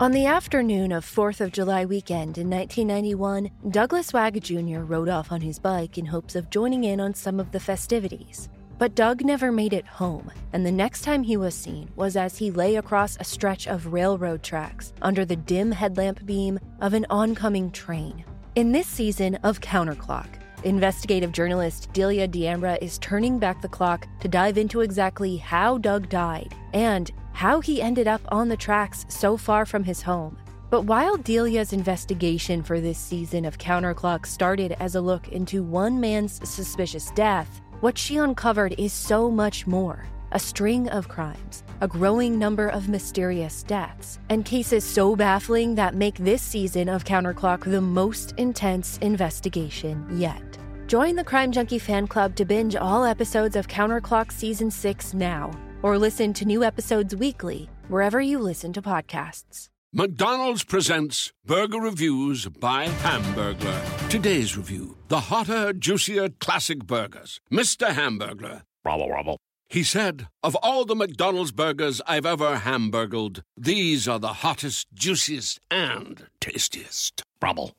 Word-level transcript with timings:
On 0.00 0.10
the 0.10 0.26
afternoon 0.26 0.90
of 0.90 1.06
4th 1.06 1.40
of 1.40 1.52
July 1.52 1.84
weekend 1.84 2.36
in 2.36 2.50
1991, 2.50 3.48
Douglas 3.70 4.12
Wag 4.12 4.42
Jr. 4.42 4.80
rode 4.80 5.08
off 5.08 5.30
on 5.30 5.40
his 5.40 5.60
bike 5.60 5.98
in 5.98 6.04
hopes 6.04 6.34
of 6.34 6.50
joining 6.50 6.82
in 6.82 6.98
on 6.98 7.14
some 7.14 7.38
of 7.38 7.52
the 7.52 7.60
festivities. 7.60 8.48
But 8.76 8.96
Doug 8.96 9.24
never 9.24 9.52
made 9.52 9.72
it 9.72 9.86
home, 9.86 10.32
and 10.52 10.66
the 10.66 10.72
next 10.72 11.02
time 11.02 11.22
he 11.22 11.36
was 11.36 11.54
seen 11.54 11.88
was 11.94 12.16
as 12.16 12.36
he 12.36 12.50
lay 12.50 12.74
across 12.74 13.16
a 13.20 13.24
stretch 13.24 13.68
of 13.68 13.92
railroad 13.92 14.42
tracks 14.42 14.92
under 15.00 15.24
the 15.24 15.36
dim 15.36 15.70
headlamp 15.70 16.26
beam 16.26 16.58
of 16.80 16.92
an 16.92 17.06
oncoming 17.08 17.70
train. 17.70 18.24
In 18.56 18.72
this 18.72 18.88
season 18.88 19.36
of 19.44 19.60
Counterclock, 19.60 20.26
investigative 20.64 21.30
journalist 21.30 21.88
Delia 21.92 22.26
D'Ambra 22.26 22.78
is 22.82 22.98
turning 22.98 23.38
back 23.38 23.62
the 23.62 23.68
clock 23.68 24.08
to 24.20 24.26
dive 24.26 24.58
into 24.58 24.80
exactly 24.80 25.36
how 25.36 25.78
Doug 25.78 26.08
died 26.08 26.52
and 26.72 27.12
how 27.34 27.60
he 27.60 27.82
ended 27.82 28.08
up 28.08 28.22
on 28.28 28.48
the 28.48 28.56
tracks 28.56 29.04
so 29.08 29.36
far 29.36 29.66
from 29.66 29.84
his 29.84 30.00
home. 30.00 30.38
But 30.70 30.82
while 30.82 31.16
Delia's 31.16 31.72
investigation 31.72 32.62
for 32.62 32.80
this 32.80 32.98
season 32.98 33.44
of 33.44 33.58
Counterclock 33.58 34.24
started 34.24 34.76
as 34.80 34.94
a 34.94 35.00
look 35.00 35.28
into 35.28 35.62
one 35.62 36.00
man's 36.00 36.48
suspicious 36.48 37.10
death, 37.10 37.60
what 37.80 37.98
she 37.98 38.16
uncovered 38.16 38.74
is 38.78 38.92
so 38.92 39.30
much 39.30 39.66
more 39.66 40.06
a 40.32 40.38
string 40.38 40.88
of 40.88 41.06
crimes, 41.06 41.62
a 41.80 41.86
growing 41.86 42.36
number 42.36 42.66
of 42.68 42.88
mysterious 42.88 43.62
deaths, 43.62 44.18
and 44.30 44.44
cases 44.44 44.82
so 44.82 45.14
baffling 45.14 45.76
that 45.76 45.94
make 45.94 46.16
this 46.16 46.42
season 46.42 46.88
of 46.88 47.04
Counterclock 47.04 47.62
the 47.62 47.80
most 47.80 48.32
intense 48.36 48.98
investigation 48.98 50.04
yet. 50.18 50.42
Join 50.88 51.14
the 51.14 51.22
Crime 51.22 51.52
Junkie 51.52 51.78
fan 51.78 52.08
club 52.08 52.34
to 52.34 52.44
binge 52.44 52.74
all 52.74 53.04
episodes 53.04 53.54
of 53.54 53.68
Counterclock 53.68 54.32
Season 54.32 54.72
6 54.72 55.14
now 55.14 55.52
or 55.84 55.98
listen 55.98 56.32
to 56.32 56.46
new 56.46 56.64
episodes 56.64 57.14
weekly 57.14 57.68
wherever 57.88 58.18
you 58.18 58.38
listen 58.38 58.72
to 58.72 58.80
podcasts. 58.80 59.68
McDonald's 59.92 60.64
presents 60.64 61.30
Burger 61.44 61.78
Reviews 61.78 62.46
by 62.48 62.86
Hamburglar. 62.86 64.08
Today's 64.08 64.56
review 64.56 64.96
the 65.08 65.20
hotter, 65.20 65.74
juicier 65.74 66.30
classic 66.40 66.86
burgers. 66.86 67.38
Mr. 67.52 67.88
Hamburglar. 67.88 68.62
Rubble, 68.84 69.10
rubble. 69.10 69.38
He 69.68 69.82
said, 69.82 70.28
Of 70.42 70.56
all 70.56 70.84
the 70.84 70.94
McDonald's 70.94 71.52
burgers 71.52 72.00
I've 72.06 72.26
ever 72.26 72.58
hamburgled, 72.58 73.42
these 73.56 74.06
are 74.06 74.18
the 74.18 74.34
hottest, 74.44 74.86
juiciest, 74.94 75.60
and 75.70 76.26
tastiest. 76.40 77.22
Rubble. 77.42 77.72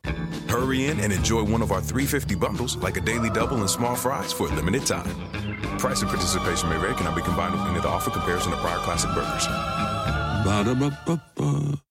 Hurry 0.48 0.86
in 0.86 1.00
and 1.00 1.12
enjoy 1.12 1.44
one 1.44 1.62
of 1.62 1.72
our 1.72 1.82
350 1.82 2.36
bundles, 2.36 2.78
like 2.78 2.98
a 2.98 3.02
daily 3.02 3.30
double 3.30 3.58
and 3.58 3.70
small 3.70 3.96
fries, 3.96 4.32
for 4.32 4.48
a 4.48 4.56
limited 4.56 4.86
time. 4.86 5.10
Price 5.80 6.02
and 6.02 6.10
participation 6.10 6.70
may 6.70 6.78
vary, 6.78 6.94
cannot 6.96 7.16
be 7.16 7.22
combined 7.22 7.54
with 7.54 7.64
any 7.64 7.80
other 7.80 7.90
offer 7.90 8.12
comparison 8.12 8.52
to 8.52 8.58
prior 8.58 8.78
classic 8.80 9.10
burgers. 9.16 9.48
Ba-da-ba-ba-ba. 10.46 11.85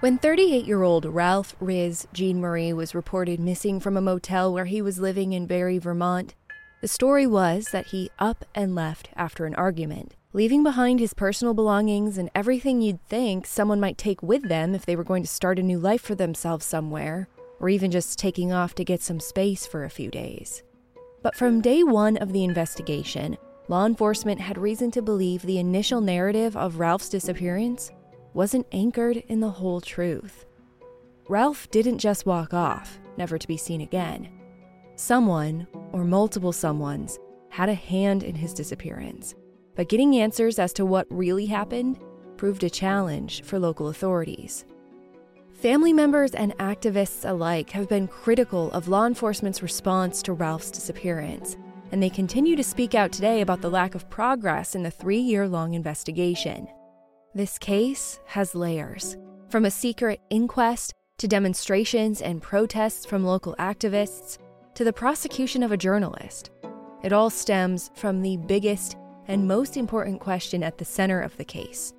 When 0.00 0.18
38 0.18 0.66
year 0.66 0.82
old 0.82 1.06
Ralph 1.06 1.56
Rizz 1.58 2.06
Jean 2.12 2.38
Marie 2.38 2.74
was 2.74 2.94
reported 2.94 3.40
missing 3.40 3.80
from 3.80 3.96
a 3.96 4.02
motel 4.02 4.52
where 4.52 4.66
he 4.66 4.82
was 4.82 4.98
living 4.98 5.32
in 5.32 5.46
Barre, 5.46 5.78
Vermont, 5.78 6.34
the 6.82 6.86
story 6.86 7.26
was 7.26 7.68
that 7.72 7.86
he 7.86 8.10
up 8.18 8.44
and 8.54 8.74
left 8.74 9.08
after 9.16 9.46
an 9.46 9.54
argument, 9.54 10.14
leaving 10.34 10.62
behind 10.62 11.00
his 11.00 11.14
personal 11.14 11.54
belongings 11.54 12.18
and 12.18 12.30
everything 12.34 12.82
you'd 12.82 13.02
think 13.08 13.46
someone 13.46 13.80
might 13.80 13.96
take 13.96 14.22
with 14.22 14.50
them 14.50 14.74
if 14.74 14.84
they 14.84 14.96
were 14.96 15.02
going 15.02 15.22
to 15.22 15.28
start 15.28 15.58
a 15.58 15.62
new 15.62 15.78
life 15.78 16.02
for 16.02 16.14
themselves 16.14 16.66
somewhere, 16.66 17.26
or 17.58 17.70
even 17.70 17.90
just 17.90 18.18
taking 18.18 18.52
off 18.52 18.74
to 18.74 18.84
get 18.84 19.00
some 19.00 19.18
space 19.18 19.66
for 19.66 19.82
a 19.82 19.90
few 19.90 20.10
days. 20.10 20.62
But 21.22 21.34
from 21.34 21.62
day 21.62 21.82
one 21.82 22.18
of 22.18 22.34
the 22.34 22.44
investigation, 22.44 23.38
law 23.68 23.86
enforcement 23.86 24.42
had 24.42 24.58
reason 24.58 24.90
to 24.90 25.00
believe 25.00 25.40
the 25.40 25.58
initial 25.58 26.02
narrative 26.02 26.54
of 26.54 26.78
Ralph's 26.80 27.08
disappearance 27.08 27.92
wasn't 28.36 28.66
anchored 28.70 29.16
in 29.28 29.40
the 29.40 29.48
whole 29.48 29.80
truth. 29.80 30.44
Ralph 31.26 31.70
didn't 31.70 31.96
just 31.96 32.26
walk 32.26 32.52
off, 32.52 32.98
never 33.16 33.38
to 33.38 33.48
be 33.48 33.56
seen 33.56 33.80
again. 33.80 34.28
Someone, 34.94 35.66
or 35.92 36.04
multiple 36.04 36.52
someones, 36.52 37.18
had 37.48 37.70
a 37.70 37.74
hand 37.74 38.22
in 38.22 38.34
his 38.34 38.52
disappearance. 38.52 39.34
But 39.74 39.88
getting 39.88 40.16
answers 40.16 40.58
as 40.58 40.74
to 40.74 40.84
what 40.84 41.06
really 41.08 41.46
happened 41.46 41.98
proved 42.36 42.62
a 42.62 42.68
challenge 42.68 43.42
for 43.42 43.58
local 43.58 43.88
authorities. 43.88 44.66
Family 45.54 45.94
members 45.94 46.32
and 46.32 46.56
activists 46.58 47.26
alike 47.26 47.70
have 47.70 47.88
been 47.88 48.06
critical 48.06 48.70
of 48.72 48.86
law 48.86 49.06
enforcement's 49.06 49.62
response 49.62 50.20
to 50.22 50.34
Ralph's 50.34 50.70
disappearance, 50.70 51.56
and 51.90 52.02
they 52.02 52.10
continue 52.10 52.54
to 52.54 52.62
speak 52.62 52.94
out 52.94 53.12
today 53.12 53.40
about 53.40 53.62
the 53.62 53.70
lack 53.70 53.94
of 53.94 54.10
progress 54.10 54.74
in 54.74 54.82
the 54.82 54.90
three 54.90 55.20
year 55.20 55.48
long 55.48 55.72
investigation. 55.72 56.68
This 57.36 57.58
case 57.58 58.18
has 58.24 58.54
layers 58.54 59.18
from 59.50 59.66
a 59.66 59.70
secret 59.70 60.22
inquest 60.30 60.94
to 61.18 61.28
demonstrations 61.28 62.22
and 62.22 62.40
protests 62.40 63.04
from 63.04 63.26
local 63.26 63.54
activists 63.58 64.38
to 64.72 64.84
the 64.84 64.92
prosecution 64.94 65.62
of 65.62 65.70
a 65.70 65.76
journalist. 65.76 66.48
It 67.02 67.12
all 67.12 67.28
stems 67.28 67.90
from 67.94 68.22
the 68.22 68.38
biggest 68.38 68.96
and 69.28 69.46
most 69.46 69.76
important 69.76 70.18
question 70.18 70.62
at 70.62 70.78
the 70.78 70.86
center 70.86 71.20
of 71.20 71.36
the 71.36 71.44
case 71.44 71.92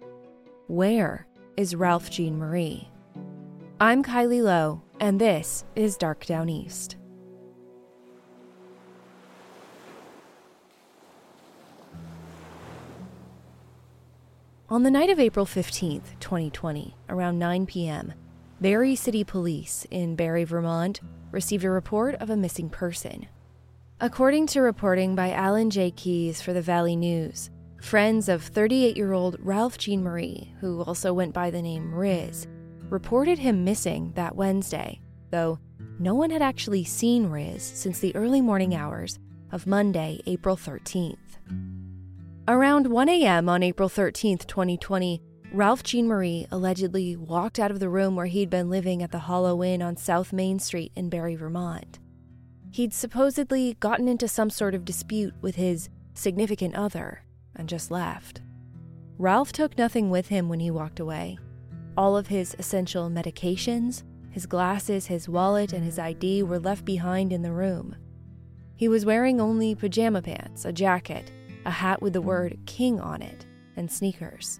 Where 0.66 1.28
is 1.56 1.75
Ralph 1.75 2.09
Jean 2.09 2.40
Marie? 2.40 2.90
I'm 3.80 4.04
Kylie 4.04 4.42
Low, 4.42 4.81
and 5.00 5.22
this 5.22 5.66
is 5.75 5.98
Dark 5.98 6.25
Downeast. 6.25 6.96
On 14.70 14.84
the 14.84 14.92
night 14.92 15.10
of 15.10 15.18
April 15.18 15.46
15th, 15.46 16.20
2020, 16.20 16.94
around 17.08 17.40
9 17.40 17.66
p.m., 17.68 18.14
Barre 18.60 18.96
City 18.96 19.24
Police 19.24 19.88
in 19.92 20.18
Barre, 20.18 20.44
Vermont, 20.44 21.00
received 21.32 21.64
a 21.64 21.70
report 21.70 22.16
of 22.16 22.30
a 22.30 22.36
missing 22.36 22.70
person. 22.70 23.30
According 24.02 24.48
to 24.48 24.60
reporting 24.60 25.16
by 25.16 25.32
Alan 25.32 25.70
J. 25.70 25.92
Keays 25.92 26.42
for 26.42 26.52
the 26.52 26.62
Valley 26.62 26.98
News, 26.98 27.50
friends 27.82 28.28
of 28.28 28.44
38 28.44 28.98
year 28.98 29.14
old 29.14 29.38
Ralph 29.40 29.78
Jean 29.78 30.04
Marie, 30.04 30.54
who 30.60 30.82
also 30.82 31.14
went 31.14 31.34
by 31.34 31.50
the 31.50 31.62
name 31.62 31.94
Rizz, 31.94 32.46
reported 32.90 33.40
him 33.40 33.64
missing 33.64 34.12
that 34.16 34.36
Wednesday, 34.36 35.00
though 35.32 35.60
no 35.98 36.14
one 36.14 36.30
had 36.30 36.42
actually 36.42 36.84
seen 36.84 37.30
Rizz 37.30 37.62
since 37.62 38.00
the 38.00 38.14
early 38.18 38.42
morning 38.42 38.76
hours 38.76 39.18
of 39.50 39.66
Monday, 39.66 40.20
April 40.26 40.58
13th. 40.58 41.16
Around 42.50 42.88
1 42.88 43.09
a.m. 43.09 43.50
on 43.50 43.62
April 43.62 43.90
13, 43.90 44.38
2020, 44.38 45.22
Ralph 45.52 45.84
Jean 45.84 46.08
Marie 46.08 46.47
allegedly 46.50 47.13
walked 47.18 47.59
out 47.59 47.72
of 47.72 47.81
the 47.81 47.90
room 47.90 48.16
where 48.16 48.28
he'd 48.28 48.50
been 48.50 48.69
living 48.69 49.03
at 49.03 49.12
the 49.12 49.19
Hollow 49.19 49.62
Inn 49.62 49.81
on 49.81 49.97
South 49.97 50.31
Main 50.31 50.57
Street 50.57 50.94
in 50.96 51.09
Barre, 51.09 51.36
Vermont. 51.36 52.00
He'd 52.72 52.94
supposedly 52.94 53.74
gotten 53.81 54.07
into 54.07 54.30
some 54.30 54.50
sort 54.50 54.75
of 54.75 54.86
dispute 54.86 55.34
with 55.41 55.56
his 55.56 55.90
significant 56.13 56.74
other 56.75 57.22
and 57.53 57.68
just 57.68 57.91
left. 57.91 58.40
Ralph 59.18 59.52
took 59.52 59.78
nothing 59.78 60.09
with 60.09 60.30
him 60.30 60.47
when 60.47 60.62
he 60.62 60.72
walked 60.72 61.02
away. 61.02 61.38
All 61.97 62.16
of 62.16 62.28
his 62.28 62.56
essential 62.57 63.09
medications, 63.09 64.03
his 64.30 64.46
glasses, 64.46 65.07
his 65.07 65.28
wallet, 65.28 65.74
and 65.74 65.84
his 65.84 66.00
ID 66.00 66.44
were 66.44 66.59
left 66.59 66.86
behind 66.86 67.34
in 67.34 67.41
the 67.41 67.52
room. 67.52 67.97
He 68.78 68.88
was 68.88 69.06
wearing 69.06 69.41
only 69.41 69.75
pajama 69.75 70.22
pants, 70.22 70.63
a 70.63 70.72
jacket, 70.72 71.30
a 71.68 71.72
hat 71.72 72.02
with 72.02 72.14
the 72.14 72.22
word 72.22 72.58
King 72.66 73.00
on 73.00 73.22
it, 73.22 73.46
and 73.76 73.92
sneakers. 73.92 74.60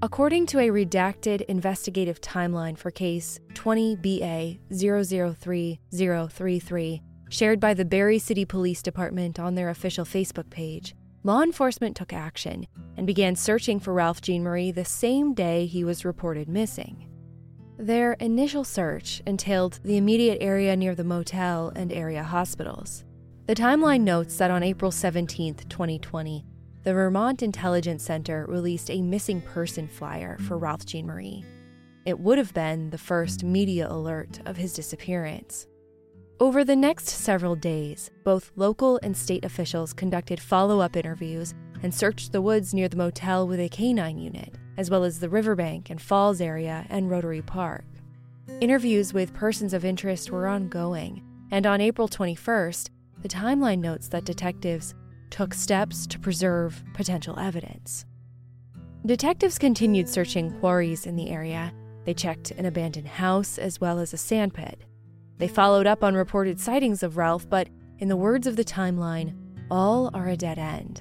According 0.00 0.46
to 0.46 0.60
a 0.60 0.68
redacted 0.68 1.42
investigative 1.42 2.20
timeline 2.20 2.78
for 2.78 2.90
case 2.90 3.40
20BA 3.54 4.58
003033, 4.72 7.02
shared 7.30 7.60
by 7.60 7.74
the 7.74 7.84
Barre 7.84 8.18
City 8.18 8.44
Police 8.44 8.82
Department 8.82 9.40
on 9.40 9.54
their 9.54 9.70
official 9.70 10.04
Facebook 10.04 10.50
page, 10.50 10.94
law 11.22 11.42
enforcement 11.42 11.96
took 11.96 12.12
action 12.12 12.66
and 12.96 13.06
began 13.06 13.34
searching 13.34 13.80
for 13.80 13.92
Ralph 13.92 14.20
Jean 14.20 14.42
Marie 14.42 14.70
the 14.70 14.84
same 14.84 15.34
day 15.34 15.66
he 15.66 15.84
was 15.84 16.04
reported 16.04 16.48
missing. 16.48 17.08
Their 17.76 18.12
initial 18.14 18.62
search 18.62 19.20
entailed 19.26 19.80
the 19.82 19.96
immediate 19.96 20.38
area 20.40 20.76
near 20.76 20.94
the 20.94 21.02
motel 21.02 21.72
and 21.74 21.92
area 21.92 22.22
hospitals. 22.22 23.04
The 23.46 23.54
timeline 23.54 24.00
notes 24.00 24.38
that 24.38 24.50
on 24.50 24.62
April 24.62 24.90
17, 24.90 25.56
2020, 25.68 26.46
the 26.82 26.94
Vermont 26.94 27.42
Intelligence 27.42 28.02
Center 28.02 28.46
released 28.48 28.90
a 28.90 29.02
missing 29.02 29.42
person 29.42 29.86
flyer 29.86 30.38
for 30.38 30.56
Ralph 30.56 30.86
Jean 30.86 31.04
Marie. 31.06 31.44
It 32.06 32.18
would 32.18 32.38
have 32.38 32.54
been 32.54 32.88
the 32.88 32.96
first 32.96 33.44
media 33.44 33.86
alert 33.90 34.40
of 34.46 34.56
his 34.56 34.72
disappearance. 34.72 35.66
Over 36.40 36.64
the 36.64 36.74
next 36.74 37.08
several 37.08 37.54
days, 37.54 38.10
both 38.24 38.50
local 38.56 38.98
and 39.02 39.14
state 39.14 39.44
officials 39.44 39.92
conducted 39.92 40.40
follow 40.40 40.80
up 40.80 40.96
interviews 40.96 41.52
and 41.82 41.92
searched 41.92 42.32
the 42.32 42.40
woods 42.40 42.72
near 42.72 42.88
the 42.88 42.96
motel 42.96 43.46
with 43.46 43.60
a 43.60 43.68
canine 43.68 44.16
unit, 44.16 44.54
as 44.78 44.88
well 44.88 45.04
as 45.04 45.20
the 45.20 45.28
riverbank 45.28 45.90
and 45.90 46.00
falls 46.00 46.40
area 46.40 46.86
and 46.88 47.10
Rotary 47.10 47.42
Park. 47.42 47.84
Interviews 48.62 49.12
with 49.12 49.34
persons 49.34 49.74
of 49.74 49.84
interest 49.84 50.30
were 50.30 50.46
ongoing, 50.46 51.22
and 51.50 51.66
on 51.66 51.82
April 51.82 52.08
21st, 52.08 52.88
the 53.24 53.28
timeline 53.28 53.78
notes 53.78 54.06
that 54.08 54.26
detectives 54.26 54.94
took 55.30 55.54
steps 55.54 56.06
to 56.06 56.18
preserve 56.18 56.84
potential 56.92 57.38
evidence. 57.38 58.04
Detectives 59.06 59.58
continued 59.58 60.10
searching 60.10 60.52
quarries 60.60 61.06
in 61.06 61.16
the 61.16 61.30
area. 61.30 61.72
They 62.04 62.12
checked 62.12 62.50
an 62.50 62.66
abandoned 62.66 63.08
house 63.08 63.56
as 63.56 63.80
well 63.80 63.98
as 63.98 64.12
a 64.12 64.18
sandpit. 64.18 64.84
They 65.38 65.48
followed 65.48 65.86
up 65.86 66.04
on 66.04 66.14
reported 66.14 66.60
sightings 66.60 67.02
of 67.02 67.16
Ralph, 67.16 67.48
but 67.48 67.70
in 67.98 68.08
the 68.08 68.16
words 68.16 68.46
of 68.46 68.56
the 68.56 68.64
timeline, 68.64 69.34
all 69.70 70.10
are 70.12 70.28
a 70.28 70.36
dead 70.36 70.58
end. 70.58 71.00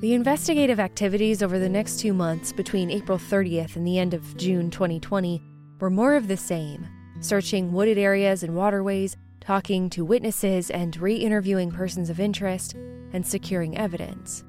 The 0.00 0.14
investigative 0.14 0.80
activities 0.80 1.42
over 1.42 1.58
the 1.58 1.68
next 1.68 2.00
two 2.00 2.14
months 2.14 2.50
between 2.50 2.90
April 2.90 3.18
30th 3.18 3.76
and 3.76 3.86
the 3.86 3.98
end 3.98 4.14
of 4.14 4.34
June 4.38 4.70
2020 4.70 5.42
were 5.80 5.90
more 5.90 6.14
of 6.14 6.28
the 6.28 6.36
same, 6.38 6.88
searching 7.20 7.74
wooded 7.74 7.98
areas 7.98 8.42
and 8.42 8.56
waterways, 8.56 9.18
talking 9.44 9.90
to 9.90 10.04
witnesses 10.04 10.70
and 10.70 10.96
re 10.96 11.14
interviewing 11.14 11.70
persons 11.70 12.08
of 12.08 12.18
interest, 12.18 12.74
and 13.12 13.26
securing 13.26 13.76
evidence. 13.76 14.44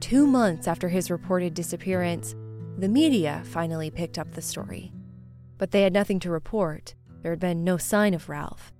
Two 0.00 0.26
months 0.26 0.66
after 0.66 0.88
his 0.88 1.10
reported 1.10 1.54
disappearance, 1.54 2.34
the 2.78 2.88
media 2.88 3.42
finally 3.44 3.90
picked 3.90 4.18
up 4.18 4.32
the 4.32 4.42
story. 4.42 4.92
But 5.56 5.70
they 5.70 5.82
had 5.82 5.92
nothing 5.92 6.20
to 6.20 6.30
report. 6.30 6.94
There 7.22 7.32
had 7.32 7.40
been 7.40 7.64
no 7.64 7.76
sign 7.76 8.14
of 8.14 8.28
Ralph. 8.28 8.72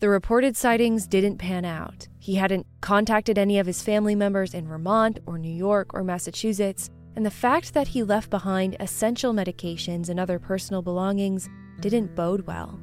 The 0.00 0.08
reported 0.08 0.56
sightings 0.56 1.06
didn't 1.06 1.38
pan 1.38 1.64
out. 1.64 2.08
He 2.18 2.36
hadn't 2.36 2.66
contacted 2.80 3.38
any 3.38 3.58
of 3.58 3.66
his 3.66 3.82
family 3.82 4.14
members 4.14 4.54
in 4.54 4.66
Vermont 4.66 5.18
or 5.26 5.38
New 5.38 5.54
York 5.54 5.92
or 5.92 6.02
Massachusetts, 6.02 6.90
and 7.16 7.24
the 7.24 7.30
fact 7.30 7.74
that 7.74 7.88
he 7.88 8.02
left 8.02 8.30
behind 8.30 8.76
essential 8.80 9.34
medications 9.34 10.08
and 10.08 10.18
other 10.18 10.38
personal 10.38 10.80
belongings 10.80 11.48
didn't 11.80 12.14
bode 12.14 12.46
well. 12.46 12.80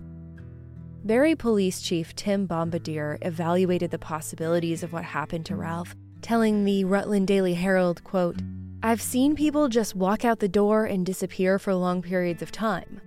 Barre 1.08 1.38
Police 1.38 1.82
Chief 1.82 2.14
Tim 2.16 2.46
Bombardier 2.48 3.18
evaluated 3.22 3.92
the 3.92 3.98
possibilities 3.98 4.84
of 4.84 4.92
what 4.92 5.06
happened 5.06 5.46
to 5.46 5.56
Ralph, 5.56 5.96
telling 6.22 6.66
the 6.66 6.84
Rutland 6.84 7.28
Daily 7.28 7.54
Herald, 7.54 8.04
quote, 8.04 8.36
I've 8.84 9.02
seen 9.02 9.34
people 9.34 9.70
just 9.70 9.96
walk 9.96 10.26
out 10.26 10.40
the 10.40 10.50
door 10.50 10.84
and 10.84 11.06
disappear 11.06 11.60
for 11.60 11.74
long 11.74 12.02
periods 12.02 12.42
of 12.42 12.52
time. 12.52 13.00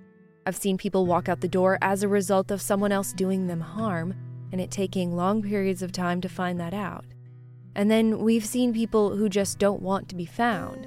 I've 0.46 0.56
seen 0.56 0.78
people 0.78 1.04
walk 1.04 1.28
out 1.28 1.42
the 1.42 1.46
door 1.46 1.76
as 1.82 2.02
a 2.02 2.08
result 2.08 2.50
of 2.50 2.62
someone 2.62 2.90
else 2.90 3.12
doing 3.12 3.48
them 3.48 3.60
harm, 3.60 4.14
and 4.50 4.62
it 4.62 4.70
taking 4.70 5.14
long 5.14 5.42
periods 5.42 5.82
of 5.82 5.92
time 5.92 6.22
to 6.22 6.28
find 6.30 6.58
that 6.58 6.72
out. 6.72 7.04
And 7.74 7.90
then 7.90 8.20
we've 8.20 8.46
seen 8.46 8.72
people 8.72 9.14
who 9.14 9.28
just 9.28 9.58
don't 9.58 9.82
want 9.82 10.08
to 10.08 10.16
be 10.16 10.24
found. 10.24 10.86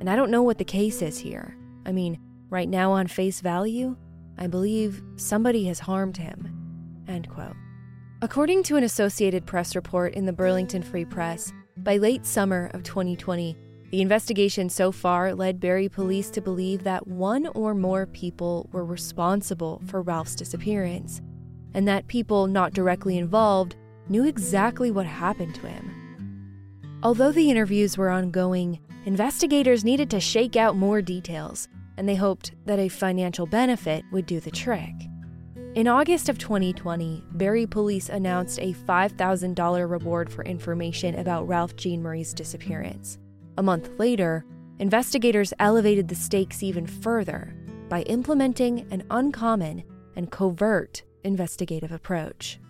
And 0.00 0.10
I 0.10 0.16
don't 0.16 0.32
know 0.32 0.42
what 0.42 0.58
the 0.58 0.64
case 0.64 1.02
is 1.02 1.20
here. 1.20 1.56
I 1.86 1.92
mean, 1.92 2.18
right 2.50 2.68
now 2.68 2.90
on 2.90 3.06
face 3.06 3.40
value, 3.40 3.96
I 4.38 4.46
believe 4.46 5.02
somebody 5.16 5.64
has 5.64 5.80
harmed 5.80 6.16
him. 6.16 7.04
End 7.08 7.28
quote. 7.28 7.56
According 8.22 8.62
to 8.64 8.76
an 8.76 8.84
Associated 8.84 9.46
Press 9.46 9.76
report 9.76 10.14
in 10.14 10.26
the 10.26 10.32
Burlington 10.32 10.82
Free 10.82 11.04
Press, 11.04 11.52
by 11.76 11.96
late 11.96 12.26
summer 12.26 12.70
of 12.74 12.82
2020, 12.82 13.56
the 13.90 14.02
investigation 14.02 14.68
so 14.68 14.92
far 14.92 15.34
led 15.34 15.60
Barre 15.60 15.88
police 15.88 16.30
to 16.30 16.40
believe 16.40 16.84
that 16.84 17.06
one 17.06 17.46
or 17.48 17.74
more 17.74 18.06
people 18.06 18.68
were 18.72 18.84
responsible 18.84 19.80
for 19.86 20.02
Ralph's 20.02 20.34
disappearance, 20.34 21.22
and 21.74 21.88
that 21.88 22.08
people 22.08 22.46
not 22.46 22.74
directly 22.74 23.18
involved 23.18 23.76
knew 24.08 24.24
exactly 24.24 24.90
what 24.90 25.06
happened 25.06 25.54
to 25.54 25.68
him. 25.68 26.98
Although 27.02 27.32
the 27.32 27.50
interviews 27.50 27.96
were 27.96 28.10
ongoing, 28.10 28.80
investigators 29.06 29.84
needed 29.84 30.10
to 30.10 30.20
shake 30.20 30.56
out 30.56 30.76
more 30.76 31.00
details, 31.00 31.68
and 31.98 32.08
they 32.08 32.14
hoped 32.14 32.52
that 32.64 32.78
a 32.78 32.88
financial 32.88 33.44
benefit 33.44 34.04
would 34.12 34.24
do 34.24 34.40
the 34.40 34.50
trick. 34.50 34.94
In 35.74 35.86
August 35.86 36.28
of 36.28 36.38
2020, 36.38 37.24
Barre 37.32 37.66
police 37.66 38.08
announced 38.08 38.58
a 38.60 38.72
$5,000 38.72 39.90
reward 39.90 40.32
for 40.32 40.44
information 40.44 41.16
about 41.16 41.46
Ralph 41.46 41.76
Jean 41.76 42.02
Marie's 42.02 42.32
disappearance. 42.32 43.18
A 43.58 43.62
month 43.62 43.90
later, 43.98 44.46
investigators 44.78 45.52
elevated 45.58 46.08
the 46.08 46.14
stakes 46.14 46.62
even 46.62 46.86
further 46.86 47.54
by 47.88 48.02
implementing 48.02 48.86
an 48.92 49.02
uncommon 49.10 49.82
and 50.16 50.30
covert 50.30 51.02
investigative 51.24 51.92
approach. 51.92 52.60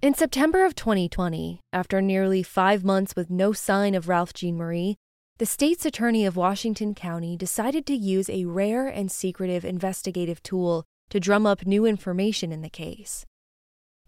In 0.00 0.14
September 0.14 0.64
of 0.64 0.74
2020, 0.74 1.60
after 1.72 2.00
nearly 2.00 2.42
five 2.42 2.84
months 2.84 3.16
with 3.16 3.30
no 3.30 3.52
sign 3.52 3.94
of 3.94 4.08
Ralph 4.08 4.32
Jean 4.32 4.56
Marie, 4.56 4.96
the 5.38 5.46
state's 5.46 5.86
attorney 5.86 6.26
of 6.26 6.36
Washington 6.36 6.96
County 6.96 7.36
decided 7.36 7.86
to 7.86 7.94
use 7.94 8.28
a 8.28 8.44
rare 8.44 8.88
and 8.88 9.08
secretive 9.08 9.64
investigative 9.64 10.42
tool 10.42 10.84
to 11.10 11.20
drum 11.20 11.46
up 11.46 11.64
new 11.64 11.86
information 11.86 12.50
in 12.50 12.60
the 12.60 12.68
case. 12.68 13.24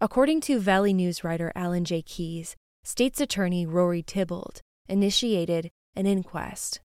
According 0.01 0.41
to 0.41 0.59
Valley 0.59 0.93
News 0.93 1.23
writer 1.23 1.53
Alan 1.55 1.85
J. 1.85 2.01
Keays, 2.01 2.55
state's 2.83 3.21
attorney 3.21 3.65
Rory 3.65 4.01
Thibault 4.01 4.59
initiated 4.89 5.71
an 5.95 6.05
inquest. 6.05 6.81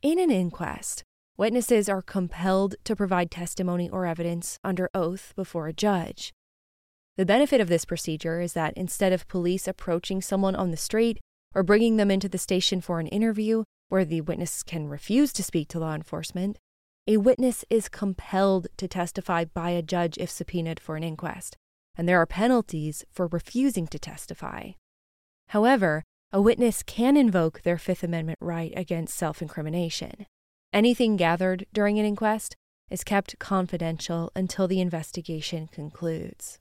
In 0.00 0.18
an 0.18 0.30
inquest, 0.30 1.04
witnesses 1.36 1.86
are 1.86 2.00
compelled 2.00 2.76
to 2.84 2.96
provide 2.96 3.30
testimony 3.30 3.90
or 3.90 4.06
evidence 4.06 4.58
under 4.64 4.88
oath 4.94 5.34
before 5.36 5.68
a 5.68 5.74
judge. 5.74 6.32
The 7.18 7.26
benefit 7.26 7.60
of 7.60 7.68
this 7.68 7.84
procedure 7.84 8.40
is 8.40 8.54
that 8.54 8.72
instead 8.78 9.12
of 9.12 9.28
police 9.28 9.68
approaching 9.68 10.22
someone 10.22 10.56
on 10.56 10.70
the 10.70 10.76
street 10.78 11.20
or 11.54 11.62
bringing 11.62 11.98
them 11.98 12.10
into 12.10 12.30
the 12.30 12.38
station 12.38 12.80
for 12.80 12.98
an 12.98 13.06
interview, 13.08 13.64
where 13.88 14.04
the 14.04 14.20
witness 14.20 14.62
can 14.62 14.88
refuse 14.88 15.32
to 15.32 15.42
speak 15.42 15.68
to 15.68 15.78
law 15.78 15.94
enforcement, 15.94 16.58
a 17.06 17.18
witness 17.18 17.64
is 17.68 17.88
compelled 17.88 18.66
to 18.78 18.88
testify 18.88 19.44
by 19.44 19.70
a 19.70 19.82
judge 19.82 20.16
if 20.18 20.30
subpoenaed 20.30 20.80
for 20.80 20.96
an 20.96 21.04
inquest, 21.04 21.56
and 21.96 22.08
there 22.08 22.20
are 22.20 22.26
penalties 22.26 23.04
for 23.10 23.26
refusing 23.26 23.86
to 23.88 23.98
testify. 23.98 24.70
However, 25.48 26.02
a 26.32 26.40
witness 26.40 26.82
can 26.82 27.16
invoke 27.16 27.62
their 27.62 27.78
Fifth 27.78 28.02
Amendment 28.02 28.38
right 28.40 28.72
against 28.74 29.16
self 29.16 29.42
incrimination. 29.42 30.26
Anything 30.72 31.16
gathered 31.16 31.66
during 31.72 31.98
an 31.98 32.06
inquest 32.06 32.56
is 32.90 33.04
kept 33.04 33.38
confidential 33.38 34.32
until 34.34 34.66
the 34.66 34.80
investigation 34.80 35.68
concludes. 35.68 36.58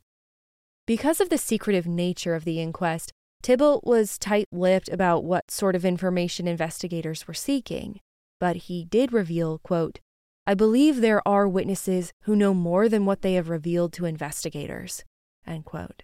Because 0.85 1.21
of 1.21 1.29
the 1.29 1.37
secretive 1.37 1.87
nature 1.87 2.35
of 2.35 2.43
the 2.43 2.59
inquest, 2.59 3.13
Thibault 3.43 3.81
was 3.83 4.17
tight 4.17 4.47
lipped 4.53 4.87
about 4.87 5.25
what 5.25 5.51
sort 5.51 5.75
of 5.75 5.83
information 5.83 6.47
investigators 6.47 7.27
were 7.27 7.33
seeking, 7.33 7.99
but 8.39 8.55
he 8.55 8.85
did 8.85 9.11
reveal, 9.11 9.59
quote, 9.59 9.99
I 10.47 10.53
believe 10.53 11.01
there 11.01 11.25
are 11.27 11.47
witnesses 11.47 12.13
who 12.21 12.37
know 12.37 12.53
more 12.53 12.87
than 12.87 13.05
what 13.05 13.21
they 13.21 13.33
have 13.33 13.49
revealed 13.49 13.91
to 13.93 14.05
investigators. 14.05 15.03
End 15.45 15.65
quote. 15.65 16.03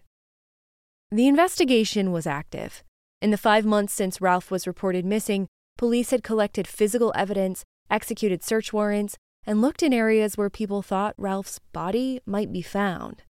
The 1.11 1.27
investigation 1.27 2.11
was 2.11 2.27
active. 2.27 2.83
In 3.21 3.31
the 3.31 3.37
five 3.37 3.65
months 3.65 3.93
since 3.93 4.19
Ralph 4.19 4.51
was 4.51 4.67
reported 4.67 5.05
missing, 5.05 5.47
police 5.77 6.11
had 6.11 6.23
collected 6.23 6.67
physical 6.67 7.13
evidence, 7.15 7.63
executed 7.89 8.43
search 8.43 8.73
warrants, 8.73 9.15
and 9.45 9.61
looked 9.61 9.81
in 9.81 9.93
areas 9.93 10.37
where 10.37 10.49
people 10.49 10.81
thought 10.81 11.15
Ralph's 11.17 11.59
body 11.71 12.19
might 12.25 12.51
be 12.51 12.61
found. 12.61 13.23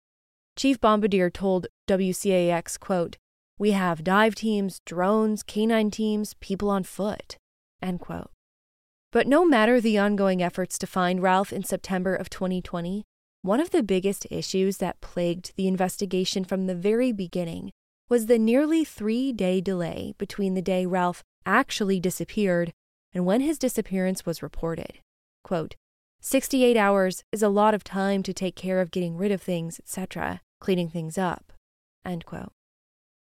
Chief 0.57 0.81
Bombardier 0.81 1.29
told 1.29 1.67
WCAX, 1.89 2.79
quote, 2.79 3.17
we 3.59 3.71
have 3.73 4.05
dive 4.05 4.35
teams, 4.35 4.81
drones, 4.85 5.43
canine 5.43 5.91
teams, 5.91 6.35
people 6.41 6.69
on 6.69 6.85
foot. 6.85 7.37
End 7.83 8.01
quote. 8.01 8.31
But 9.13 9.27
no 9.27 9.47
matter 9.47 9.81
the 9.81 9.99
ongoing 9.99 10.43
efforts 10.43 10.79
to 10.79 10.87
find 10.87 11.23
Ralph 11.23 11.53
in 11.53 11.65
September 11.65 12.15
of 12.15 12.29
2020, 12.29 13.05
one 13.43 13.61
of 13.61 13.71
the 13.71 13.83
biggest 13.83 14.27
issues 14.31 14.79
that 14.79 15.01
plagued 15.01 15.53
the 15.57 15.69
investigation 15.69 16.45
from 16.45 16.67
the 16.67 16.75
very 16.75 17.13
beginning 17.13 17.71
was 18.09 18.27
the 18.27 18.39
nearly 18.39 18.85
three 18.85 19.33
day 19.33 19.61
delay 19.61 20.15
between 20.19 20.55
the 20.55 20.63
day 20.63 20.85
Ralph 20.85 21.23
actually 21.47 22.01
disappeared 22.01 22.73
and 23.15 23.25
when 23.25 23.41
his 23.41 23.59
disappearance 23.59 24.27
was 24.27 24.43
reported. 24.43 24.99
Quote, 25.45 25.77
68 26.21 26.77
hours 26.77 27.23
is 27.33 27.43
a 27.43 27.49
lot 27.49 27.73
of 27.73 27.85
time 27.85 28.23
to 28.25 28.35
take 28.35 28.57
care 28.57 28.81
of 28.81 28.91
getting 28.91 29.17
rid 29.17 29.31
of 29.31 29.41
things, 29.41 29.79
etc., 29.79 30.41
cleaning 30.61 30.89
things 30.89 31.17
up. 31.17 31.53
End 32.05 32.27
quote. 32.27 32.56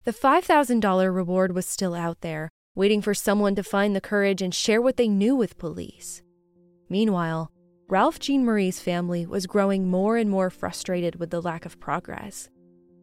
The 0.04 0.12
$5,000 0.12 1.14
reward 1.14 1.54
was 1.54 1.66
still 1.66 1.94
out 1.94 2.20
there, 2.20 2.50
waiting 2.74 3.02
for 3.02 3.14
someone 3.14 3.54
to 3.56 3.62
find 3.62 3.94
the 3.94 4.00
courage 4.00 4.40
and 4.40 4.54
share 4.54 4.80
what 4.80 4.96
they 4.96 5.08
knew 5.08 5.36
with 5.36 5.58
police. 5.58 6.22
Meanwhile, 6.88 7.50
Ralph 7.88 8.18
Jean 8.18 8.44
Marie's 8.44 8.80
family 8.80 9.26
was 9.26 9.46
growing 9.46 9.88
more 9.88 10.16
and 10.16 10.30
more 10.30 10.50
frustrated 10.50 11.16
with 11.16 11.30
the 11.30 11.42
lack 11.42 11.66
of 11.66 11.80
progress. 11.80 12.48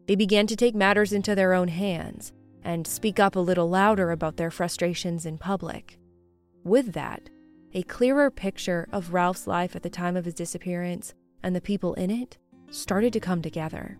They 0.06 0.14
began 0.14 0.46
to 0.46 0.56
take 0.56 0.74
matters 0.74 1.12
into 1.12 1.34
their 1.34 1.52
own 1.52 1.68
hands 1.68 2.32
and 2.62 2.86
speak 2.86 3.20
up 3.20 3.36
a 3.36 3.40
little 3.40 3.68
louder 3.68 4.10
about 4.10 4.36
their 4.36 4.50
frustrations 4.50 5.26
in 5.26 5.38
public. 5.38 5.98
With 6.64 6.92
that, 6.94 7.28
a 7.74 7.82
clearer 7.82 8.30
picture 8.30 8.88
of 8.92 9.12
Ralph's 9.12 9.46
life 9.46 9.76
at 9.76 9.82
the 9.82 9.90
time 9.90 10.16
of 10.16 10.24
his 10.24 10.34
disappearance 10.34 11.14
and 11.42 11.54
the 11.54 11.60
people 11.60 11.94
in 11.94 12.10
it 12.10 12.38
started 12.70 13.12
to 13.12 13.20
come 13.20 13.42
together. 13.42 13.98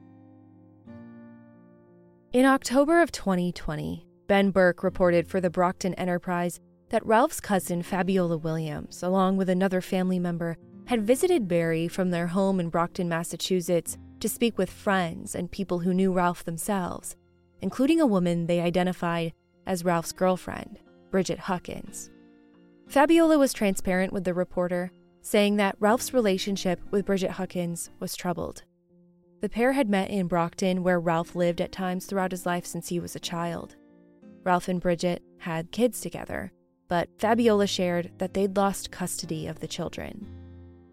In 2.37 2.45
October 2.45 3.01
of 3.01 3.11
2020, 3.13 4.07
Ben 4.27 4.51
Burke 4.51 4.83
reported 4.83 5.27
for 5.27 5.41
the 5.41 5.49
Brockton 5.49 5.95
Enterprise 5.95 6.61
that 6.91 7.07
Ralph's 7.07 7.41
cousin 7.41 7.83
Fabiola 7.83 8.37
Williams, 8.37 9.03
along 9.03 9.39
with 9.39 9.49
another 9.49 9.81
family 9.81 10.19
member, 10.19 10.59
had 10.85 11.07
visited 11.07 11.49
Barre 11.49 11.89
from 11.89 12.11
their 12.11 12.27
home 12.27 12.61
in 12.61 12.69
Brockton, 12.69 13.09
Massachusetts, 13.09 13.97
to 14.21 14.29
speak 14.29 14.59
with 14.59 14.69
friends 14.69 15.35
and 15.35 15.51
people 15.51 15.79
who 15.79 15.95
knew 15.95 16.13
Ralph 16.13 16.45
themselves, 16.45 17.17
including 17.63 18.03
a 18.03 18.07
woman 18.07 18.45
they 18.45 18.61
identified 18.61 19.33
as 19.67 19.83
Ralph's 19.83 20.13
girlfriend. 20.13 20.79
Bridget 21.11 21.39
Huckins. 21.39 22.11
Fabiola 22.87 23.39
was 23.39 23.55
transparent 23.55 24.13
with 24.13 24.25
the 24.25 24.35
reporter, 24.35 24.93
saying 25.23 25.57
that 25.57 25.77
Ralph's 25.81 26.13
relationship 26.13 26.83
with 26.91 27.07
Bridget 27.07 27.31
Huckins 27.31 27.89
was 27.99 28.15
troubled. 28.15 28.65
The 29.41 29.49
pair 29.49 29.73
had 29.73 29.89
met 29.89 30.11
in 30.11 30.29
Brockton, 30.29 30.83
where 30.83 30.99
Ralph 30.99 31.35
lived 31.35 31.61
at 31.61 31.73
times 31.73 32.07
throughout 32.07 32.31
his 32.31 32.47
life 32.47 32.65
since 32.65 32.89
he 32.89 32.99
was 32.99 33.15
a 33.15 33.21
child. 33.21 33.77
Ralph 34.45 34.69
and 34.69 34.81
Bridget 34.81 35.23
had 35.39 35.73
kids 35.73 36.01
together, 36.01 36.53
but 36.89 37.09
Fabiola 37.19 37.67
shared 37.67 38.13
that 38.19 38.33
they'd 38.33 38.57
lost 38.57 38.91
custody 38.91 39.47
of 39.47 39.61
the 39.61 39.69
children. 39.69 40.27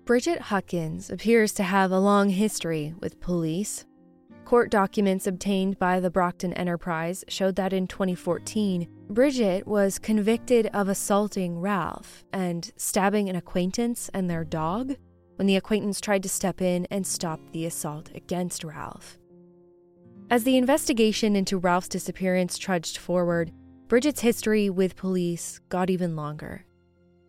Bridget 0.05 0.41
Huckins 0.41 1.09
appears 1.09 1.53
to 1.53 1.63
have 1.63 1.91
a 1.91 1.99
long 1.99 2.29
history 2.29 2.93
with 2.99 3.21
police. 3.21 3.85
Court 4.43 4.69
documents 4.69 5.25
obtained 5.25 5.79
by 5.79 6.01
the 6.01 6.09
Brockton 6.09 6.51
Enterprise 6.53 7.23
showed 7.29 7.55
that 7.55 7.71
in 7.71 7.87
2014, 7.87 8.89
Bridget 9.09 9.65
was 9.65 9.99
convicted 9.99 10.67
of 10.73 10.89
assaulting 10.89 11.59
Ralph 11.59 12.25
and 12.33 12.69
stabbing 12.75 13.29
an 13.29 13.37
acquaintance 13.37 14.09
and 14.13 14.29
their 14.29 14.43
dog 14.43 14.97
when 15.35 15.47
the 15.47 15.55
acquaintance 15.55 15.99
tried 15.99 16.23
to 16.23 16.29
step 16.29 16.61
in 16.61 16.85
and 16.91 17.05
stop 17.05 17.39
the 17.51 17.65
assault 17.65 18.09
against 18.15 18.63
Ralph. 18.63 19.17
As 20.29 20.43
the 20.43 20.57
investigation 20.57 21.35
into 21.35 21.57
Ralph's 21.57 21.87
disappearance 21.87 22.57
trudged 22.57 22.97
forward, 22.97 23.51
Bridget's 23.87 24.21
history 24.21 24.69
with 24.69 24.95
police 24.95 25.59
got 25.69 25.89
even 25.89 26.15
longer. 26.15 26.65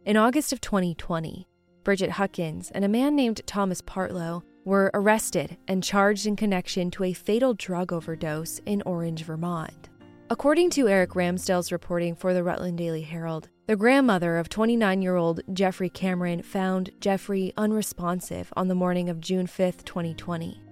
In 0.07 0.17
August 0.17 0.53
of 0.53 0.61
2020, 0.61 1.47
Bridget 1.83 2.11
Huckins 2.11 2.71
and 2.71 2.85
a 2.85 2.89
man 2.89 3.15
named 3.15 3.43
Thomas 3.47 3.83
Partlow 3.83 4.43
were 4.65 4.91
arrested 4.95 5.59
and 5.69 5.83
charged 5.83 6.27
in 6.27 6.37
connection 6.37 6.91
to 6.93 7.05
a 7.05 7.13
fatal 7.13 7.53
drug 7.55 7.93
overdose 7.93 8.61
in 8.65 8.83
Orange, 8.87 9.25
Vermont. 9.25 9.91
According 10.31 10.71
to 10.71 10.89
Eric 10.89 11.11
Ramsdell's 11.11 11.71
reporting 11.71 12.15
for 12.15 12.33
the 12.33 12.43
Rutland 12.43 12.79
Daily 12.79 13.03
Herald, 13.03 13.51
the 13.67 13.77
grandmother 13.77 14.39
of 14.39 14.49
29 14.49 15.03
year 15.03 15.17
old 15.17 15.41
Jeffrey 15.53 15.91
Cameron 15.91 16.41
found 16.41 16.91
Jeffrey 16.99 17.53
unresponsive 17.59 18.51
on 18.57 18.69
the 18.69 18.75
morning 18.75 19.11
of 19.11 19.21
June 19.21 19.47
5, 19.47 19.85
2020. 19.85 20.63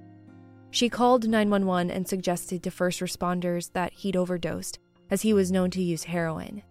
She 0.71 0.89
called 0.89 1.29
911 1.29 1.91
and 1.91 2.09
suggested 2.09 2.63
to 2.63 2.71
first 2.71 3.01
responders 3.01 3.71
that 3.75 3.93
he'd 3.93 4.17
overdosed, 4.17 4.79
as 5.11 5.21
he 5.21 5.35
was 5.35 5.53
known 5.53 5.71
to 5.73 5.83
use 5.83 6.05
heroin. 6.05 6.63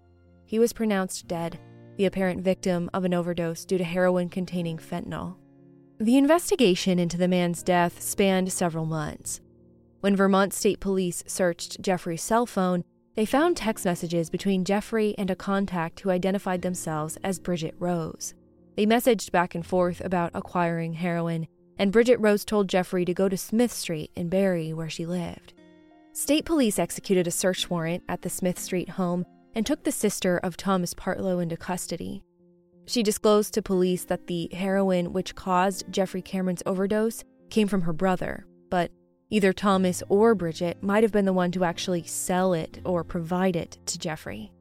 He 0.45 0.57
was 0.57 0.73
pronounced 0.73 1.27
dead, 1.27 1.59
the 1.97 2.07
apparent 2.07 2.41
victim 2.41 2.89
of 2.95 3.05
an 3.05 3.13
overdose 3.13 3.63
due 3.63 3.77
to 3.77 3.83
heroin 3.83 4.27
containing 4.27 4.79
fentanyl. 4.79 5.35
The 5.99 6.17
investigation 6.17 6.97
into 6.97 7.17
the 7.17 7.27
man's 7.27 7.61
death 7.61 8.01
spanned 8.01 8.51
several 8.51 8.87
months. 8.87 9.39
When 10.01 10.15
Vermont 10.15 10.51
State 10.51 10.79
Police 10.79 11.23
searched 11.27 11.79
Jeffrey's 11.79 12.23
cell 12.23 12.47
phone, 12.47 12.83
they 13.13 13.23
found 13.23 13.55
text 13.55 13.85
messages 13.85 14.31
between 14.31 14.65
Jeffrey 14.65 15.13
and 15.15 15.29
a 15.29 15.35
contact 15.35 15.99
who 15.99 16.09
identified 16.09 16.63
themselves 16.63 17.19
as 17.23 17.37
Bridget 17.37 17.75
Rose. 17.77 18.33
They 18.75 18.87
messaged 18.87 19.31
back 19.31 19.53
and 19.53 19.63
forth 19.63 20.01
about 20.03 20.31
acquiring 20.33 20.93
heroin, 20.93 21.45
and 21.77 21.91
Bridget 21.91 22.17
Rose 22.17 22.43
told 22.43 22.67
Jeffrey 22.67 23.05
to 23.05 23.13
go 23.13 23.29
to 23.29 23.37
Smith 23.37 23.71
Street 23.71 24.09
in 24.15 24.27
Barre, 24.27 24.73
where 24.73 24.89
she 24.89 25.05
lived. 25.05 25.53
State 26.13 26.45
police 26.45 26.79
executed 26.79 27.27
a 27.27 27.31
search 27.31 27.69
warrant 27.69 28.03
at 28.09 28.23
the 28.23 28.29
Smith 28.29 28.57
Street 28.57 28.89
home 28.89 29.23
and 29.53 29.67
took 29.67 29.83
the 29.83 29.91
sister 29.91 30.39
of 30.39 30.57
Thomas 30.57 30.95
Partlow 30.95 31.43
into 31.43 31.57
custody. 31.57 32.23
She 32.87 33.03
disclosed 33.03 33.53
to 33.53 33.61
police 33.61 34.05
that 34.05 34.25
the 34.25 34.49
heroin 34.51 35.13
which 35.13 35.35
caused 35.35 35.91
Jeffrey 35.91 36.23
Cameron's 36.23 36.63
overdose 36.65 37.23
came 37.51 37.67
from 37.67 37.81
her 37.81 37.93
brother, 37.93 38.47
but 38.71 38.89
either 39.31 39.53
Thomas 39.53 40.03
or 40.09 40.35
Bridget 40.35 40.83
might 40.83 41.03
have 41.03 41.11
been 41.11 41.25
the 41.25 41.33
one 41.33 41.51
to 41.53 41.63
actually 41.63 42.03
sell 42.03 42.53
it 42.53 42.79
or 42.85 43.03
provide 43.03 43.55
it 43.55 43.79
to 43.87 43.97
Jeffrey. 43.97 44.51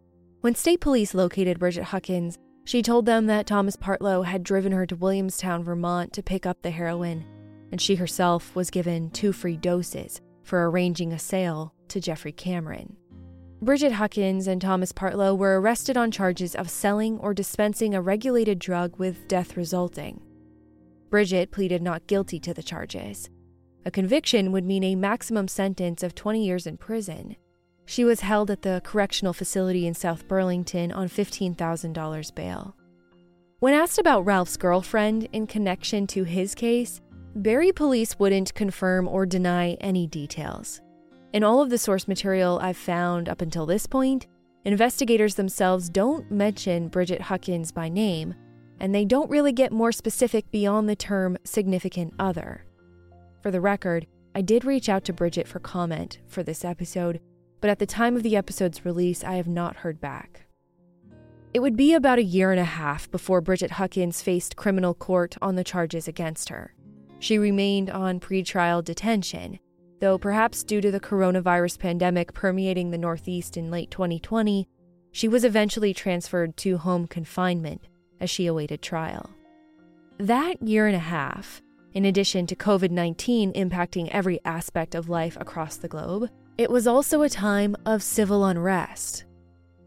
When 0.41 0.55
state 0.55 0.81
police 0.81 1.13
located 1.13 1.59
Bridget 1.59 1.85
Huckins, 1.85 2.39
she 2.65 2.81
told 2.81 3.05
them 3.05 3.27
that 3.27 3.47
Thomas 3.47 3.77
Partlow 3.77 4.25
had 4.25 4.45
driven 4.45 4.73
her 4.73 4.87
to 4.87 4.97
Williamstown, 4.97 5.65
Vermont 5.65 6.13
to 6.15 6.23
pick 6.23 6.47
up 6.47 6.63
the 6.63 6.71
heroin, 6.71 7.25
and 7.73 7.81
she 7.81 7.97
herself 7.97 8.55
was 8.55 8.71
given 8.71 9.11
two 9.11 9.33
free 9.33 9.57
doses 9.57 10.21
for 10.45 10.71
arranging 10.71 11.13
a 11.13 11.19
sale 11.19 11.75
to 11.89 12.01
Jeffrey 12.01 12.33
Cameron. 12.33 12.97
Bridget 13.61 13.93
Huckins 13.93 14.47
and 14.47 14.63
Thomas 14.63 14.93
Partlow 14.93 15.37
were 15.37 15.61
arrested 15.61 15.97
on 15.97 16.11
charges 16.11 16.55
of 16.55 16.71
selling 16.71 17.19
or 17.19 17.35
dispensing 17.35 17.95
a 17.95 18.01
regulated 18.01 18.59
drug 18.59 18.99
with 18.99 19.29
death 19.29 19.57
resulting. 19.57 20.23
Bridget 21.11 21.51
pleaded 21.51 21.83
not 21.83 22.07
guilty 22.07 22.41
to 22.41 22.55
the 22.55 22.63
charges. 22.63 23.29
A 23.87 23.91
conviction 23.91 24.53
would 24.53 24.65
mean 24.65 24.85
a 24.85 24.95
maximum 24.95 25.49
sentence 25.49 26.03
of 26.03 26.15
20 26.15 26.45
years 26.45 26.67
in 26.67 26.77
prison. 26.77 27.37
She 27.87 28.05
was 28.05 28.21
held 28.21 28.51
at 28.51 28.63
the 28.63 28.83
correctional 28.85 29.33
facility 29.33 29.87
in 29.87 29.95
South 29.95 30.29
Burlington 30.29 30.93
on 30.93 31.09
$15,000 31.09 32.35
bail. 32.35 32.77
When 33.59 33.75
asked 33.75 33.99
about 33.99 34.27
Ralph's 34.27 34.57
girlfriend 34.57 35.29
in 35.33 35.47
connection 35.47 36.07
to 36.09 36.25
his 36.25 36.55
case, 36.55 37.01
Barre 37.35 37.73
police 37.73 38.19
wouldn't 38.19 38.55
confirm 38.55 39.09
or 39.09 39.25
deny 39.25 39.75
any 39.81 40.07
details. 40.07 40.81
In 41.33 41.45
all 41.45 41.63
of 41.63 41.71
the 41.71 41.79
source 41.79 42.09
material 42.09 42.59
I've 42.61 42.77
found 42.77 43.29
up 43.29 43.41
until 43.41 43.67
this 43.67 43.87
point, 43.87 44.27
investigators 44.65 45.37
themselves 45.37 45.89
don't 45.89 46.31
mention 46.31 46.89
Bridget 46.89 47.23
Huckins 47.23 47.73
by 47.73 47.89
name, 47.89 48.35
and 48.79 48.95
they 48.95 49.05
don't 49.05 49.31
really 49.31 49.53
get 49.53 49.73
more 49.73 49.93
specific 49.93 50.51
beyond 50.51 50.89
the 50.89 50.97
term 50.97 51.39
significant 51.45 52.15
other. 52.19 52.65
For 53.43 53.51
the 53.51 53.61
record, 53.61 54.07
I 54.35 54.43
did 54.43 54.65
reach 54.65 54.89
out 54.89 55.05
to 55.05 55.13
Bridget 55.13 55.49
for 55.49 55.59
comment 55.59 56.19
for 56.27 56.43
this 56.43 56.65
episode, 56.65 57.21
but 57.61 57.71
at 57.71 57.79
the 57.79 57.87
time 57.87 58.17
of 58.17 58.23
the 58.23 58.37
episode's 58.37 58.85
release, 58.85 59.25
I 59.25 59.35
have 59.35 59.49
not 59.49 59.77
heard 59.77 60.01
back. 60.01 60.47
It 61.53 61.61
would 61.61 61.77
be 61.77 61.95
about 61.95 62.19
a 62.19 62.25
year 62.25 62.53
and 62.53 62.61
a 62.61 62.65
half 62.65 63.11
before 63.11 63.41
Bridget 63.41 63.73
Huckins 63.73 64.23
faced 64.23 64.57
criminal 64.57 64.95
court 64.95 65.37
on 65.43 65.57
the 65.57 65.65
charges 65.65 66.07
against 66.07 66.49
her. 66.51 66.75
She 67.19 67.39
remained 67.39 67.91
on 67.91 68.21
pretrial 68.21 68.85
detention, 68.85 69.59
though 70.01 70.17
perhaps 70.17 70.63
due 70.63 70.81
to 70.81 70.91
the 70.91 71.01
coronavirus 71.01 71.79
pandemic 71.79 72.33
permeating 72.35 72.91
the 72.91 72.99
Northeast 72.99 73.57
in 73.57 73.71
late 73.71 73.91
2020, 73.91 74.69
she 75.13 75.29
was 75.29 75.45
eventually 75.45 75.93
transferred 75.93 76.57
to 76.59 76.79
home 76.79 77.07
confinement 77.07 77.89
as 78.21 78.31
she 78.31 78.47
awaited 78.47 78.81
trial. 78.81 79.29
That 80.19 80.63
year 80.63 80.87
and 80.87 80.97
a 80.97 81.01
half, 81.01 81.61
in 81.93 82.05
addition 82.05 82.47
to 82.47 82.57
COVID 82.57 82.91
19 82.91 83.53
impacting 83.55 84.09
every 84.11 84.41
aspect 84.45 84.95
of 84.95 85.09
life 85.09 85.37
across 85.41 85.77
the 85.77 85.89
globe, 85.89 86.31
it 86.59 86.71
was 86.71 86.87
also 86.87 87.23
a 87.23 87.29
time 87.29 87.77
of 87.87 88.03
civil 88.03 88.45
unrest. 88.45 89.25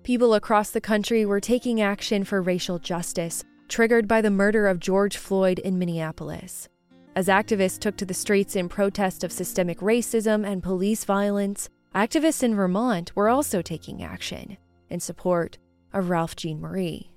People 0.04 0.34
across 0.34 0.72
the 0.72 0.82
country 0.82 1.26
were 1.26 1.40
taking 1.40 1.82
action 1.82 2.24
for 2.24 2.42
racial 2.42 2.78
justice, 2.80 3.44
triggered 3.70 4.08
by 4.08 4.22
the 4.22 4.32
murder 4.32 4.68
of 4.68 4.80
George 4.80 5.18
Floyd 5.18 5.60
in 5.60 5.80
Minneapolis. 5.80 6.68
As 7.16 7.28
activists 7.28 7.80
took 7.80 7.96
to 7.98 8.06
the 8.06 8.14
streets 8.14 8.56
in 8.56 8.68
protest 8.68 9.24
of 9.24 9.32
systemic 9.32 9.80
racism 9.80 10.46
and 10.46 10.64
police 10.64 11.06
violence, 11.06 11.70
activists 11.94 12.44
in 12.44 12.56
Vermont 12.56 13.16
were 13.16 13.30
also 13.30 13.62
taking 13.62 14.04
action 14.04 14.58
in 14.90 15.00
support 15.00 15.60
of 15.94 16.10
Ralph 16.10 16.36
Jean 16.36 16.60
Marie. 16.60 17.13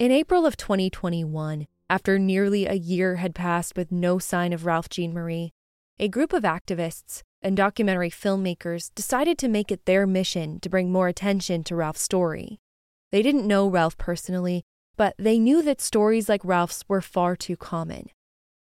In 0.00 0.10
April 0.10 0.46
of 0.46 0.56
2021, 0.56 1.66
after 1.90 2.18
nearly 2.18 2.64
a 2.64 2.72
year 2.72 3.16
had 3.16 3.34
passed 3.34 3.76
with 3.76 3.92
no 3.92 4.18
sign 4.18 4.54
of 4.54 4.64
Ralph 4.64 4.88
Jean 4.88 5.12
Marie, 5.12 5.52
a 5.98 6.08
group 6.08 6.32
of 6.32 6.42
activists 6.42 7.20
and 7.42 7.54
documentary 7.54 8.08
filmmakers 8.08 8.90
decided 8.94 9.36
to 9.36 9.46
make 9.46 9.70
it 9.70 9.84
their 9.84 10.06
mission 10.06 10.58
to 10.60 10.70
bring 10.70 10.90
more 10.90 11.08
attention 11.08 11.62
to 11.64 11.76
Ralph's 11.76 12.00
story. 12.00 12.60
They 13.12 13.20
didn't 13.20 13.46
know 13.46 13.68
Ralph 13.68 13.98
personally, 13.98 14.62
but 14.96 15.14
they 15.18 15.38
knew 15.38 15.60
that 15.64 15.82
stories 15.82 16.30
like 16.30 16.46
Ralph's 16.46 16.82
were 16.88 17.02
far 17.02 17.36
too 17.36 17.58
common. 17.58 18.06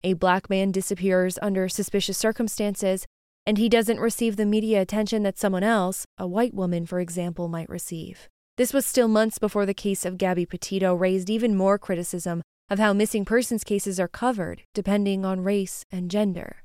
A 0.03 0.15
black 0.15 0.49
man 0.49 0.73
disappears 0.73 1.39
under 1.43 1.69
suspicious 1.69 2.17
circumstances, 2.17 3.07
and 3.45 3.59
he 3.59 3.69
doesn't 3.69 4.01
receive 4.01 4.37
the 4.37 4.47
media 4.47 4.81
attention 4.81 5.23
that 5.25 5.39
someone 5.39 5.65
else, 5.65 6.07
a 6.17 6.27
white 6.27 6.55
woman 6.55 6.87
for 6.87 6.99
example, 6.99 7.47
might 7.47 7.69
receive. 7.69 8.31
This 8.57 8.73
was 8.73 8.87
still 8.87 9.07
months 9.07 9.39
before 9.39 9.67
the 9.67 9.75
case 9.75 10.07
of 10.07 10.17
Gabby 10.17 10.47
Petito 10.47 10.95
raised 10.95 11.29
even 11.29 11.55
more 11.55 11.79
criticism 11.79 12.43
of 12.71 12.79
how 12.79 12.95
missing 12.95 13.27
persons 13.27 13.63
cases 13.63 14.01
are 14.01 14.09
covered, 14.09 14.63
depending 14.73 15.27
on 15.27 15.45
race 15.45 15.85
and 15.93 16.11
gender. 16.11 16.63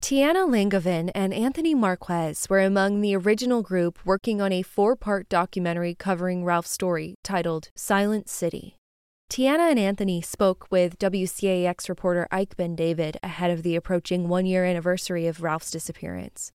Tiana 0.00 0.48
Langevin 0.48 1.10
and 1.16 1.34
Anthony 1.34 1.74
Marquez 1.74 2.48
were 2.48 2.60
among 2.60 3.00
the 3.00 3.16
original 3.16 3.60
group 3.60 3.98
working 4.04 4.40
on 4.40 4.52
a 4.52 4.62
four 4.62 4.94
part 4.94 5.28
documentary 5.28 5.96
covering 5.96 6.44
Ralph's 6.44 6.70
story 6.70 7.16
titled 7.24 7.70
Silent 7.74 8.28
City. 8.28 8.76
Tiana 9.28 9.70
and 9.70 9.80
Anthony 9.80 10.22
spoke 10.22 10.68
with 10.70 10.96
WCAX 10.98 11.88
reporter 11.88 12.28
Ike 12.30 12.56
Bendavid 12.56 13.16
ahead 13.20 13.50
of 13.50 13.64
the 13.64 13.74
approaching 13.74 14.28
one 14.28 14.46
year 14.46 14.64
anniversary 14.64 15.26
of 15.26 15.42
Ralph's 15.42 15.72
disappearance. 15.72 16.52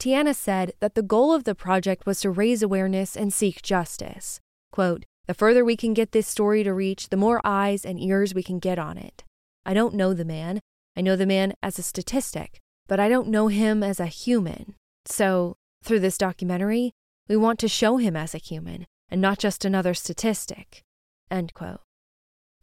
Tiana 0.00 0.34
said 0.34 0.72
that 0.80 0.94
the 0.94 1.02
goal 1.02 1.32
of 1.34 1.44
the 1.44 1.54
project 1.54 2.06
was 2.06 2.20
to 2.20 2.30
raise 2.30 2.62
awareness 2.62 3.16
and 3.16 3.32
seek 3.32 3.62
justice. 3.62 4.40
Quote, 4.70 5.04
the 5.26 5.34
further 5.34 5.64
we 5.64 5.76
can 5.76 5.92
get 5.92 6.12
this 6.12 6.26
story 6.26 6.62
to 6.62 6.72
reach, 6.72 7.08
the 7.08 7.16
more 7.16 7.40
eyes 7.44 7.84
and 7.84 8.00
ears 8.00 8.32
we 8.32 8.42
can 8.42 8.58
get 8.58 8.78
on 8.78 8.96
it. 8.96 9.24
I 9.66 9.74
don't 9.74 9.94
know 9.94 10.14
the 10.14 10.24
man. 10.24 10.60
I 10.96 11.00
know 11.00 11.16
the 11.16 11.26
man 11.26 11.52
as 11.62 11.78
a 11.78 11.82
statistic, 11.82 12.60
but 12.86 12.98
I 12.98 13.08
don't 13.08 13.28
know 13.28 13.48
him 13.48 13.82
as 13.82 14.00
a 14.00 14.06
human. 14.06 14.74
So, 15.04 15.56
through 15.84 16.00
this 16.00 16.18
documentary, 16.18 16.92
We 17.28 17.36
want 17.36 17.58
to 17.58 17.68
show 17.68 17.98
him 17.98 18.16
as 18.16 18.34
a 18.34 18.38
human 18.38 18.86
and 19.10 19.20
not 19.20 19.38
just 19.38 19.64
another 19.64 19.92
statistic. 19.92 20.82
End 21.30 21.52
quote. 21.52 21.80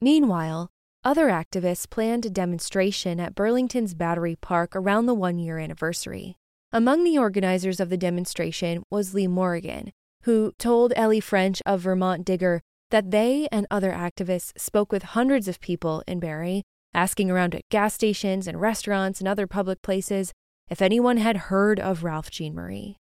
Meanwhile, 0.01 0.69
other 1.03 1.27
activists 1.27 1.87
planned 1.87 2.25
a 2.25 2.31
demonstration 2.31 3.19
at 3.19 3.35
Burlington's 3.35 3.93
Battery 3.93 4.35
Park 4.35 4.75
around 4.75 5.05
the 5.05 5.13
one 5.13 5.37
year 5.37 5.59
anniversary. 5.59 6.35
Among 6.75 7.05
the 7.05 7.17
organizers 7.17 7.79
of 7.79 7.87
the 7.89 7.95
demonstration 7.95 8.83
was 8.91 9.13
Lee 9.13 9.27
Morgan, 9.27 9.93
who 10.23 10.51
told 10.59 10.91
Ellie 10.97 11.21
French 11.21 11.61
of 11.65 11.79
Vermont 11.79 12.25
Digger 12.25 12.61
that 12.91 13.11
they 13.11 13.47
and 13.49 13.65
other 13.71 13.93
activists 13.93 14.51
spoke 14.59 14.91
with 14.91 15.03
hundreds 15.03 15.47
of 15.47 15.61
people 15.61 16.03
in 16.05 16.19
Barre, 16.19 16.63
asking 16.93 17.31
around 17.31 17.55
at 17.55 17.61
gas 17.71 17.93
stations 17.93 18.45
and 18.45 18.59
restaurants 18.59 19.21
and 19.21 19.27
other 19.29 19.47
public 19.47 19.81
places 19.81 20.33
if 20.69 20.81
anyone 20.81 21.15
had 21.15 21.47
heard 21.47 21.79
of 21.79 22.03
Ralph 22.03 22.29
Jean 22.29 22.53
Marie. 22.53 22.97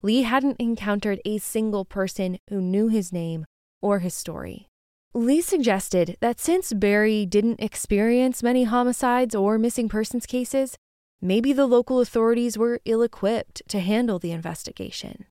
Lee 0.00 0.22
hadn't 0.22 0.56
encountered 0.58 1.20
a 1.26 1.36
single 1.36 1.84
person 1.84 2.38
who 2.48 2.62
knew 2.62 2.88
his 2.88 3.12
name 3.12 3.44
or 3.82 3.98
his 3.98 4.14
story. 4.14 4.66
Lee 5.12 5.42
suggested 5.42 6.16
that 6.22 6.40
since 6.40 6.72
Barre 6.72 7.26
didn't 7.26 7.60
experience 7.60 8.42
many 8.42 8.64
homicides 8.64 9.34
or 9.34 9.58
missing 9.58 9.90
persons 9.90 10.24
cases, 10.24 10.78
maybe 11.20 11.52
the 11.52 11.66
local 11.66 12.00
authorities 12.00 12.56
were 12.56 12.80
ill 12.84 13.02
equipped 13.02 13.62
to 13.68 13.80
handle 13.80 14.18
the 14.18 14.32
investigation. 14.32 15.26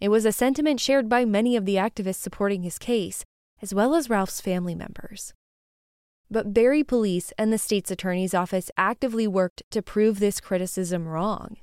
It 0.00 0.08
was 0.08 0.24
a 0.24 0.32
sentiment 0.32 0.80
shared 0.80 1.08
by 1.08 1.24
many 1.24 1.56
of 1.56 1.64
the 1.64 1.76
activists 1.76 2.16
supporting 2.16 2.62
his 2.62 2.78
case, 2.78 3.24
as 3.62 3.72
well 3.72 3.94
as 3.94 4.10
Ralph's 4.10 4.40
family 4.40 4.74
members. 4.74 5.32
But 6.30 6.52
Barre 6.52 6.82
police 6.82 7.32
and 7.38 7.52
the 7.52 7.58
state's 7.58 7.90
attorney's 7.90 8.34
office 8.34 8.70
actively 8.76 9.26
worked 9.26 9.62
to 9.70 9.82
prove 9.82 10.18
this 10.18 10.40
criticism 10.40 11.06
wrong. 11.06 11.56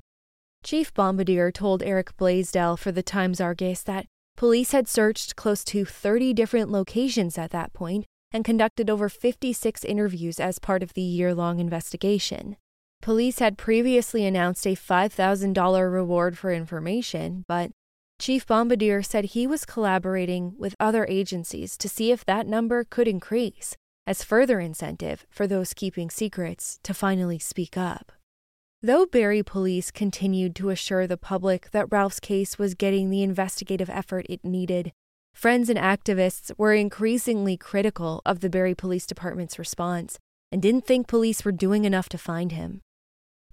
Chief 0.62 0.92
Bombardier 0.94 1.52
told 1.52 1.82
Eric 1.82 2.16
Blaisdell 2.16 2.76
for 2.76 2.90
the 2.90 3.02
Times 3.02 3.40
Argus 3.40 3.82
that 3.82 4.06
police 4.36 4.72
had 4.72 4.88
searched 4.88 5.36
close 5.36 5.62
to 5.64 5.84
30 5.84 6.32
different 6.32 6.70
locations 6.70 7.36
at 7.36 7.50
that 7.50 7.72
point 7.74 8.06
and 8.32 8.44
conducted 8.44 8.88
over 8.88 9.08
56 9.08 9.84
interviews 9.84 10.40
as 10.40 10.58
part 10.58 10.82
of 10.82 10.94
the 10.94 11.02
year 11.02 11.34
long 11.34 11.60
investigation. 11.60 12.56
Police 13.04 13.38
had 13.38 13.58
previously 13.58 14.24
announced 14.24 14.66
a 14.66 14.74
$5,000 14.74 15.92
reward 15.92 16.38
for 16.38 16.50
information, 16.50 17.44
but 17.46 17.70
Chief 18.18 18.46
Bombardier 18.46 19.02
said 19.02 19.26
he 19.26 19.46
was 19.46 19.66
collaborating 19.66 20.54
with 20.56 20.74
other 20.80 21.04
agencies 21.06 21.76
to 21.76 21.86
see 21.86 22.12
if 22.12 22.24
that 22.24 22.46
number 22.46 22.82
could 22.82 23.06
increase 23.06 23.76
as 24.06 24.24
further 24.24 24.58
incentive 24.58 25.26
for 25.28 25.46
those 25.46 25.74
keeping 25.74 26.08
secrets 26.08 26.78
to 26.82 26.94
finally 26.94 27.38
speak 27.38 27.76
up. 27.76 28.10
Though 28.80 29.04
Barre 29.04 29.42
police 29.42 29.90
continued 29.90 30.56
to 30.56 30.70
assure 30.70 31.06
the 31.06 31.18
public 31.18 31.72
that 31.72 31.92
Ralph's 31.92 32.20
case 32.20 32.58
was 32.58 32.72
getting 32.72 33.10
the 33.10 33.22
investigative 33.22 33.90
effort 33.90 34.24
it 34.30 34.42
needed, 34.42 34.92
friends 35.34 35.68
and 35.68 35.78
activists 35.78 36.52
were 36.56 36.72
increasingly 36.72 37.58
critical 37.58 38.22
of 38.24 38.40
the 38.40 38.48
Barre 38.48 38.74
Police 38.74 39.04
Department's 39.04 39.58
response 39.58 40.18
and 40.50 40.62
didn't 40.62 40.86
think 40.86 41.06
police 41.06 41.44
were 41.44 41.52
doing 41.52 41.84
enough 41.84 42.08
to 42.08 42.16
find 42.16 42.52
him. 42.52 42.80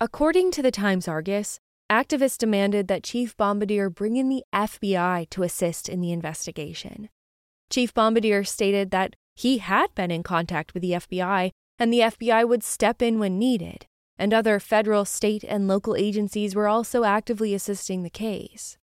According 0.04 0.50
to 0.54 0.64
the 0.64 0.72
Times 0.72 1.08
Argus, 1.08 1.60
activists 1.88 2.40
demanded 2.40 2.88
that 2.88 3.04
Chief 3.04 3.38
Bombardier 3.38 3.88
bring 3.88 4.16
in 4.16 4.30
the 4.30 4.44
FBI 4.52 5.30
to 5.30 5.44
assist 5.44 5.88
in 5.88 6.02
the 6.02 6.12
investigation. 6.12 7.08
Chief 7.70 7.94
Bombardier 7.94 8.44
stated 8.44 8.90
that 8.90 9.16
he 9.36 9.60
had 9.60 9.94
been 9.94 10.10
in 10.10 10.24
contact 10.24 10.74
with 10.74 10.82
the 10.82 10.94
FBI 10.94 11.52
and 11.78 11.94
the 11.94 12.00
FBI 12.00 12.50
would 12.50 12.64
step 12.64 13.04
in 13.04 13.20
when 13.20 13.38
needed, 13.38 13.86
and 14.18 14.34
other 14.34 14.60
federal, 14.60 15.06
state, 15.06 15.44
and 15.44 15.68
local 15.68 15.96
agencies 15.96 16.56
were 16.56 16.68
also 16.68 17.04
actively 17.04 17.54
assisting 17.54 18.02
the 18.02 18.10
case. 18.10 18.80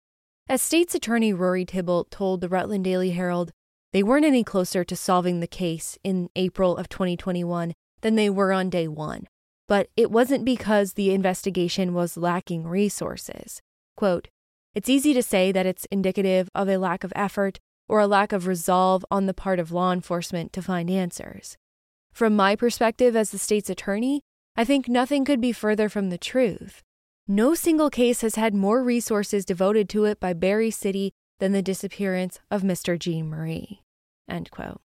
As 0.49 0.63
state's 0.63 0.95
attorney 0.95 1.31
Rory 1.31 1.63
Thibault 1.63 2.07
told 2.09 2.41
the 2.41 2.49
Rutland 2.49 2.85
Daily 2.85 3.11
Herald, 3.11 3.51
they 3.91 4.01
weren't 4.01 4.25
any 4.25 4.43
closer 4.43 4.83
to 4.83 4.95
solving 4.95 5.41
the 5.41 5.47
case 5.47 5.95
in 6.03 6.31
April 6.35 6.75
of 6.75 6.89
2021 6.89 7.73
than 8.01 8.15
they 8.15 8.31
were 8.31 8.51
on 8.51 8.71
day 8.71 8.87
one 8.87 9.27
but 9.73 9.89
it 9.97 10.11
wasn't 10.11 10.45
because 10.45 10.93
the 10.93 11.11
investigation 11.11 11.95
was 11.95 12.15
lacking 12.15 12.67
resources. 12.67 13.59
Quote, 13.97 14.27
it's 14.75 14.87
easy 14.87 15.15
to 15.15 15.23
say 15.23 15.51
that 15.51 15.65
it's 15.65 15.85
indicative 15.85 16.47
of 16.53 16.69
a 16.69 16.77
lack 16.77 17.03
of 17.03 17.11
effort 17.15 17.59
or 17.89 17.99
a 17.99 18.05
lack 18.05 18.31
of 18.31 18.45
resolve 18.45 19.03
on 19.09 19.25
the 19.25 19.33
part 19.33 19.57
of 19.57 19.71
law 19.71 19.91
enforcement 19.91 20.53
to 20.53 20.61
find 20.61 20.91
answers. 20.91 21.57
From 22.11 22.35
my 22.35 22.55
perspective 22.55 23.15
as 23.15 23.31
the 23.31 23.39
state's 23.39 23.67
attorney, 23.67 24.21
I 24.55 24.63
think 24.63 24.87
nothing 24.87 25.25
could 25.25 25.41
be 25.41 25.51
further 25.51 25.89
from 25.89 26.11
the 26.11 26.19
truth. 26.19 26.83
No 27.27 27.55
single 27.55 27.89
case 27.89 28.21
has 28.21 28.35
had 28.35 28.53
more 28.53 28.83
resources 28.83 29.43
devoted 29.43 29.89
to 29.89 30.05
it 30.05 30.19
by 30.19 30.33
Barre 30.33 30.69
City 30.69 31.13
than 31.39 31.51
the 31.51 31.63
disappearance 31.63 32.39
of 32.51 32.61
Mr. 32.61 32.99
Jean 32.99 33.27
Marie. 33.27 33.81
End 34.29 34.51
quote. 34.51 34.82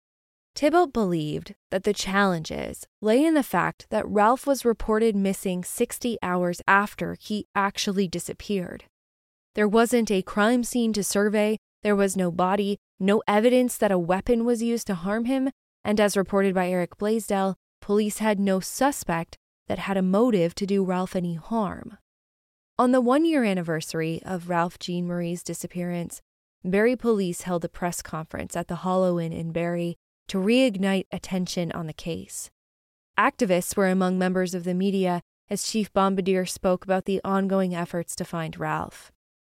Thibault 0.56 0.88
believed 0.88 1.56
that 1.72 1.84
the 1.84 1.94
challenges 1.94 2.86
lay 3.02 3.26
in 3.26 3.34
the 3.34 3.44
fact 3.44 3.88
that 3.90 4.08
Ralph 4.08 4.46
was 4.46 4.64
reported 4.64 5.16
missing 5.16 5.64
60 5.64 6.18
hours 6.22 6.62
after 6.68 7.18
he 7.20 7.48
actually 7.56 8.08
disappeared. 8.08 8.86
There 9.56 9.68
wasn't 9.68 10.12
a 10.12 10.22
crime 10.22 10.64
scene 10.64 10.94
to 10.94 11.04
survey, 11.04 11.58
there 11.82 11.96
was 11.96 12.16
no 12.16 12.32
body, 12.32 12.78
no 13.00 13.24
evidence 13.28 13.78
that 13.78 13.92
a 13.92 14.00
weapon 14.00 14.46
was 14.46 14.62
used 14.62 14.88
to 14.88 14.96
harm 14.96 15.26
him, 15.26 15.50
and 15.84 16.00
as 16.00 16.16
reported 16.16 16.54
by 16.54 16.70
Eric 16.70 16.98
Blaisdell, 16.98 17.56
police 17.82 18.20
had 18.20 18.40
no 18.40 18.60
suspect 18.60 19.38
that 19.68 19.80
had 19.80 19.98
a 19.98 20.02
motive 20.02 20.54
to 20.56 20.66
do 20.66 20.84
Ralph 20.84 21.16
any 21.16 21.34
harm. 21.34 21.98
On 22.78 22.92
the 22.92 23.02
one 23.02 23.26
year 23.26 23.44
anniversary 23.44 24.22
of 24.24 24.50
Ralph 24.50 24.78
Jean 24.80 25.08
Marie's 25.08 25.44
disappearance, 25.44 26.22
Barre 26.64 26.96
police 26.96 27.42
held 27.42 27.66
a 27.66 27.70
press 27.70 28.02
conference 28.02 28.56
at 28.56 28.68
the 28.68 28.78
Hollow 28.78 29.20
Inn 29.20 29.34
in 29.34 29.52
Barre 29.52 29.96
to 30.28 30.38
reignite 30.38 31.08
attention 31.12 31.72
on 31.72 31.88
the 31.88 31.94
case. 31.94 32.50
Activists 33.18 33.76
were 33.76 33.90
among 33.90 34.18
members 34.18 34.54
of 34.54 34.64
the 34.64 34.74
media 34.74 35.22
as 35.50 35.68
Chief 35.68 35.92
Bombardier 35.94 36.46
spoke 36.46 36.84
about 36.84 37.06
the 37.06 37.22
ongoing 37.24 37.76
efforts 37.76 38.16
to 38.16 38.26
find 38.26 38.60
Ralph. 38.60 39.12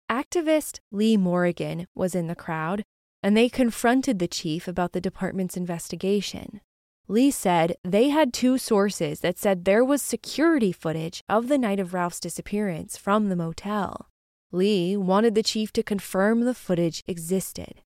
Activist 0.10 0.80
Lee 0.92 1.18
Morgan 1.18 1.88
was 1.96 2.14
in 2.14 2.28
the 2.28 2.36
crowd, 2.36 2.84
and 3.24 3.36
they 3.36 3.50
confronted 3.50 4.20
the 4.20 4.28
chief 4.28 4.68
about 4.68 4.92
the 4.92 5.02
department's 5.02 5.58
investigation. 5.58 6.62
Lee 7.08 7.32
said 7.32 7.76
they 7.84 8.10
had 8.10 8.34
two 8.34 8.58
sources 8.58 9.20
that 9.22 9.38
said 9.38 9.64
there 9.64 9.86
was 9.86 10.02
security 10.02 10.72
footage 10.72 11.24
of 11.30 11.48
the 11.48 11.58
night 11.58 11.80
of 11.80 11.94
Ralph's 11.94 12.20
disappearance 12.20 12.98
from 12.98 13.30
the 13.30 13.36
motel. 13.36 14.10
Lee 14.52 14.98
wanted 14.98 15.36
the 15.36 15.44
chief 15.44 15.72
to 15.74 15.84
confirm 15.84 16.42
the 16.42 16.54
footage 16.54 17.04
existed. 17.08 17.82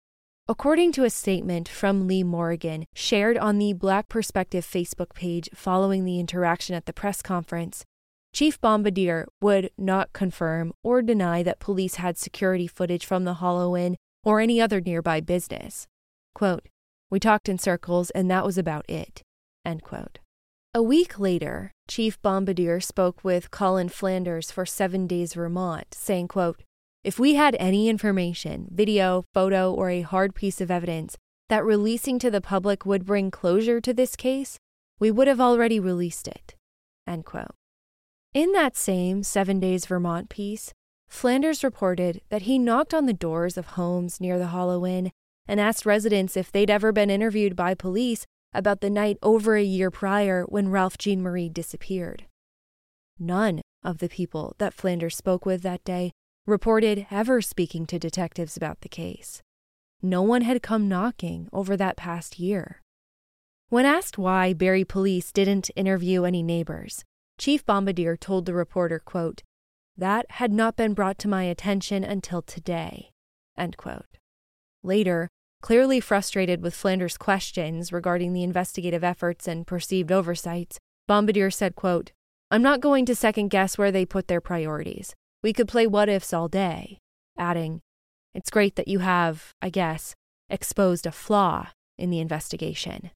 According 0.48 0.92
to 0.92 1.02
a 1.02 1.10
statement 1.10 1.68
from 1.68 2.06
Lee 2.06 2.22
Morgan 2.22 2.86
shared 2.94 3.36
on 3.36 3.58
the 3.58 3.72
Black 3.72 4.08
Perspective 4.08 4.64
Facebook 4.64 5.12
page 5.12 5.48
following 5.52 6.04
the 6.04 6.20
interaction 6.20 6.76
at 6.76 6.86
the 6.86 6.92
press 6.92 7.20
conference, 7.20 7.84
Chief 8.32 8.60
Bombardier 8.60 9.26
would 9.40 9.70
not 9.76 10.12
confirm 10.12 10.72
or 10.84 11.02
deny 11.02 11.42
that 11.42 11.58
police 11.58 11.96
had 11.96 12.16
security 12.16 12.68
footage 12.68 13.04
from 13.04 13.24
the 13.24 13.34
Hollow 13.34 13.76
Inn 13.76 13.96
or 14.22 14.38
any 14.38 14.60
other 14.60 14.80
nearby 14.80 15.20
business. 15.20 15.88
Quote, 16.32 16.68
We 17.10 17.18
talked 17.18 17.48
in 17.48 17.58
circles 17.58 18.10
and 18.10 18.30
that 18.30 18.46
was 18.46 18.56
about 18.56 18.88
it. 18.88 19.22
End 19.64 19.82
quote. 19.82 20.20
A 20.72 20.82
week 20.82 21.18
later, 21.18 21.72
Chief 21.88 22.22
Bombardier 22.22 22.78
spoke 22.78 23.24
with 23.24 23.50
Colin 23.50 23.88
Flanders 23.88 24.52
for 24.52 24.64
Seven 24.64 25.08
Days 25.08 25.34
Vermont, 25.34 25.92
saying, 25.92 26.28
quote, 26.28 26.62
if 27.06 27.20
we 27.20 27.36
had 27.36 27.54
any 27.60 27.88
information, 27.88 28.66
video, 28.68 29.24
photo, 29.32 29.72
or 29.72 29.90
a 29.90 30.00
hard 30.00 30.34
piece 30.34 30.60
of 30.60 30.72
evidence 30.72 31.16
that 31.48 31.64
releasing 31.64 32.18
to 32.18 32.32
the 32.32 32.40
public 32.40 32.84
would 32.84 33.06
bring 33.06 33.30
closure 33.30 33.80
to 33.80 33.94
this 33.94 34.16
case, 34.16 34.58
we 34.98 35.12
would 35.12 35.28
have 35.28 35.40
already 35.40 35.78
released 35.78 36.26
it. 36.26 36.56
In 38.34 38.50
that 38.54 38.76
same 38.76 39.22
Seven 39.22 39.60
Days 39.60 39.86
Vermont 39.86 40.28
piece, 40.28 40.74
Flanders 41.06 41.62
reported 41.62 42.22
that 42.28 42.42
he 42.42 42.58
knocked 42.58 42.92
on 42.92 43.06
the 43.06 43.12
doors 43.12 43.56
of 43.56 43.66
homes 43.78 44.20
near 44.20 44.36
the 44.36 44.48
Hollow 44.48 44.84
Inn 44.84 45.12
and 45.46 45.60
asked 45.60 45.86
residents 45.86 46.36
if 46.36 46.50
they'd 46.50 46.70
ever 46.70 46.90
been 46.90 47.08
interviewed 47.08 47.54
by 47.54 47.74
police 47.74 48.26
about 48.52 48.80
the 48.80 48.90
night 48.90 49.16
over 49.22 49.54
a 49.54 49.62
year 49.62 49.92
prior 49.92 50.42
when 50.48 50.70
Ralph 50.70 50.98
Jean 50.98 51.22
Marie 51.22 51.48
disappeared. 51.48 52.24
None 53.16 53.60
of 53.84 53.98
the 53.98 54.08
people 54.08 54.56
that 54.58 54.74
Flanders 54.74 55.16
spoke 55.16 55.46
with 55.46 55.62
that 55.62 55.84
day 55.84 56.10
reported 56.46 57.06
ever 57.10 57.42
speaking 57.42 57.86
to 57.86 57.98
detectives 57.98 58.56
about 58.56 58.80
the 58.80 58.88
case. 58.88 59.42
No 60.00 60.22
one 60.22 60.42
had 60.42 60.62
come 60.62 60.88
knocking 60.88 61.48
over 61.52 61.76
that 61.76 61.96
past 61.96 62.38
year. 62.38 62.82
When 63.68 63.84
asked 63.84 64.16
why 64.16 64.52
Barre 64.52 64.84
police 64.84 65.32
didn't 65.32 65.72
interview 65.74 66.22
any 66.22 66.44
neighbors, 66.44 67.02
Chief 67.36 67.66
Bombardier 67.66 68.16
told 68.16 68.46
the 68.46 68.54
reporter, 68.54 69.00
quote, 69.00 69.42
That 69.96 70.26
had 70.30 70.52
not 70.52 70.76
been 70.76 70.94
brought 70.94 71.18
to 71.18 71.28
my 71.28 71.42
attention 71.42 72.04
until 72.04 72.42
today. 72.42 73.10
End 73.58 73.76
quote. 73.76 74.18
Later, 74.84 75.28
clearly 75.62 75.98
frustrated 75.98 76.62
with 76.62 76.76
Flanders' 76.76 77.18
questions 77.18 77.92
regarding 77.92 78.32
the 78.32 78.44
investigative 78.44 79.02
efforts 79.02 79.48
and 79.48 79.66
perceived 79.66 80.12
oversights, 80.12 80.78
Bombardier 81.08 81.50
said, 81.50 81.74
quote, 81.74 82.12
I'm 82.52 82.62
not 82.62 82.80
going 82.80 83.04
to 83.06 83.16
second 83.16 83.48
guess 83.48 83.76
where 83.76 83.90
they 83.90 84.06
put 84.06 84.28
their 84.28 84.40
priorities. 84.40 85.12
We 85.46 85.52
could 85.52 85.68
play 85.68 85.86
what 85.86 86.08
ifs 86.08 86.32
all 86.32 86.48
day, 86.48 86.98
adding, 87.38 87.80
It's 88.34 88.50
great 88.50 88.74
that 88.74 88.88
you 88.88 88.98
have, 88.98 89.54
I 89.62 89.70
guess, 89.70 90.16
exposed 90.50 91.06
a 91.06 91.12
flaw 91.12 91.68
in 91.96 92.10
the 92.10 92.18
investigation. 92.18 93.12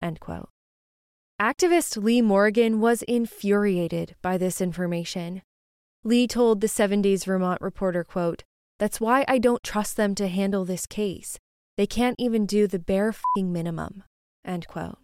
End 0.00 0.18
quote. 0.18 0.48
Activist 1.38 2.02
Lee 2.02 2.22
Morgan 2.22 2.80
was 2.80 3.02
infuriated 3.02 4.16
by 4.22 4.38
this 4.38 4.62
information. 4.62 5.42
Lee 6.04 6.26
told 6.26 6.62
the 6.62 6.68
7 6.68 7.02
Days 7.02 7.24
Vermont 7.24 7.60
reporter, 7.60 8.02
quote, 8.02 8.44
That's 8.78 8.98
why 8.98 9.26
I 9.28 9.36
don't 9.36 9.62
trust 9.62 9.98
them 9.98 10.14
to 10.14 10.28
handle 10.28 10.64
this 10.64 10.86
case. 10.86 11.38
They 11.76 11.86
can't 11.86 12.16
even 12.18 12.46
do 12.46 12.66
the 12.66 12.78
bare 12.78 13.12
fing 13.12 13.52
minimum. 13.52 14.04
End 14.42 14.66
quote. 14.68 14.96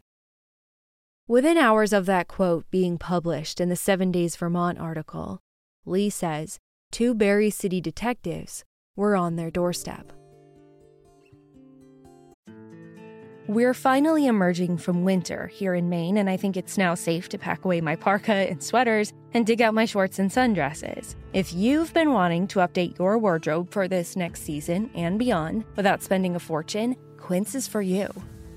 Within 1.29 1.59
hours 1.59 1.93
of 1.93 2.07
that 2.07 2.27
quote 2.27 2.65
being 2.71 2.97
published 2.97 3.61
in 3.61 3.69
the 3.69 3.77
7 3.77 4.11
Days 4.11 4.35
Vermont 4.35 4.79
article, 4.79 5.41
Lee 5.85 6.09
says 6.09 6.59
two 6.91 7.15
Barre 7.15 7.51
City 7.51 7.81
detectives 7.81 8.65
were 8.97 9.17
on 9.17 9.37
their 9.37 9.51
doorstep. 9.51 10.13
We're 13.47 13.75
finally 13.75 14.27
emerging 14.27 14.79
from 14.79 15.03
winter 15.03 15.49
here 15.49 15.75
in 15.75 15.89
Maine, 15.89 16.19
and 16.19 16.31
I 16.31 16.37
think 16.37 16.57
it's 16.57 16.79
now 16.79 16.95
safe 16.95 17.29
to 17.31 17.39
pack 17.39 17.65
away 17.65 17.81
my 17.81 17.97
parka 17.97 18.33
and 18.33 18.63
sweaters 18.63 19.13
and 19.35 19.45
dig 19.45 19.61
out 19.61 19.75
my 19.75 19.87
shorts 19.87 20.21
and 20.21 20.31
sundresses. 20.31 21.17
If 21.33 21.53
you've 21.53 21.93
been 21.93 22.13
wanting 22.13 22.47
to 22.49 22.61
update 22.61 22.97
your 22.97 23.19
wardrobe 23.19 23.73
for 23.73 23.89
this 23.89 24.15
next 24.15 24.43
season 24.43 24.89
and 24.95 25.19
beyond 25.19 25.65
without 25.75 26.01
spending 26.01 26.37
a 26.37 26.41
fortune, 26.41 26.95
Quince 27.17 27.57
is 27.57 27.67
for 27.67 27.83
you. 27.83 28.09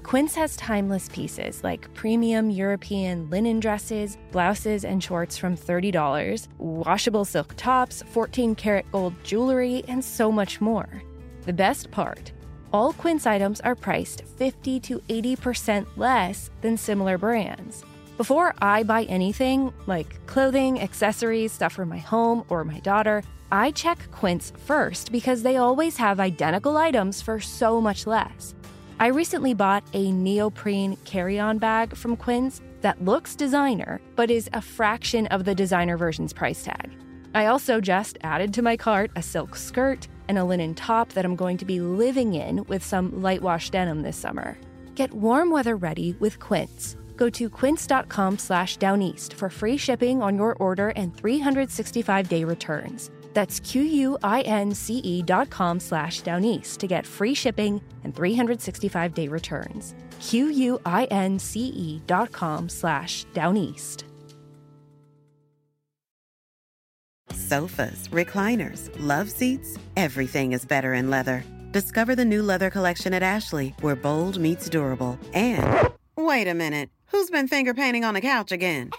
Quince 0.04 0.36
has 0.36 0.56
timeless 0.58 1.10
pieces 1.10 1.64
like 1.64 1.92
premium 1.94 2.50
European 2.50 3.30
linen 3.30 3.60
dresses, 3.60 4.18
blouses, 4.32 4.84
and 4.86 5.02
shorts 5.02 5.38
from 5.38 5.56
$30, 5.56 6.48
washable 6.60 7.26
silk 7.26 7.54
tops, 7.58 8.04
14 8.12 8.54
karat 8.54 8.86
gold 8.92 9.14
jewelry, 9.24 9.84
and 9.88 10.04
so 10.04 10.32
much 10.32 10.62
more. 10.62 11.02
The 11.46 11.54
best 11.54 11.90
part 11.90 12.32
all 12.74 12.92
Quince 12.94 13.28
items 13.28 13.62
are 13.62 13.76
priced 13.76 14.24
50 14.26 14.80
to 14.80 15.00
80% 15.08 15.86
less 15.96 16.50
than 16.62 16.76
similar 16.76 17.20
brands. 17.20 17.86
Before 18.18 18.56
I 18.62 18.84
buy 18.84 19.04
anything, 19.04 19.72
like 19.86 20.26
clothing, 20.26 20.82
accessories, 20.82 21.52
stuff 21.52 21.74
for 21.74 21.86
my 21.86 22.00
home 22.00 22.44
or 22.50 22.64
my 22.64 22.80
daughter, 22.80 23.24
I 23.52 23.72
check 23.72 24.00
Quince 24.12 24.52
first 24.66 25.12
because 25.12 25.44
they 25.44 25.58
always 25.58 25.98
have 25.98 26.20
identical 26.20 26.76
items 26.76 27.22
for 27.22 27.40
so 27.40 27.80
much 27.80 28.08
less. 28.08 28.56
I 29.04 29.08
recently 29.08 29.54
bought 29.54 29.84
a 29.92 30.14
neoprene 30.14 30.96
carry 31.04 31.38
on 31.38 31.58
bag 31.58 31.94
from 31.94 32.16
Quince 32.16 32.62
that 32.80 33.04
looks 33.04 33.36
designer, 33.36 34.00
but 34.16 34.32
is 34.32 34.50
a 34.54 34.62
fraction 34.62 35.28
of 35.28 35.44
the 35.44 35.54
designer 35.54 35.98
version's 35.98 36.32
price 36.32 36.64
tag. 36.64 36.90
I 37.36 37.48
also 37.48 37.82
just 37.82 38.18
added 38.22 38.54
to 38.54 38.62
my 38.62 38.78
cart 38.78 39.12
a 39.18 39.22
silk 39.22 39.58
skirt 39.58 40.08
and 40.30 40.38
a 40.38 40.46
linen 40.46 40.74
top 40.74 41.12
that 41.12 41.26
I'm 41.26 41.36
going 41.36 41.58
to 41.58 41.66
be 41.66 41.82
living 41.82 42.36
in 42.36 42.64
with 42.70 42.82
some 42.82 43.22
light 43.22 43.42
wash 43.42 43.70
denim 43.72 44.04
this 44.04 44.16
summer. 44.16 44.58
Get 44.96 45.14
warm 45.14 45.52
weather 45.52 45.76
ready 45.76 46.16
with 46.22 46.40
Quince. 46.40 46.96
Go 47.18 47.30
to 47.32 47.50
quince.com 47.50 48.38
slash 48.38 48.78
downeast 48.78 49.34
for 49.34 49.50
free 49.50 49.76
shipping 49.76 50.22
on 50.22 50.38
your 50.38 50.56
order 50.62 50.94
and 50.96 51.14
365-day 51.14 52.46
returns. 52.46 53.12
That's 53.34 53.60
q-u-i-n-c-e 53.60 55.24
dot 55.24 55.50
com 55.50 55.80
slash 55.80 56.22
downeast 56.22 56.78
to 56.80 56.88
get 56.88 57.06
free 57.06 57.34
shipping 57.34 57.82
and 58.04 58.14
365-day 58.16 59.28
returns. 59.28 59.96
q-u-i-n-c-e 60.20 62.02
dot 62.08 62.32
com 62.32 62.70
slash 62.70 63.26
downeast. 63.34 64.04
Sofas, 67.32 68.08
recliners, 68.10 68.90
love 69.00 69.30
seats, 69.30 69.78
everything 69.98 70.54
is 70.54 70.66
better 70.66 70.94
in 70.94 71.10
leather. 71.10 71.44
Discover 71.72 72.16
the 72.16 72.26
new 72.26 72.44
leather 72.44 72.70
collection 72.70 73.14
at 73.14 73.24
Ashley, 73.24 73.74
where 73.82 73.96
bold 73.96 74.40
meets 74.40 74.70
durable. 74.70 75.18
And 75.34 75.90
wait 76.16 76.48
a 76.48 76.54
minute, 76.54 76.90
who's 77.08 77.32
been 77.32 77.48
finger 77.48 77.74
painting 77.74 78.06
on 78.06 78.14
the 78.14 78.22
couch 78.22 78.52
again? 78.52 78.92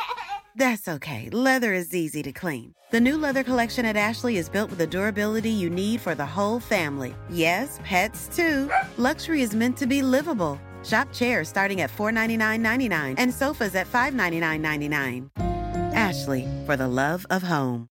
That's 0.57 0.87
okay, 0.87 1.29
leather 1.33 1.73
is 1.73 1.95
easy 1.95 2.23
to 2.23 2.33
clean. 2.33 2.75
The 2.93 3.01
new 3.01 3.19
leather 3.19 3.43
collection 3.43 3.85
at 3.85 3.97
Ashley 3.97 4.37
is 4.37 4.49
built 4.49 4.71
with 4.71 4.79
the 4.79 4.87
durability 4.87 5.51
you 5.51 5.69
need 5.69 6.01
for 6.01 6.15
the 6.15 6.25
whole 6.25 6.61
family. 6.61 7.13
Yes, 7.29 7.81
pets 7.83 8.29
too. 8.35 8.71
Luxury 8.97 9.43
is 9.43 9.53
meant 9.53 9.77
to 9.79 9.87
be 9.87 10.01
livable. 10.01 10.61
Shop 10.85 11.13
chairs 11.13 11.49
starting 11.49 11.81
at 11.81 11.91
$499.99 11.91 13.17
and 13.19 13.35
sofas 13.35 13.75
at 13.75 13.91
$599.99. 13.91 15.31
Ashley, 15.95 16.47
for 16.67 16.77
the 16.77 16.89
love 16.89 17.27
of 17.31 17.43
home. 17.43 17.89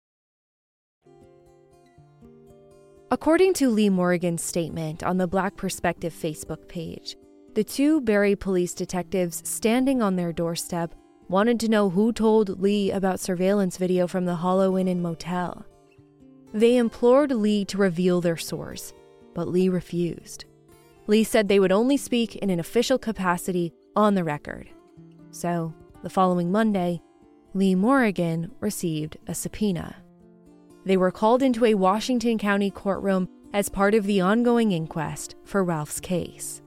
According 3.11 3.53
to 3.55 3.69
Lee 3.69 3.89
Morgan's 3.89 4.43
statement 4.43 5.03
on 5.03 5.17
the 5.17 5.27
Black 5.27 5.57
Perspective 5.57 6.13
Facebook 6.13 6.67
page, 6.67 7.17
the 7.55 7.63
two 7.63 8.01
Barre 8.01 8.35
police 8.35 8.73
detectives 8.73 9.41
standing 9.47 10.01
on 10.01 10.15
their 10.15 10.31
doorstep 10.31 10.95
wanted 11.33 11.59
to 11.59 11.67
know 11.67 11.89
who 11.89 12.13
told 12.13 12.61
Lee 12.61 12.91
about 12.91 13.19
surveillance 13.19 13.77
video 13.77 14.05
from 14.05 14.25
the 14.25 14.35
Hollow 14.35 14.77
Inn 14.77 14.87
and 14.87 15.01
Motel. 15.01 15.65
They 16.53 16.77
implored 16.77 17.31
Lee 17.31 17.65
to 17.65 17.77
reveal 17.79 18.21
their 18.21 18.37
source, 18.37 18.93
but 19.33 19.47
Lee 19.47 19.67
refused. 19.67 20.45
Lee 21.07 21.23
said 21.23 21.47
they 21.47 21.59
would 21.59 21.71
only 21.71 21.97
speak 21.97 22.35
in 22.35 22.51
an 22.51 22.59
official 22.59 22.99
capacity 22.99 23.73
on 23.95 24.13
the 24.13 24.23
record. 24.23 24.69
So, 25.31 25.73
the 26.03 26.09
following 26.11 26.51
Monday, 26.51 27.01
Lee 27.55 27.73
Morgan 27.73 28.51
received 28.59 29.17
a 29.25 29.33
subpoena. 29.33 29.95
They 30.85 30.97
were 30.97 31.09
called 31.09 31.41
into 31.41 31.65
a 31.65 31.73
Washington 31.73 32.37
County 32.37 32.69
courtroom 32.69 33.27
as 33.53 33.69
part 33.69 33.95
of 33.95 34.05
the 34.05 34.21
ongoing 34.21 34.71
inquest 34.71 35.33
for 35.45 35.63
Ralph's 35.63 35.99
case. 35.99 36.61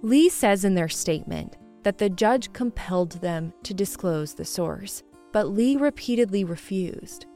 Lee 0.00 0.30
says 0.30 0.64
in 0.64 0.74
their 0.74 0.88
statement 0.88 1.58
that 1.86 1.98
the 1.98 2.10
judge 2.10 2.52
compelled 2.52 3.12
them 3.20 3.52
to 3.62 3.72
disclose 3.72 4.34
the 4.34 4.44
source, 4.44 5.04
but 5.30 5.50
Lee 5.50 5.76
repeatedly 5.76 6.42
refused. 6.42 7.26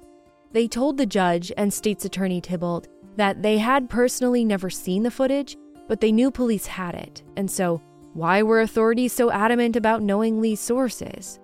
They 0.51 0.67
told 0.67 0.97
the 0.97 1.07
judge 1.07 1.53
and 1.57 1.73
State's 1.73 2.05
Attorney 2.05 2.41
Thibault 2.41 2.83
that 3.15 3.45
they 3.45 3.59
had 3.59 3.89
personally 3.89 4.45
never 4.45 4.69
seen 4.69 5.05
the 5.05 5.11
footage, 5.13 5.57
but 5.87 6.01
they 6.01 6.11
knew 6.11 6.33
police 6.33 6.67
had 6.67 6.97
it, 6.97 7.23
and 7.37 7.49
so 7.49 7.81
why 8.13 8.43
were 8.43 8.63
authorities 8.63 9.13
so 9.13 9.31
adamant 9.31 9.77
about 9.77 10.03
knowing 10.03 10.41
Lee's 10.41 10.59
sources? 10.59 11.39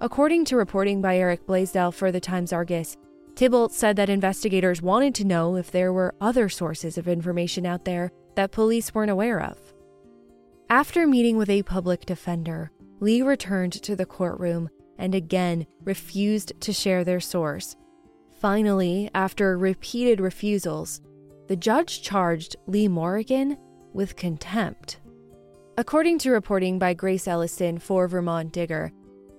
According 0.00 0.46
to 0.46 0.56
reporting 0.56 1.00
by 1.00 1.18
Eric 1.18 1.46
Blaisdell 1.46 1.92
for 1.92 2.10
the 2.10 2.18
Times 2.18 2.52
Argus, 2.52 2.96
Thibault 3.36 3.68
said 3.68 3.94
that 3.94 4.10
investigators 4.10 4.82
wanted 4.82 5.14
to 5.14 5.24
know 5.24 5.54
if 5.54 5.70
there 5.70 5.92
were 5.92 6.12
other 6.20 6.48
sources 6.48 6.98
of 6.98 7.06
information 7.06 7.64
out 7.64 7.84
there 7.84 8.10
that 8.34 8.50
police 8.50 8.92
weren't 8.92 9.12
aware 9.12 9.40
of. 9.40 9.65
After 10.68 11.06
meeting 11.06 11.36
with 11.36 11.48
a 11.48 11.62
public 11.62 12.06
defender, 12.06 12.72
Lee 12.98 13.22
returned 13.22 13.72
to 13.74 13.94
the 13.94 14.04
courtroom 14.04 14.68
and 14.98 15.14
again 15.14 15.64
refused 15.84 16.60
to 16.60 16.72
share 16.72 17.04
their 17.04 17.20
source. 17.20 17.76
Finally, 18.40 19.08
after 19.14 19.56
repeated 19.56 20.20
refusals, 20.20 21.00
the 21.46 21.54
judge 21.54 22.02
charged 22.02 22.56
Lee 22.66 22.88
Morgan 22.88 23.56
with 23.92 24.16
contempt. 24.16 24.98
According 25.78 26.18
to 26.18 26.32
reporting 26.32 26.80
by 26.80 26.94
Grace 26.94 27.28
Ellison 27.28 27.78
for 27.78 28.08
Vermont 28.08 28.52
Digger, 28.52 28.90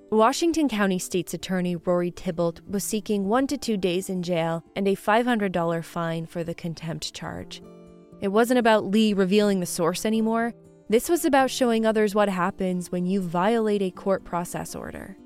Washington 0.10 0.70
County 0.70 0.98
State's 0.98 1.34
Attorney 1.34 1.76
Rory 1.76 2.12
Thibault 2.12 2.62
was 2.70 2.86
seeking 2.86 3.28
one 3.28 3.48
to 3.48 3.58
two 3.58 3.76
days 3.76 4.10
in 4.10 4.24
jail 4.24 4.63
and 4.78 4.88
a 4.88 4.96
$500 4.96 5.84
fine 5.84 6.26
for 6.26 6.46
the 6.46 6.56
contempt 6.56 7.13
charge. 7.13 7.62
It 8.22 8.30
wasn't 8.30 8.60
about 8.60 8.86
Lee 8.86 9.12
revealing 9.12 9.60
the 9.60 9.66
source 9.66 10.06
anymore. 10.06 10.54
This 10.89 11.10
was 11.10 11.26
about 11.26 11.52
showing 11.52 11.86
others 11.86 12.15
what 12.15 12.30
happens 12.30 12.91
when 12.91 13.06
you 13.06 13.21
violate 13.21 13.82
a 13.82 13.91
court 13.91 14.23
process 14.23 14.76
order. 14.76 15.17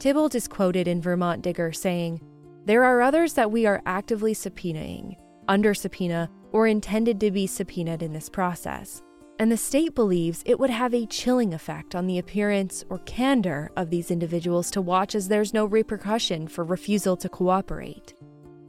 Thibault 0.00 0.30
is 0.34 0.48
quoted 0.48 0.88
in 0.88 1.02
Vermont 1.02 1.42
Digger 1.42 1.72
saying, 1.72 2.20
There 2.64 2.84
are 2.84 3.02
others 3.02 3.34
that 3.34 3.50
we 3.50 3.66
are 3.66 3.82
actively 3.86 4.34
subpoenaing, 4.34 5.16
under 5.48 5.74
subpoena, 5.74 6.30
or 6.50 6.66
intended 6.66 7.20
to 7.20 7.30
be 7.30 7.46
subpoenaed 7.46 8.02
in 8.02 8.12
this 8.12 8.28
process 8.28 9.02
and 9.42 9.50
the 9.50 9.56
state 9.56 9.92
believes 9.96 10.44
it 10.46 10.60
would 10.60 10.70
have 10.70 10.94
a 10.94 11.04
chilling 11.06 11.52
effect 11.52 11.96
on 11.96 12.06
the 12.06 12.18
appearance 12.18 12.84
or 12.88 12.98
candor 12.98 13.72
of 13.76 13.90
these 13.90 14.12
individuals 14.12 14.70
to 14.70 14.80
watch 14.80 15.16
as 15.16 15.26
there's 15.26 15.52
no 15.52 15.64
repercussion 15.64 16.46
for 16.46 16.62
refusal 16.62 17.16
to 17.16 17.28
cooperate. 17.28 18.14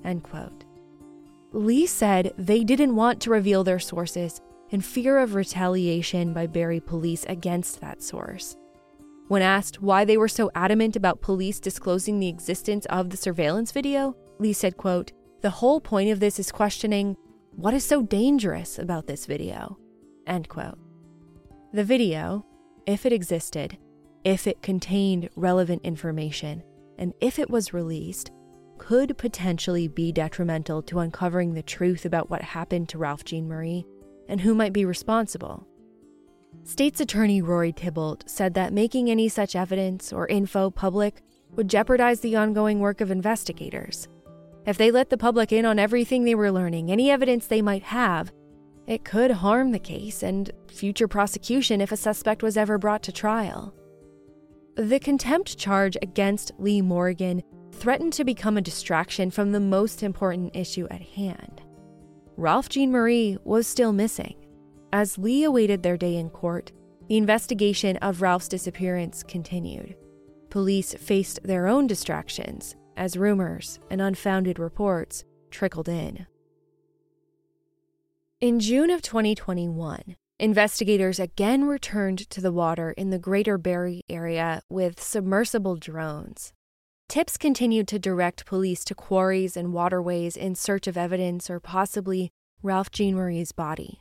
End 0.04 0.24
quote. 0.24 0.66
Lee 1.52 1.86
said 1.86 2.34
they 2.40 2.64
didn't 2.64 2.96
want 2.96 3.22
to 3.22 3.30
reveal 3.30 3.64
their 3.64 3.78
sources 3.78 4.42
in 4.74 4.82
fear 4.82 5.20
of 5.20 5.36
retaliation 5.36 6.34
by 6.34 6.48
Barre 6.48 6.80
police 6.80 7.24
against 7.30 7.80
that 7.80 8.02
source. 8.02 8.58
When 9.28 9.44
asked 9.44 9.84
why 9.84 10.04
they 10.04 10.18
were 10.18 10.28
so 10.28 10.50
adamant 10.56 10.96
about 10.96 11.22
police 11.22 11.60
disclosing 11.60 12.20
the 12.20 12.28
existence 12.28 12.88
of 12.88 13.12
the 13.12 13.18
surveillance 13.18 13.72
video, 13.72 14.16
Lee 14.40 14.52
said, 14.52 14.76
quote, 14.76 15.14
"The 15.42 15.52
whole 15.52 15.80
point 15.80 16.10
of 16.10 16.20
this 16.20 16.40
is 16.40 16.52
questioning 16.52 17.16
what 17.56 17.76
is 17.76 17.86
so 17.86 18.02
dangerous 18.02 18.80
about 18.80 19.06
this 19.06 19.28
video?" 19.28 19.78
End 20.26 20.50
quote. 20.50 20.80
The 21.72 21.84
video, 21.84 22.44
if 22.88 23.06
it 23.06 23.14
existed, 23.14 23.78
if 24.24 24.48
it 24.48 24.64
contained 24.64 25.30
relevant 25.36 25.84
information, 25.84 26.64
and 26.98 27.14
if 27.22 27.38
it 27.38 27.50
was 27.50 27.74
released, 27.74 28.32
could 28.80 29.18
potentially 29.20 29.88
be 29.88 30.12
detrimental 30.12 30.82
to 30.82 31.00
uncovering 31.00 31.54
the 31.54 31.62
truth 31.62 32.06
about 32.06 32.32
what 32.32 32.42
happened 32.42 32.90
to 32.90 32.98
Ralph 32.98 33.24
Jean 33.24 33.48
Marie 33.48 33.86
and 34.34 34.42
who 34.42 34.56
might 34.56 34.74
be 34.74 34.84
responsible. 34.84 35.68
State's 36.64 37.00
Attorney 37.00 37.40
Rory 37.40 37.72
Thibault 37.72 38.22
said 38.26 38.56
that 38.56 38.74
making 38.74 39.12
any 39.12 39.30
such 39.30 39.56
evidence 39.56 40.12
or 40.12 40.28
info 40.28 40.72
public 40.72 41.22
would 41.52 41.70
jeopardize 41.70 42.22
the 42.22 42.36
ongoing 42.36 42.80
work 42.80 43.00
of 43.00 43.12
investigators. 43.12 44.08
If 44.66 44.80
they 44.80 44.90
let 44.90 45.12
the 45.12 45.20
public 45.20 45.52
in 45.52 45.66
on 45.66 45.78
everything 45.78 46.24
they 46.24 46.34
were 46.34 46.52
learning, 46.52 46.92
any 46.92 47.12
evidence 47.12 47.46
they 47.46 47.62
might 47.62 47.84
have, 47.84 48.34
it 48.88 49.06
could 49.06 49.30
harm 49.30 49.72
the 49.72 49.78
case 49.78 50.24
and 50.24 50.50
future 50.68 51.08
prosecution 51.08 51.80
if 51.80 51.92
a 51.92 51.98
suspect 51.98 52.42
was 52.42 52.58
ever 52.58 52.80
brought 52.80 53.04
to 53.04 53.12
trial. 53.12 53.72
The 54.78 55.00
contempt 55.00 55.60
charge 55.60 55.96
against 56.02 56.54
Lee 56.58 56.82
Morgan 56.82 57.44
threatened 57.72 58.14
to 58.14 58.24
become 58.24 58.58
a 58.58 58.62
distraction 58.62 59.30
from 59.30 59.52
the 59.52 59.60
most 59.60 60.02
important 60.02 60.56
issue 60.56 60.88
at 60.90 61.04
hand. 61.04 61.62
Ralph 62.36 62.68
Jean 62.68 62.92
Marie 62.92 63.38
was 63.44 63.68
still 63.68 63.94
missing. 63.94 64.36
As 64.92 65.20
Lee 65.20 65.44
awaited 65.44 65.84
their 65.84 65.98
day 65.98 66.16
in 66.16 66.32
court, 66.32 66.72
the 67.08 67.18
investigation 67.18 67.98
of 67.98 68.22
Ralph's 68.22 68.48
disappearance 68.48 69.22
continued. 69.22 69.96
Police 70.50 70.96
faced 70.96 71.40
their 71.44 71.68
own 71.68 71.86
distractions 71.86 72.76
as 72.98 73.18
rumors 73.18 73.80
and 73.92 74.02
unfounded 74.02 74.58
reports 74.58 75.24
trickled 75.52 75.88
in. 75.88 76.26
In 78.42 78.60
June 78.60 78.90
of 78.90 79.04
2021, 79.04 80.16
investigators 80.40 81.20
again 81.20 81.66
returned 81.66 82.30
to 82.32 82.42
the 82.42 82.52
water 82.52 82.92
in 82.92 83.12
the 83.12 83.20
Greater 83.20 83.60
Barre 83.60 84.02
area 84.10 84.62
with 84.70 85.02
submersible 85.02 85.76
drones. 85.76 86.52
Tips 87.14 87.38
continued 87.38 87.88
to 87.90 88.00
direct 88.00 88.44
police 88.48 88.84
to 88.86 88.96
quarries 88.96 89.56
and 89.56 89.72
waterways 89.72 90.36
in 90.36 90.56
search 90.56 90.88
of 90.88 90.98
evidence 90.98 91.48
or 91.48 91.60
possibly 91.60 92.32
Ralph 92.64 92.90
Jean 92.90 93.14
Marie's 93.14 93.52
body. 93.52 94.00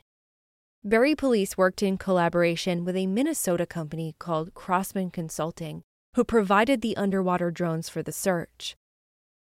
Barre 0.83 1.13
police 1.13 1.55
worked 1.55 1.83
in 1.83 1.99
collaboration 1.99 2.83
with 2.83 2.95
a 2.95 3.05
Minnesota 3.05 3.67
company 3.67 4.15
called 4.17 4.55
Crossman 4.55 5.11
Consulting, 5.11 5.83
who 6.15 6.23
provided 6.23 6.81
the 6.81 6.97
underwater 6.97 7.51
drones 7.51 7.87
for 7.87 8.01
the 8.01 8.11
search. 8.11 8.75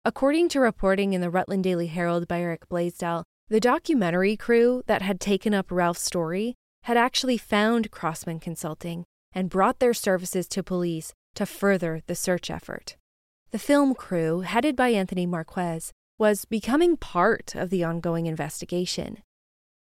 According 0.04 0.48
to 0.48 0.58
reporting 0.58 1.12
in 1.12 1.20
the 1.20 1.30
Rutland 1.30 1.62
Daily 1.62 1.86
Herald 1.86 2.26
by 2.26 2.40
Eric 2.40 2.68
Blaisdell, 2.68 3.22
the 3.50 3.60
documentary 3.60 4.36
crew 4.36 4.82
that 4.88 5.02
had 5.02 5.20
taken 5.20 5.54
up 5.54 5.70
Ralph's 5.70 6.02
story 6.02 6.56
had 6.82 6.96
actually 6.96 7.38
found 7.38 7.92
Crossman 7.92 8.40
Consulting 8.40 9.04
and 9.32 9.48
brought 9.48 9.78
their 9.78 9.94
services 9.94 10.48
to 10.48 10.64
police 10.64 11.12
to 11.36 11.46
further 11.46 12.02
the 12.08 12.16
search 12.16 12.50
effort. 12.50 12.96
The 13.52 13.58
film 13.58 13.96
crew, 13.96 14.42
headed 14.42 14.76
by 14.76 14.90
Anthony 14.90 15.26
Marquez, 15.26 15.92
was 16.18 16.44
becoming 16.44 16.96
part 16.96 17.56
of 17.56 17.68
the 17.68 17.82
ongoing 17.82 18.26
investigation. 18.26 19.24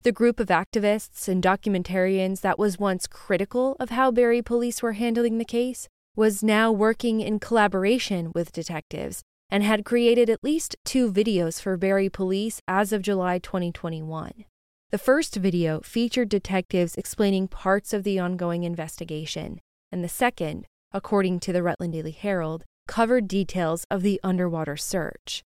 The 0.03 0.13
group 0.13 0.39
of 0.39 0.47
activists 0.47 1.27
and 1.27 1.43
documentarians 1.43 2.39
that 2.41 2.57
was 2.57 2.79
once 2.79 3.07
critical 3.07 3.75
of 3.77 3.89
how 3.89 4.09
Barre 4.09 4.41
police 4.41 4.81
were 4.81 4.93
handling 4.93 5.37
the 5.37 5.43
case 5.43 5.89
was 6.15 6.41
now 6.41 6.71
working 6.71 7.19
in 7.19 7.39
collaboration 7.39 8.31
with 8.33 8.53
detectives 8.53 9.21
and 9.49 9.63
had 9.63 9.83
created 9.83 10.29
at 10.29 10.45
least 10.45 10.77
two 10.85 11.11
videos 11.11 11.61
for 11.61 11.75
Barrie 11.75 12.09
police 12.09 12.61
as 12.69 12.93
of 12.93 13.01
July 13.01 13.37
2021. 13.37 14.45
The 14.91 14.97
first 14.97 15.35
video 15.35 15.81
featured 15.81 16.29
detectives 16.29 16.95
explaining 16.95 17.49
parts 17.49 17.91
of 17.91 18.03
the 18.03 18.17
ongoing 18.17 18.63
investigation, 18.63 19.59
and 19.91 20.05
the 20.05 20.09
second, 20.09 20.67
according 20.93 21.41
to 21.41 21.51
the 21.51 21.63
Rutland 21.63 21.91
Daily 21.91 22.11
Herald, 22.11 22.63
covered 22.87 23.27
details 23.27 23.85
of 23.91 24.01
the 24.01 24.19
underwater 24.23 24.77
search. 24.77 25.43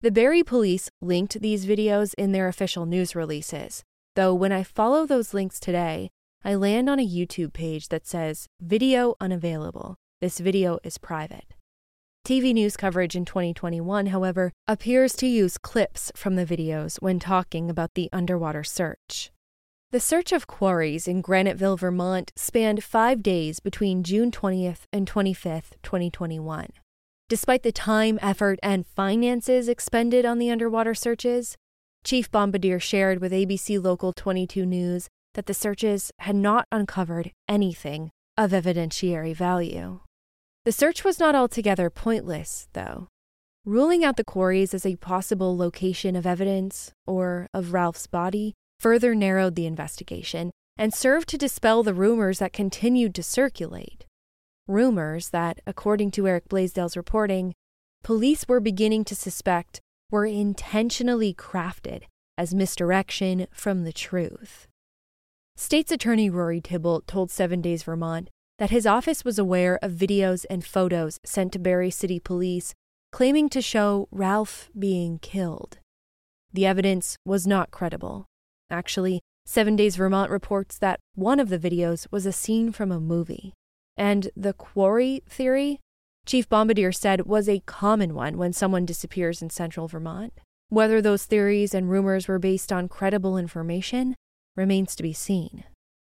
The 0.00 0.12
Barre 0.12 0.44
police 0.44 0.90
linked 1.00 1.40
these 1.40 1.66
videos 1.66 2.14
in 2.16 2.32
their 2.32 2.46
official 2.46 2.86
news 2.86 3.16
releases, 3.16 3.82
though 4.14 4.32
when 4.32 4.52
I 4.52 4.62
follow 4.62 5.06
those 5.06 5.34
links 5.34 5.58
today, 5.58 6.10
I 6.44 6.54
land 6.54 6.88
on 6.88 7.00
a 7.00 7.06
YouTube 7.06 7.52
page 7.52 7.88
that 7.88 8.06
says 8.06 8.46
Video 8.60 9.16
Unavailable. 9.20 9.96
This 10.20 10.38
video 10.38 10.78
is 10.84 10.98
private. 10.98 11.54
TV 12.24 12.52
news 12.52 12.76
coverage 12.76 13.16
in 13.16 13.24
2021, 13.24 14.06
however, 14.06 14.52
appears 14.66 15.14
to 15.14 15.26
use 15.26 15.58
clips 15.58 16.12
from 16.14 16.36
the 16.36 16.44
videos 16.44 17.00
when 17.00 17.18
talking 17.18 17.70
about 17.70 17.94
the 17.94 18.08
underwater 18.12 18.62
search. 18.62 19.30
The 19.90 20.00
search 20.00 20.32
of 20.32 20.46
quarries 20.46 21.08
in 21.08 21.22
Graniteville, 21.22 21.78
Vermont 21.78 22.30
spanned 22.36 22.84
five 22.84 23.22
days 23.22 23.58
between 23.58 24.02
June 24.02 24.30
20th 24.30 24.80
and 24.92 25.10
25th, 25.10 25.80
2021. 25.82 26.68
Despite 27.30 27.62
the 27.62 27.72
time, 27.72 28.18
effort, 28.20 28.58
and 28.62 28.86
finances 28.86 29.66
expended 29.66 30.26
on 30.26 30.38
the 30.38 30.50
underwater 30.50 30.94
searches, 30.94 31.56
Chief 32.04 32.30
Bombardier 32.30 32.78
shared 32.78 33.22
with 33.22 33.32
ABC 33.32 33.82
Local 33.82 34.12
22 34.12 34.66
News 34.66 35.08
that 35.32 35.46
the 35.46 35.54
searches 35.54 36.10
had 36.18 36.36
not 36.36 36.66
uncovered 36.70 37.32
anything 37.48 38.10
of 38.36 38.50
evidentiary 38.50 39.34
value. 39.34 40.00
The 40.66 40.72
search 40.72 41.02
was 41.02 41.18
not 41.18 41.34
altogether 41.34 41.88
pointless, 41.88 42.68
though. 42.74 43.08
Ruling 43.64 44.04
out 44.04 44.18
the 44.18 44.22
quarries 44.24 44.74
as 44.74 44.84
a 44.84 44.96
possible 44.96 45.56
location 45.56 46.14
of 46.14 46.26
evidence, 46.26 46.92
or 47.06 47.46
of 47.54 47.72
Ralph's 47.72 48.06
body, 48.06 48.54
further 48.80 49.14
narrowed 49.14 49.54
the 49.54 49.66
investigation 49.66 50.50
and 50.76 50.94
served 50.94 51.28
to 51.28 51.38
dispel 51.38 51.82
the 51.82 51.94
rumors 51.94 52.38
that 52.38 52.52
continued 52.52 53.14
to 53.14 53.22
circulate 53.22 54.04
rumors 54.68 55.30
that, 55.30 55.60
according 55.66 56.10
to 56.12 56.28
Eric 56.28 56.48
Blaisdell's 56.48 56.96
reporting, 56.96 57.54
police 58.04 58.46
were 58.46 58.60
beginning 58.60 59.04
to 59.06 59.16
suspect 59.16 59.80
were 60.10 60.26
intentionally 60.26 61.34
crafted 61.34 62.02
as 62.36 62.54
misdirection 62.54 63.46
from 63.50 63.82
the 63.82 63.92
truth. 63.92 64.68
State's 65.56 65.90
Attorney 65.90 66.30
Rory 66.30 66.60
Thibault 66.60 67.02
told 67.06 67.30
Seven 67.30 67.60
Days 67.60 67.82
Vermont 67.82 68.28
that 68.58 68.70
his 68.70 68.86
office 68.86 69.24
was 69.24 69.38
aware 69.38 69.78
of 69.82 69.92
videos 69.92 70.44
and 70.48 70.64
photos 70.64 71.18
sent 71.24 71.52
to 71.52 71.58
Barre 71.58 71.90
City 71.90 72.20
Police 72.20 72.74
claiming 73.10 73.48
to 73.48 73.62
show 73.62 74.06
Ralph 74.12 74.70
being 74.78 75.18
killed. 75.18 75.78
The 76.52 76.66
evidence 76.66 77.16
was 77.24 77.46
not 77.46 77.70
credible. 77.70 78.26
Actually, 78.70 79.20
Seven 79.46 79.76
Days 79.76 79.96
Vermont 79.96 80.30
reports 80.30 80.78
that 80.78 81.00
one 81.14 81.40
of 81.40 81.48
the 81.48 81.58
videos 81.58 82.06
was 82.10 82.26
a 82.26 82.32
scene 82.32 82.70
from 82.70 82.92
a 82.92 83.00
movie. 83.00 83.54
And 83.96 84.30
the 84.36 84.52
quarry 84.52 85.22
theory, 85.28 85.80
Chief 86.26 86.48
Bombardier 86.48 86.92
said, 86.92 87.26
was 87.26 87.48
a 87.48 87.62
common 87.64 88.14
one 88.14 88.36
when 88.36 88.52
someone 88.52 88.84
disappears 88.84 89.40
in 89.40 89.48
central 89.48 89.88
Vermont. 89.88 90.34
Whether 90.68 91.00
those 91.00 91.24
theories 91.24 91.72
and 91.72 91.88
rumors 91.88 92.28
were 92.28 92.38
based 92.38 92.70
on 92.70 92.88
credible 92.88 93.38
information 93.38 94.14
remains 94.54 94.94
to 94.96 95.02
be 95.02 95.14
seen. 95.14 95.64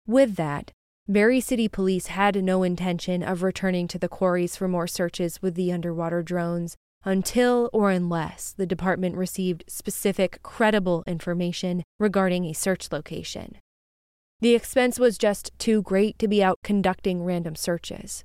With 0.06 0.36
that, 0.36 0.70
Barre 1.08 1.40
City 1.40 1.68
Police 1.68 2.08
had 2.08 2.44
no 2.44 2.62
intention 2.62 3.22
of 3.22 3.42
returning 3.42 3.88
to 3.88 3.98
the 3.98 4.08
quarries 4.08 4.56
for 4.56 4.68
more 4.68 4.86
searches 4.86 5.40
with 5.40 5.54
the 5.54 5.72
underwater 5.72 6.22
drones 6.22 6.76
until 7.04 7.68
or 7.72 7.90
unless 7.90 8.52
the 8.52 8.66
department 8.66 9.16
received 9.16 9.64
specific, 9.68 10.42
credible 10.42 11.04
information 11.06 11.82
regarding 11.98 12.44
a 12.44 12.52
search 12.52 12.92
location. 12.92 13.58
The 14.40 14.54
expense 14.54 14.98
was 14.98 15.18
just 15.18 15.50
too 15.58 15.82
great 15.82 16.18
to 16.18 16.28
be 16.28 16.42
out 16.42 16.58
conducting 16.64 17.22
random 17.22 17.54
searches. 17.54 18.24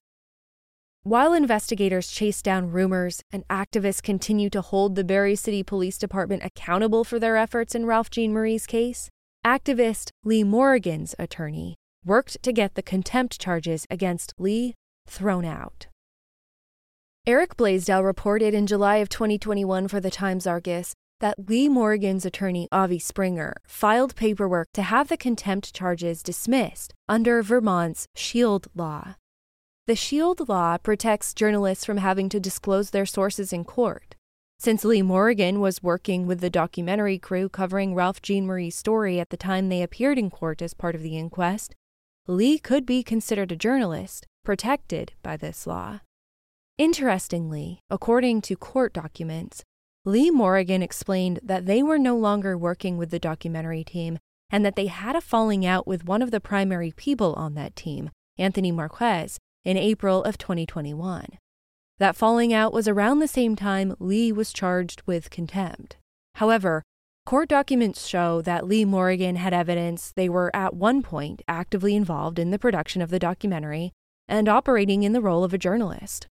While 1.04 1.34
investigators 1.34 2.12
chase 2.12 2.42
down 2.42 2.72
rumors 2.72 3.22
and 3.32 3.48
activists 3.48 4.04
continue 4.04 4.50
to 4.50 4.62
hold 4.62 4.96
the 4.96 5.04
Barre 5.06 5.36
City 5.36 5.63
Police 5.63 5.98
Department 5.98 6.44
accountable 6.44 7.04
for 7.04 7.20
their 7.20 7.38
efforts 7.38 7.76
in 7.76 7.86
Ralph 7.86 8.10
Jean 8.10 8.34
Marie's 8.34 8.66
case, 8.66 9.10
activist 9.46 10.10
Lee 10.26 10.44
Morgan's 10.44 11.16
attorney 11.18 11.76
worked 12.04 12.42
to 12.44 12.52
get 12.52 12.76
the 12.76 12.82
contempt 12.82 13.40
charges 13.40 13.86
against 13.90 14.34
Lee 14.38 14.74
thrown 15.08 15.46
out. 15.46 15.88
Eric 17.28 17.58
Blaisdell 17.58 18.06
reported 18.06 18.54
in 18.54 18.68
July 18.68 18.98
of 18.98 19.10
2021 19.10 19.90
for 19.90 20.00
the 20.00 20.10
Times 20.10 20.48
Argus 20.48 20.94
that 21.20 21.50
Lee 21.50 21.68
Morgan's 21.68 22.26
attorney, 22.26 22.70
Avi 22.72 23.00
Springer, 23.00 23.54
filed 23.68 24.16
paperwork 24.16 24.70
to 24.74 24.82
have 24.82 25.10
the 25.10 25.18
contempt 25.18 25.74
charges 25.74 26.24
dismissed 26.24 26.94
under 27.10 27.44
Vermont's 27.44 28.08
SHIELD 28.16 28.68
law. 28.74 29.16
The 29.88 29.96
SHIELD 29.98 30.48
law 30.48 30.78
protects 30.78 31.34
journalists 31.34 31.84
from 31.84 31.98
having 31.98 32.30
to 32.30 32.40
disclose 32.40 32.92
their 32.92 33.06
sources 33.06 33.52
in 33.52 33.66
court. 33.66 34.16
Since 34.58 34.86
Lee 34.86 35.02
Morgan 35.02 35.60
was 35.60 35.84
working 35.84 36.28
with 36.28 36.40
the 36.40 36.50
documentary 36.50 37.20
crew 37.20 37.50
covering 37.50 37.94
Ralph 37.94 38.22
Jean 38.22 38.46
Marie's 38.46 38.78
story 38.78 39.20
at 39.20 39.32
the 39.32 39.36
time 39.36 39.68
they 39.68 39.84
appeared 39.84 40.18
in 40.18 40.30
court 40.30 40.62
as 40.62 40.74
part 40.74 40.96
of 40.96 41.04
the 41.04 41.18
inquest, 41.18 41.76
Lee 42.26 42.58
could 42.58 42.86
be 42.86 43.04
considered 43.04 43.52
a 43.52 43.58
journalist 43.58 44.28
protected 44.46 45.12
by 45.22 45.36
this 45.36 45.68
law. 45.68 46.00
Interestingly, 46.78 47.80
according 47.90 48.42
to 48.42 48.56
court 48.56 48.94
documents, 48.94 49.63
Lee 50.06 50.30
Morgan 50.30 50.84
explained 50.84 51.40
that 51.42 51.66
they 51.66 51.82
were 51.82 51.98
no 51.98 52.16
longer 52.16 52.56
working 52.56 52.98
with 52.98 53.10
the 53.10 53.18
documentary 53.18 53.84
team 53.84 54.20
and 54.52 54.63
that 54.63 54.76
they 54.76 54.86
had 54.86 55.16
a 55.16 55.22
falling 55.22 55.66
out 55.66 55.88
with 55.88 56.06
one 56.06 56.22
of 56.22 56.30
the 56.30 56.40
primary 56.40 56.92
people 56.92 57.34
on 57.34 57.56
that 57.56 57.76
team, 57.76 58.12
Anthony 58.38 58.72
Marquez, 58.72 59.40
in 59.66 59.76
April 59.76 60.24
of 60.24 60.38
2021. 60.38 61.26
That 61.98 62.16
falling 62.16 62.54
out 62.54 62.74
was 62.74 62.88
around 62.88 63.20
the 63.20 63.28
same 63.28 63.56
time 63.56 63.96
Lee 64.00 64.32
was 64.32 64.54
charged 64.54 65.02
with 65.08 65.32
contempt. 65.32 65.98
However, 66.36 66.84
court 67.26 67.50
documents 67.50 68.06
show 68.06 68.40
that 68.44 68.68
Lee 68.68 68.86
Morgan 68.86 69.36
had 69.36 69.52
evidence 69.52 70.12
they 70.16 70.30
were 70.30 70.56
at 70.56 70.76
one 70.76 71.02
point 71.02 71.42
actively 71.48 71.96
involved 71.96 72.38
in 72.38 72.52
the 72.52 72.60
production 72.60 73.02
of 73.02 73.10
the 73.10 73.18
documentary 73.18 73.94
and 74.28 74.48
operating 74.48 75.02
in 75.02 75.13
the 75.13 75.22
role 75.22 75.44
of 75.44 75.56
a 75.56 75.58
journalist. 75.58 76.28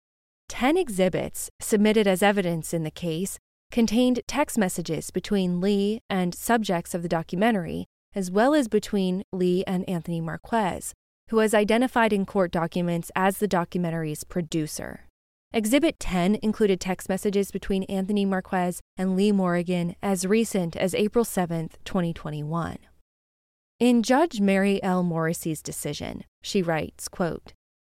Ten 0.50 0.76
exhibits 0.76 1.48
submitted 1.60 2.08
as 2.08 2.24
evidence 2.24 2.74
in 2.74 2.82
the 2.82 2.90
case 2.90 3.38
contained 3.70 4.20
text 4.26 4.58
messages 4.58 5.12
between 5.12 5.60
Lee 5.60 6.00
and 6.10 6.34
subjects 6.34 6.92
of 6.92 7.02
the 7.02 7.08
documentary, 7.08 7.86
as 8.16 8.32
well 8.32 8.52
as 8.52 8.66
between 8.66 9.22
Lee 9.32 9.62
and 9.68 9.88
Anthony 9.88 10.20
Marquez, 10.20 10.92
who 11.28 11.36
was 11.36 11.54
identified 11.54 12.12
in 12.12 12.26
court 12.26 12.50
documents 12.50 13.12
as 13.14 13.38
the 13.38 13.46
documentary's 13.46 14.24
producer. 14.24 15.06
Exhibit 15.52 16.00
10 16.00 16.40
included 16.42 16.80
text 16.80 17.08
messages 17.08 17.52
between 17.52 17.84
Anthony 17.84 18.24
Marquez 18.24 18.80
and 18.96 19.14
Lee 19.14 19.30
Morgan 19.30 19.94
as 20.02 20.26
recent 20.26 20.74
as 20.74 20.96
April 20.96 21.24
7, 21.24 21.70
2021. 21.84 22.76
In 23.78 24.02
Judge 24.02 24.40
Mary 24.40 24.82
L. 24.82 25.04
Morrissey's 25.04 25.62
decision, 25.62 26.24
she 26.42 26.60
writes, 26.60 27.06
quote, 27.06 27.52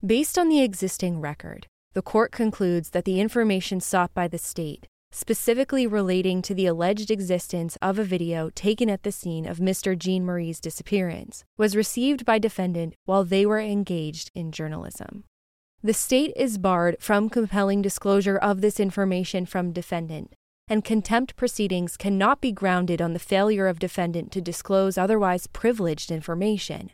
Based 0.04 0.36
on 0.36 0.48
the 0.48 0.60
existing 0.60 1.20
record, 1.20 1.66
the 1.92 2.02
court 2.02 2.32
concludes 2.32 2.90
that 2.90 3.04
the 3.04 3.20
information 3.20 3.80
sought 3.80 4.12
by 4.14 4.28
the 4.28 4.38
state 4.38 4.88
specifically 5.12 5.86
relating 5.86 6.40
to 6.40 6.54
the 6.54 6.66
alleged 6.66 7.10
existence 7.10 7.76
of 7.82 7.98
a 7.98 8.04
video 8.04 8.50
taken 8.54 8.88
at 8.88 9.02
the 9.02 9.12
scene 9.12 9.46
of 9.46 9.58
Mr. 9.58 9.96
Jean 9.96 10.24
Marie's 10.24 10.58
disappearance, 10.58 11.44
was 11.58 11.76
received 11.76 12.24
by 12.24 12.38
defendant 12.38 12.94
while 13.04 13.22
they 13.22 13.44
were 13.44 13.60
engaged 13.60 14.30
in 14.34 14.50
journalism. 14.50 15.24
The 15.82 15.92
state 15.92 16.32
is 16.34 16.58
barred 16.58 16.96
from 16.98 17.28
compelling 17.28 17.82
disclosure 17.82 18.38
of 18.38 18.62
this 18.62 18.80
information 18.80 19.44
from 19.44 19.72
defendant, 19.72 20.34
and 20.66 20.84
contempt 20.84 21.36
proceedings 21.36 21.98
cannot 21.98 22.40
be 22.40 22.52
grounded 22.52 23.02
on 23.02 23.12
the 23.12 23.18
failure 23.18 23.66
of 23.66 23.78
defendant 23.78 24.32
to 24.32 24.40
disclose 24.40 24.96
otherwise 24.96 25.46
privileged 25.46 26.10
information. 26.10 26.90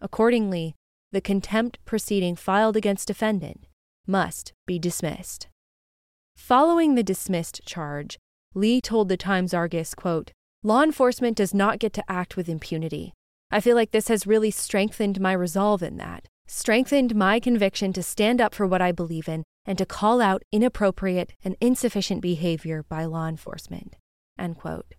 Accordingly, 0.00 0.74
the 1.12 1.20
contempt 1.20 1.78
proceeding 1.84 2.34
filed 2.34 2.76
against 2.76 3.06
defendant 3.06 3.66
must 4.10 4.52
be 4.66 4.78
dismissed. 4.78 5.46
Following 6.36 6.94
the 6.94 7.02
dismissed 7.02 7.64
charge, 7.64 8.18
Lee 8.54 8.80
told 8.80 9.08
the 9.08 9.16
Times 9.16 9.54
Argus, 9.54 9.94
quote, 9.94 10.32
Law 10.62 10.82
enforcement 10.82 11.36
does 11.36 11.54
not 11.54 11.78
get 11.78 11.92
to 11.94 12.10
act 12.10 12.36
with 12.36 12.48
impunity. 12.48 13.14
I 13.50 13.60
feel 13.60 13.76
like 13.76 13.92
this 13.92 14.08
has 14.08 14.26
really 14.26 14.50
strengthened 14.50 15.20
my 15.20 15.32
resolve 15.32 15.82
in 15.82 15.96
that, 15.98 16.26
strengthened 16.46 17.14
my 17.14 17.40
conviction 17.40 17.92
to 17.92 18.02
stand 18.02 18.40
up 18.40 18.54
for 18.54 18.66
what 18.66 18.82
I 18.82 18.92
believe 18.92 19.28
in 19.28 19.44
and 19.64 19.78
to 19.78 19.86
call 19.86 20.20
out 20.20 20.42
inappropriate 20.50 21.32
and 21.44 21.56
insufficient 21.60 22.20
behavior 22.20 22.84
by 22.88 23.04
law 23.04 23.28
enforcement. 23.28 23.96
End 24.38 24.56
quote. 24.56 24.94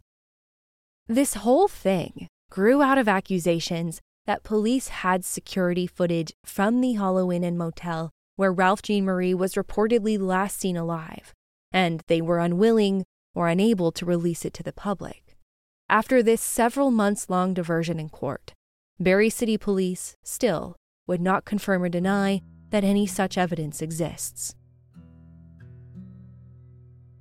This 1.08 1.36
whole 1.36 1.68
thing 1.68 2.28
grew 2.50 2.82
out 2.82 2.98
of 2.98 3.10
accusations 3.10 4.00
that 4.26 4.44
police 4.44 4.88
had 4.88 5.26
security 5.26 5.88
footage 5.88 6.32
from 6.46 6.80
the 6.80 6.94
Hollow 6.94 7.32
Inn 7.32 7.58
motel 7.58 8.12
where 8.36 8.52
Ralph 8.52 8.82
Jean 8.82 9.06
Marie 9.06 9.34
was 9.34 9.56
reportedly 9.56 10.20
last 10.20 10.60
seen 10.60 10.78
alive, 10.78 11.34
and 11.72 12.02
they 12.08 12.22
were 12.22 12.40
unwilling 12.40 13.06
or 13.34 13.48
unable 13.48 13.92
to 13.92 14.06
release 14.06 14.46
it 14.46 14.54
to 14.56 14.64
the 14.64 14.74
public. 14.74 15.38
After 15.90 16.24
this 16.24 16.42
several 16.42 16.92
months 16.92 17.30
long 17.30 17.54
diversion 17.54 18.00
in 18.00 18.10
court, 18.10 18.54
Barre 19.00 19.30
City 19.30 19.58
Police 19.58 20.16
still 20.24 20.76
would 21.08 21.22
not 21.22 21.46
confirm 21.46 21.84
or 21.84 21.90
deny 21.90 22.42
that 22.70 22.84
any 22.84 23.06
such 23.06 23.38
evidence 23.38 23.82
exists. 23.82 24.56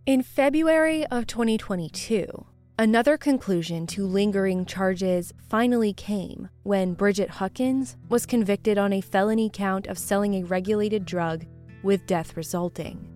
In 0.06 0.22
February 0.22 1.06
of 1.06 1.26
2022, 1.26 2.46
Another 2.80 3.18
conclusion 3.18 3.86
to 3.88 4.06
lingering 4.06 4.64
charges 4.64 5.34
finally 5.50 5.92
came 5.92 6.48
when 6.62 6.94
Bridget 6.94 7.28
Huckins 7.28 7.98
was 8.08 8.24
convicted 8.24 8.78
on 8.78 8.94
a 8.94 9.02
felony 9.02 9.50
count 9.52 9.86
of 9.86 9.98
selling 9.98 10.36
a 10.36 10.44
regulated 10.44 11.04
drug 11.04 11.44
with 11.82 12.06
death 12.06 12.38
resulting. 12.38 13.06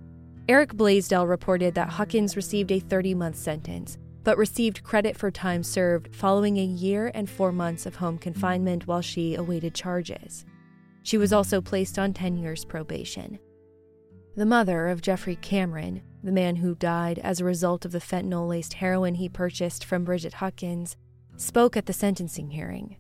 Eric 0.51 0.75
Blaisdell 0.75 1.27
reported 1.27 1.75
that 1.77 1.89
Huckins 1.89 2.37
received 2.37 2.73
a 2.73 2.79
30 2.79 3.15
month 3.15 3.37
sentence, 3.37 3.97
but 4.23 4.37
received 4.37 4.83
credit 4.83 5.17
for 5.17 5.31
time 5.31 5.63
served 5.63 6.15
following 6.15 6.59
a 6.59 6.63
year 6.63 7.11
and 7.15 7.31
four 7.31 7.51
months 7.51 7.87
of 7.87 7.97
home 7.97 8.19
confinement 8.19 8.87
while 8.87 9.01
she 9.01 9.35
awaited 9.35 9.75
charges. 9.75 10.45
She 11.05 11.17
was 11.17 11.33
also 11.33 11.63
placed 11.63 11.99
on 11.99 12.13
10 12.13 12.37
years 12.37 12.67
probation. 12.67 13.39
The 14.37 14.47
mother 14.47 14.89
of 14.89 15.01
Jeffrey 15.01 15.37
Cameron, 15.37 16.03
the 16.25 16.33
man 16.33 16.57
who 16.57 16.75
died 16.75 17.21
as 17.21 17.39
a 17.39 17.45
result 17.45 17.85
of 17.85 17.93
the 17.93 18.01
fentanyl 18.01 18.49
laced 18.49 18.75
heroin 18.75 19.15
he 19.15 19.29
purchased 19.29 19.85
from 19.85 20.03
Bridget 20.03 20.35
Huckins, 20.35 20.97
spoke 21.37 21.77
at 21.77 21.87
the 21.87 21.93
sentencing 21.93 22.51
hearing. 22.51 22.97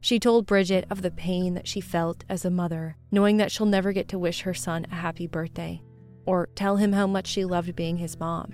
She 0.00 0.18
told 0.18 0.46
Bridget 0.46 0.84
of 0.90 1.02
the 1.02 1.12
pain 1.12 1.54
that 1.54 1.68
she 1.68 1.80
felt 1.80 2.24
as 2.28 2.44
a 2.44 2.50
mother, 2.50 2.96
knowing 3.12 3.36
that 3.36 3.52
she'll 3.52 3.66
never 3.66 3.92
get 3.92 4.08
to 4.08 4.18
wish 4.18 4.40
her 4.40 4.52
son 4.52 4.84
a 4.90 4.96
happy 4.96 5.28
birthday 5.28 5.80
or 6.26 6.48
tell 6.56 6.76
him 6.76 6.92
how 6.92 7.06
much 7.06 7.28
she 7.28 7.44
loved 7.44 7.76
being 7.76 7.98
his 7.98 8.18
mom. 8.18 8.52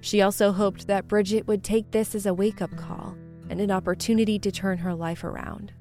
She 0.00 0.22
also 0.22 0.52
hoped 0.52 0.86
that 0.86 1.08
Bridget 1.08 1.48
would 1.48 1.64
take 1.64 1.90
this 1.90 2.14
as 2.14 2.26
a 2.26 2.34
wake 2.34 2.62
up 2.62 2.76
call 2.76 3.16
and 3.50 3.60
an 3.60 3.72
opportunity 3.72 4.38
to 4.38 4.52
turn 4.52 4.78
her 4.78 4.94
life 4.94 5.24
around. 5.24 5.72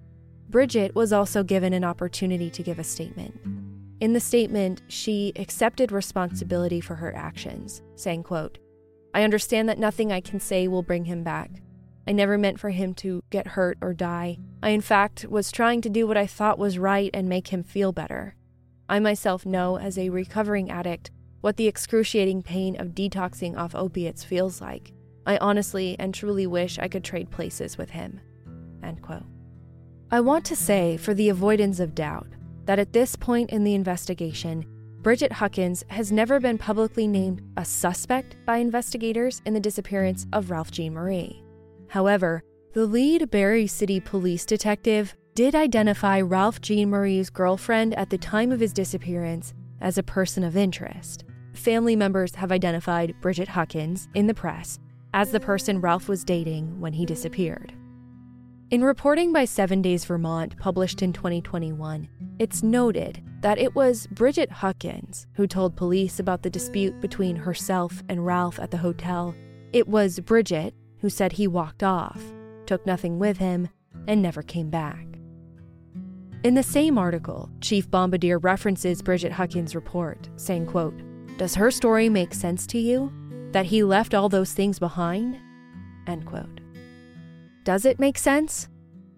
Bridget 0.49 0.95
was 0.95 1.13
also 1.13 1.43
given 1.43 1.73
an 1.73 1.83
opportunity 1.83 2.49
to 2.49 2.63
give 2.63 2.79
a 2.79 2.83
statement. 2.83 3.39
In 4.01 4.13
the 4.13 4.19
statement, 4.19 4.81
she 4.87 5.31
accepted 5.37 5.91
responsibility 5.91 6.81
for 6.81 6.95
her 6.95 7.15
actions, 7.15 7.81
saying, 7.95 8.23
quote, 8.23 8.57
I 9.13 9.23
understand 9.23 9.69
that 9.69 9.79
nothing 9.79 10.11
I 10.11 10.19
can 10.19 10.41
say 10.41 10.67
will 10.67 10.83
bring 10.83 11.05
him 11.05 11.23
back. 11.23 11.49
I 12.07 12.11
never 12.11 12.37
meant 12.37 12.59
for 12.59 12.69
him 12.69 12.93
to 12.95 13.23
get 13.29 13.47
hurt 13.47 13.77
or 13.81 13.93
die. 13.93 14.37
I, 14.61 14.69
in 14.69 14.81
fact, 14.81 15.25
was 15.29 15.51
trying 15.51 15.81
to 15.81 15.89
do 15.89 16.05
what 16.05 16.17
I 16.17 16.27
thought 16.27 16.59
was 16.59 16.77
right 16.77 17.09
and 17.13 17.29
make 17.29 17.47
him 17.47 17.63
feel 17.63 17.93
better. 17.93 18.35
I 18.89 18.99
myself 18.99 19.45
know, 19.45 19.77
as 19.77 19.97
a 19.97 20.09
recovering 20.09 20.69
addict, 20.69 21.09
what 21.41 21.57
the 21.57 21.67
excruciating 21.67 22.43
pain 22.43 22.79
of 22.79 22.89
detoxing 22.89 23.57
off 23.57 23.73
opiates 23.73 24.23
feels 24.23 24.61
like. 24.61 24.91
I 25.25 25.37
honestly 25.37 25.95
and 25.97 26.13
truly 26.13 26.45
wish 26.45 26.77
I 26.77 26.87
could 26.87 27.03
trade 27.03 27.31
places 27.31 27.77
with 27.77 27.91
him. 27.91 28.19
End 28.83 29.01
quote. 29.01 29.23
I 30.11 30.19
want 30.19 30.45
to 30.45 30.55
say, 30.55 30.97
for 30.97 31.13
the 31.13 31.29
avoidance 31.29 31.79
of 31.79 31.95
doubt, 31.95 32.27
that 32.65 32.79
at 32.79 32.93
this 32.93 33.15
point 33.15 33.49
in 33.49 33.63
the 33.63 33.75
investigation, 33.75 34.65
Bridget 35.01 35.31
Huckins 35.31 35.83
has 35.89 36.11
never 36.11 36.39
been 36.39 36.57
publicly 36.57 37.07
named 37.07 37.41
a 37.57 37.65
suspect 37.65 38.35
by 38.45 38.57
investigators 38.57 39.41
in 39.45 39.53
the 39.53 39.59
disappearance 39.59 40.25
of 40.33 40.49
Ralph 40.49 40.71
Jean 40.71 40.93
Marie. 40.93 41.43
However, 41.89 42.43
the 42.73 42.85
lead 42.85 43.29
Barre 43.29 43.67
City 43.67 43.99
police 43.99 44.45
detective 44.45 45.15
did 45.35 45.53
identify 45.53 46.21
Ralph 46.21 46.59
Jean 46.61 46.89
Marie's 46.89 47.29
girlfriend 47.29 47.93
at 47.95 48.09
the 48.09 48.17
time 48.17 48.51
of 48.51 48.59
his 48.59 48.73
disappearance 48.73 49.53
as 49.79 49.97
a 49.97 50.03
person 50.03 50.43
of 50.43 50.57
interest. 50.57 51.23
Family 51.53 51.95
members 51.95 52.33
have 52.35 52.51
identified 52.51 53.15
Bridget 53.21 53.47
Huckins 53.47 54.07
in 54.15 54.27
the 54.27 54.33
press 54.33 54.79
as 55.13 55.31
the 55.31 55.39
person 55.39 55.79
Ralph 55.79 56.09
was 56.09 56.23
dating 56.23 56.79
when 56.79 56.93
he 56.93 57.05
disappeared. 57.05 57.73
In 58.75 58.83
reporting 58.83 59.31
by 59.31 59.45
Seven 59.45 59.81
Days 59.81 60.03
Vermont, 60.03 60.57
published 60.57 61.01
in 61.01 61.13
2021, 61.13 62.09
it's 62.39 62.61
noted 62.61 63.23
that 63.39 63.57
it 63.57 63.73
was 63.73 64.05
Bridget 64.07 64.51
Huckins 64.51 65.27
who 65.35 65.47
told 65.47 65.77
police 65.77 66.19
about 66.19 66.43
the 66.43 66.49
dispute 66.49 66.99
between 66.99 67.37
herself 67.37 68.03
and 68.09 68.25
Ralph 68.25 68.59
at 68.59 68.71
the 68.71 68.77
hotel. 68.77 69.33
It 69.71 69.87
was 69.87 70.19
Bridget 70.19 70.73
who 70.99 71.09
said 71.09 71.31
he 71.31 71.47
walked 71.47 71.83
off, 71.83 72.21
took 72.65 72.85
nothing 72.85 73.17
with 73.17 73.37
him, 73.37 73.69
and 74.09 74.21
never 74.21 74.41
came 74.41 74.69
back. 74.69 75.07
In 76.43 76.55
the 76.55 76.61
same 76.61 76.97
article, 76.97 77.49
Chief 77.61 77.89
Bombardier 77.89 78.39
references 78.39 79.01
Bridget 79.01 79.31
Huckins' 79.31 79.73
report, 79.73 80.27
saying, 80.35 80.65
quote, 80.65 81.01
Does 81.37 81.55
her 81.55 81.71
story 81.71 82.09
make 82.09 82.33
sense 82.33 82.67
to 82.67 82.77
you? 82.77 83.09
That 83.53 83.67
he 83.67 83.85
left 83.85 84.13
all 84.13 84.27
those 84.27 84.51
things 84.51 84.79
behind? 84.79 85.39
End 86.07 86.25
quote. 86.25 86.59
Does 87.65 87.83
it 87.83 87.99
make 87.99 88.19
sense? 88.19 88.69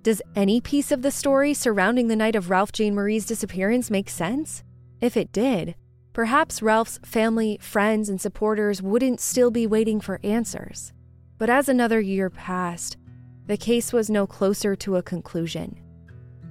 Does 0.03 0.21
any 0.33 0.61
piece 0.61 0.93
of 0.93 1.01
the 1.01 1.11
story 1.11 1.53
surrounding 1.53 2.07
the 2.07 2.15
night 2.15 2.33
of 2.33 2.49
Ralph 2.49 2.71
Jean 2.71 2.95
Marie's 2.95 3.25
disappearance 3.25 3.91
make 3.91 4.09
sense? 4.09 4.63
If 5.01 5.17
it 5.17 5.33
did, 5.33 5.75
perhaps 6.13 6.61
Ralph's 6.61 6.97
family, 7.03 7.59
friends, 7.61 8.07
and 8.07 8.21
supporters 8.21 8.81
wouldn't 8.81 9.19
still 9.19 9.51
be 9.51 9.67
waiting 9.67 9.99
for 9.99 10.21
answers. 10.23 10.93
But 11.37 11.49
as 11.49 11.67
another 11.67 11.99
year 11.99 12.29
passed, 12.29 12.95
the 13.47 13.57
case 13.57 13.91
was 13.91 14.09
no 14.09 14.25
closer 14.25 14.77
to 14.77 14.95
a 14.95 15.03
conclusion. 15.03 15.81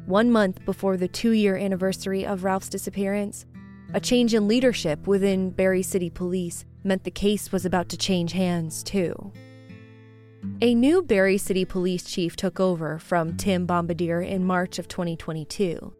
One 0.05 0.30
month 0.30 0.66
before 0.66 0.99
the 0.99 1.09
two 1.09 1.30
year 1.30 1.57
anniversary 1.57 2.26
of 2.26 2.44
Ralph's 2.44 2.68
disappearance, 2.68 3.47
a 3.94 4.01
change 4.01 4.34
in 4.34 4.47
leadership 4.47 5.07
within 5.07 5.49
Barre 5.49 5.80
City 5.80 6.11
Police 6.11 6.66
meant 6.84 7.05
the 7.05 7.11
case 7.11 7.53
was 7.53 7.64
about 7.64 7.88
to 7.88 7.97
change 7.97 8.32
hands, 8.32 8.82
too. 8.82 9.32
A 10.62 10.74
new 10.74 11.03
Barre 11.03 11.36
City 11.36 11.64
Police 11.64 12.05
Chief 12.05 12.34
took 12.34 12.59
over 12.59 12.99
from 12.99 13.36
Tim 13.36 13.66
Bombardier 13.66 14.22
in 14.22 14.44
March 14.44 14.78
of 14.78 14.88
2022. 14.88 15.92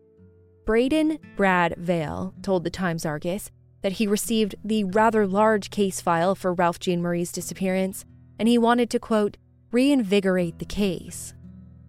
Braden 0.65 1.19
Brad 1.37 1.75
Vale 1.77 2.33
told 2.43 2.65
the 2.65 2.71
Times 2.71 3.05
Argus 3.05 3.51
that 3.83 3.93
he 3.93 4.07
received 4.07 4.55
the 4.65 4.85
rather 4.85 5.27
large 5.27 5.71
case 5.71 6.01
file 6.01 6.35
for 6.35 6.55
Ralph 6.55 6.81
Jean 6.81 7.03
Marie's 7.03 7.33
disappearance, 7.33 8.05
and 8.39 8.49
he 8.49 8.57
wanted 8.57 8.89
to, 8.91 8.99
quote, 8.99 9.37
reinvigorate 9.73 10.59
the 10.59 10.65
case. 10.65 11.35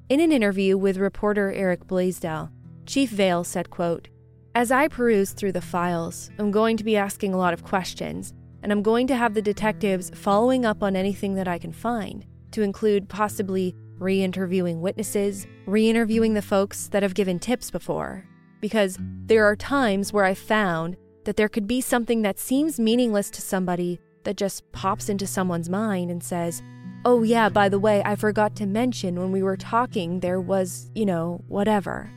In 0.09 0.19
an 0.19 0.31
interview 0.31 0.77
with 0.77 0.97
reporter 0.97 1.51
Eric 1.51 1.87
Blaisdell, 1.87 2.51
Chief 2.85 3.09
Vale 3.09 3.43
said, 3.43 3.69
quote, 3.69 4.09
As 4.53 4.71
I 4.71 4.89
peruse 4.89 5.31
through 5.31 5.53
the 5.53 5.61
files, 5.61 6.31
I'm 6.37 6.51
going 6.51 6.77
to 6.77 6.83
be 6.83 6.97
asking 6.97 7.33
a 7.33 7.37
lot 7.37 7.53
of 7.53 7.63
questions, 7.63 8.33
and 8.61 8.71
I'm 8.71 8.81
going 8.81 9.07
to 9.07 9.15
have 9.15 9.33
the 9.33 9.41
detectives 9.41 10.11
following 10.13 10.65
up 10.65 10.83
on 10.83 10.95
anything 10.95 11.35
that 11.35 11.47
I 11.47 11.57
can 11.57 11.71
find, 11.71 12.25
to 12.57 12.63
include 12.63 13.07
possibly 13.07 13.75
re 13.99 14.23
interviewing 14.23 14.81
witnesses, 14.81 15.45
re 15.67 15.87
interviewing 15.87 16.33
the 16.33 16.41
folks 16.41 16.87
that 16.87 17.03
have 17.03 17.13
given 17.13 17.37
tips 17.37 17.69
before. 17.69 18.25
Because 18.61 18.97
there 19.27 19.45
are 19.45 19.55
times 19.55 20.11
where 20.11 20.25
I've 20.25 20.39
found 20.39 20.97
that 21.25 21.37
there 21.37 21.49
could 21.49 21.67
be 21.67 21.81
something 21.81 22.23
that 22.23 22.39
seems 22.39 22.79
meaningless 22.79 23.29
to 23.29 23.41
somebody 23.41 23.99
that 24.23 24.37
just 24.37 24.69
pops 24.71 25.07
into 25.07 25.27
someone's 25.27 25.69
mind 25.69 26.09
and 26.09 26.23
says, 26.23 26.63
Oh, 27.05 27.21
yeah, 27.21 27.47
by 27.47 27.69
the 27.69 27.77
way, 27.77 28.01
I 28.03 28.15
forgot 28.15 28.55
to 28.55 28.65
mention 28.65 29.19
when 29.19 29.31
we 29.31 29.43
were 29.43 29.55
talking 29.55 30.19
there 30.19 30.41
was, 30.41 30.89
you 30.95 31.05
know, 31.05 31.43
whatever. 31.47 32.09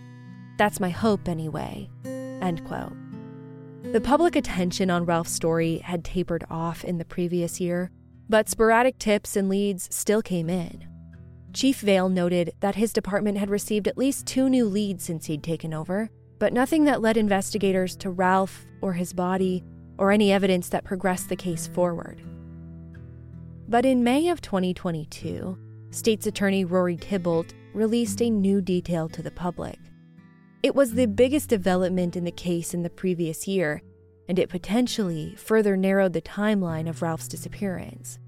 That's 0.57 0.81
my 0.81 0.89
hope 0.89 1.29
anyway. 1.29 1.91
End 2.07 2.65
quote. 2.65 2.95
The 3.93 4.01
public 4.01 4.37
attention 4.37 4.91
on 4.91 5.05
Ralph's 5.05 5.33
story 5.33 5.79
had 5.85 6.03
tapered 6.03 6.45
off 6.49 6.83
in 6.83 6.97
the 6.97 7.05
previous 7.05 7.61
year, 7.61 7.91
but 8.31 8.49
sporadic 8.49 8.97
tips 8.97 9.35
and 9.35 9.49
leads 9.49 9.93
still 9.93 10.23
came 10.23 10.49
in. 10.49 10.87
Chief 11.53 11.81
Vale 11.81 12.09
noted 12.09 12.53
that 12.61 12.77
his 12.77 12.93
department 12.93 13.37
had 13.37 13.51
received 13.51 13.89
at 13.89 13.99
least 13.99 14.25
two 14.25 14.49
new 14.49 14.67
leads 14.67 15.03
since 15.03 15.27
he'd 15.27 15.43
taken 15.43 15.75
over, 15.75 16.09
but 16.39 16.53
nothing 16.53 16.85
that 16.85 17.03
led 17.03 17.17
investigators 17.17 17.97
to 17.97 18.09
Ralph 18.09 18.65
or 18.83 18.93
his 18.93 19.13
body 19.13 19.65
or 19.99 20.13
any 20.13 20.31
evidence 20.31 20.69
that 20.69 20.85
progressed 20.85 21.29
the 21.29 21.35
case 21.35 21.67
forward. 21.67 22.23
But 23.69 23.85
in 23.85 24.05
May 24.05 24.29
of 24.29 24.41
2022, 24.41 25.59
State's 25.91 26.29
Attorney 26.29 26.65
Rory 26.65 26.97
Thibault 26.97 27.47
released 27.75 28.23
a 28.23 28.31
new 28.31 28.61
detail 28.61 29.09
to 29.09 29.23
the 29.23 29.33
public. 29.33 29.77
It 30.63 30.77
was 30.77 30.95
the 30.95 31.07
biggest 31.07 31.49
development 31.49 32.15
in 32.15 32.23
the 32.23 32.31
case 32.31 32.75
in 32.75 32.85
the 32.85 32.91
previous 32.91 33.49
year, 33.49 33.83
and 34.31 34.39
it 34.39 34.49
potentially 34.49 35.35
further 35.35 35.77
narrowed 35.77 36.15
the 36.15 36.23
timeline 36.23 36.89
of 36.89 37.03
Ralph's 37.03 37.29
disappearance 37.29 38.19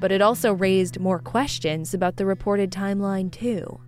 but 0.00 0.10
it 0.10 0.22
also 0.22 0.52
raised 0.54 0.98
more 0.98 1.18
questions 1.18 1.92
about 1.92 2.16
the 2.16 2.26
reported 2.26 2.72
timeline, 2.72 3.30
too. 3.30 3.80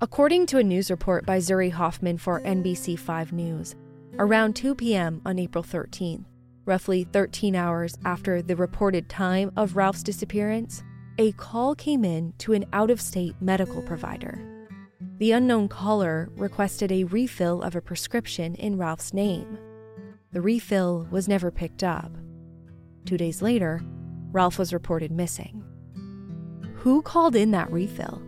According 0.00 0.46
to 0.46 0.58
a 0.58 0.62
news 0.62 0.90
report 0.90 1.24
by 1.24 1.38
Zuri 1.38 1.70
Hoffman 1.70 2.18
for 2.18 2.40
NBC5 2.40 3.32
News, 3.32 3.76
around 4.18 4.54
2 4.56 4.74
p.m. 4.74 5.22
on 5.24 5.38
April 5.38 5.64
13th, 5.64 6.24
roughly 6.66 7.04
13 7.04 7.54
hours 7.54 7.96
after 8.04 8.42
the 8.42 8.56
reported 8.56 9.08
time 9.08 9.52
of 9.56 9.76
Ralph's 9.76 10.02
disappearance, 10.02 10.82
a 11.18 11.32
call 11.32 11.74
came 11.74 12.04
in 12.04 12.32
to 12.38 12.52
an 12.52 12.64
out 12.72 12.90
of 12.90 13.00
state 13.00 13.34
medical 13.40 13.82
provider. 13.82 14.44
The 15.18 15.32
unknown 15.32 15.68
caller 15.68 16.28
requested 16.36 16.92
a 16.92 17.04
refill 17.04 17.62
of 17.62 17.74
a 17.74 17.80
prescription 17.80 18.54
in 18.56 18.78
Ralph's 18.78 19.12
name. 19.12 19.58
The 20.30 20.40
refill 20.42 21.08
was 21.10 21.26
never 21.26 21.50
picked 21.50 21.82
up. 21.82 22.12
Two 23.06 23.16
days 23.16 23.40
later, 23.40 23.80
Ralph 24.30 24.58
was 24.58 24.74
reported 24.74 25.10
missing. 25.10 25.64
Who 26.76 27.00
called 27.00 27.34
in 27.34 27.50
that 27.52 27.72
refill? 27.72 28.22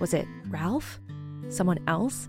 Was 0.00 0.12
it 0.12 0.26
Ralph? 0.48 1.00
Someone 1.48 1.78
else? 1.86 2.28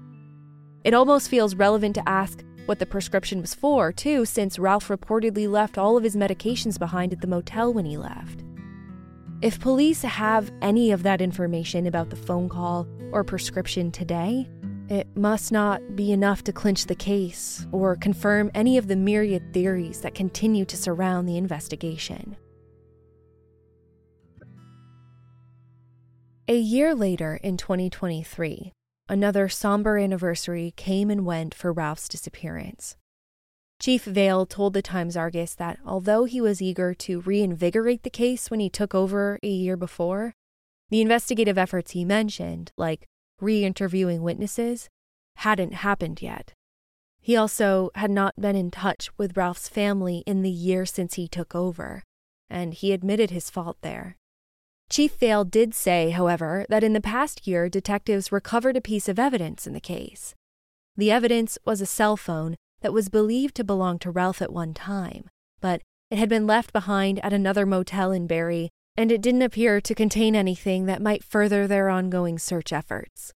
It 0.83 0.93
almost 0.93 1.29
feels 1.29 1.55
relevant 1.55 1.95
to 1.95 2.07
ask 2.07 2.43
what 2.67 2.77
the 2.77 2.85
prescription 2.85 3.41
was 3.41 3.55
for, 3.55 3.91
too, 3.91 4.23
since 4.25 4.59
Ralph 4.59 4.87
reportedly 4.87 5.49
left 5.49 5.77
all 5.77 5.97
of 5.97 6.03
his 6.03 6.15
medications 6.15 6.77
behind 6.77 7.11
at 7.11 7.21
the 7.21 7.27
motel 7.27 7.73
when 7.73 7.85
he 7.85 7.97
left. 7.97 8.43
If 9.41 9.59
police 9.59 10.03
have 10.03 10.51
any 10.61 10.91
of 10.91 11.01
that 11.03 11.21
information 11.21 11.87
about 11.87 12.11
the 12.11 12.15
phone 12.15 12.47
call 12.49 12.87
or 13.11 13.23
prescription 13.23 13.91
today, 13.91 14.47
it 14.91 15.07
must 15.15 15.53
not 15.53 15.95
be 15.95 16.11
enough 16.11 16.43
to 16.43 16.51
clinch 16.51 16.85
the 16.85 16.93
case 16.93 17.65
or 17.71 17.95
confirm 17.95 18.51
any 18.53 18.77
of 18.77 18.89
the 18.89 18.95
myriad 18.97 19.53
theories 19.53 20.01
that 20.01 20.13
continue 20.13 20.65
to 20.65 20.75
surround 20.75 21.29
the 21.29 21.37
investigation. 21.37 22.35
A 26.49 26.57
year 26.57 26.93
later, 26.93 27.39
in 27.41 27.55
2023, 27.55 28.73
another 29.07 29.47
somber 29.47 29.97
anniversary 29.97 30.73
came 30.75 31.09
and 31.09 31.25
went 31.25 31.55
for 31.55 31.71
Ralph's 31.71 32.09
disappearance. 32.09 32.97
Chief 33.79 34.03
Vale 34.03 34.45
told 34.45 34.73
the 34.73 34.81
Times 34.81 35.15
Argus 35.15 35.55
that 35.55 35.79
although 35.85 36.25
he 36.25 36.41
was 36.41 36.61
eager 36.61 36.93
to 36.95 37.21
reinvigorate 37.21 38.03
the 38.03 38.09
case 38.09 38.51
when 38.51 38.59
he 38.59 38.69
took 38.69 38.93
over 38.93 39.39
a 39.41 39.47
year 39.47 39.77
before, 39.77 40.35
the 40.89 40.99
investigative 40.99 41.57
efforts 41.57 41.91
he 41.91 42.03
mentioned, 42.03 42.73
like 42.75 43.07
re 43.41 43.65
interviewing 43.65 44.21
witnesses, 44.21 44.89
hadn't 45.37 45.73
happened 45.73 46.21
yet. 46.21 46.53
He 47.19 47.35
also 47.35 47.91
had 47.95 48.11
not 48.11 48.39
been 48.39 48.55
in 48.55 48.71
touch 48.71 49.09
with 49.17 49.37
Ralph's 49.37 49.69
family 49.69 50.23
in 50.25 50.41
the 50.41 50.49
year 50.49 50.85
since 50.85 51.15
he 51.15 51.27
took 51.27 51.53
over, 51.53 52.03
and 52.49 52.73
he 52.73 52.91
admitted 52.91 53.29
his 53.29 53.49
fault 53.49 53.77
there. 53.81 54.17
Chief 54.89 55.15
Vale 55.15 55.45
did 55.45 55.73
say, 55.73 56.09
however, 56.09 56.65
that 56.67 56.83
in 56.83 56.93
the 56.93 56.99
past 56.99 57.47
year, 57.47 57.69
detectives 57.69 58.31
recovered 58.31 58.75
a 58.75 58.81
piece 58.81 59.07
of 59.07 59.19
evidence 59.19 59.65
in 59.65 59.73
the 59.73 59.79
case. 59.79 60.35
The 60.97 61.11
evidence 61.11 61.57
was 61.63 61.79
a 61.79 61.85
cell 61.85 62.17
phone 62.17 62.57
that 62.81 62.91
was 62.91 63.07
believed 63.07 63.55
to 63.55 63.63
belong 63.63 63.99
to 63.99 64.11
Ralph 64.11 64.41
at 64.41 64.51
one 64.51 64.73
time, 64.73 65.29
but 65.61 65.81
it 66.09 66.17
had 66.17 66.27
been 66.27 66.45
left 66.45 66.73
behind 66.73 67.23
at 67.23 67.31
another 67.31 67.65
motel 67.65 68.11
in 68.11 68.27
Barre, 68.27 68.69
and 68.95 69.11
it 69.11 69.21
didn't 69.21 69.41
appear 69.41 69.81
to 69.81 69.95
contain 69.95 70.35
anything 70.35 70.85
that 70.85 71.01
might 71.01 71.23
further 71.23 71.67
their 71.67 71.89
ongoing 71.89 72.37
search 72.37 72.73
efforts. 72.73 73.33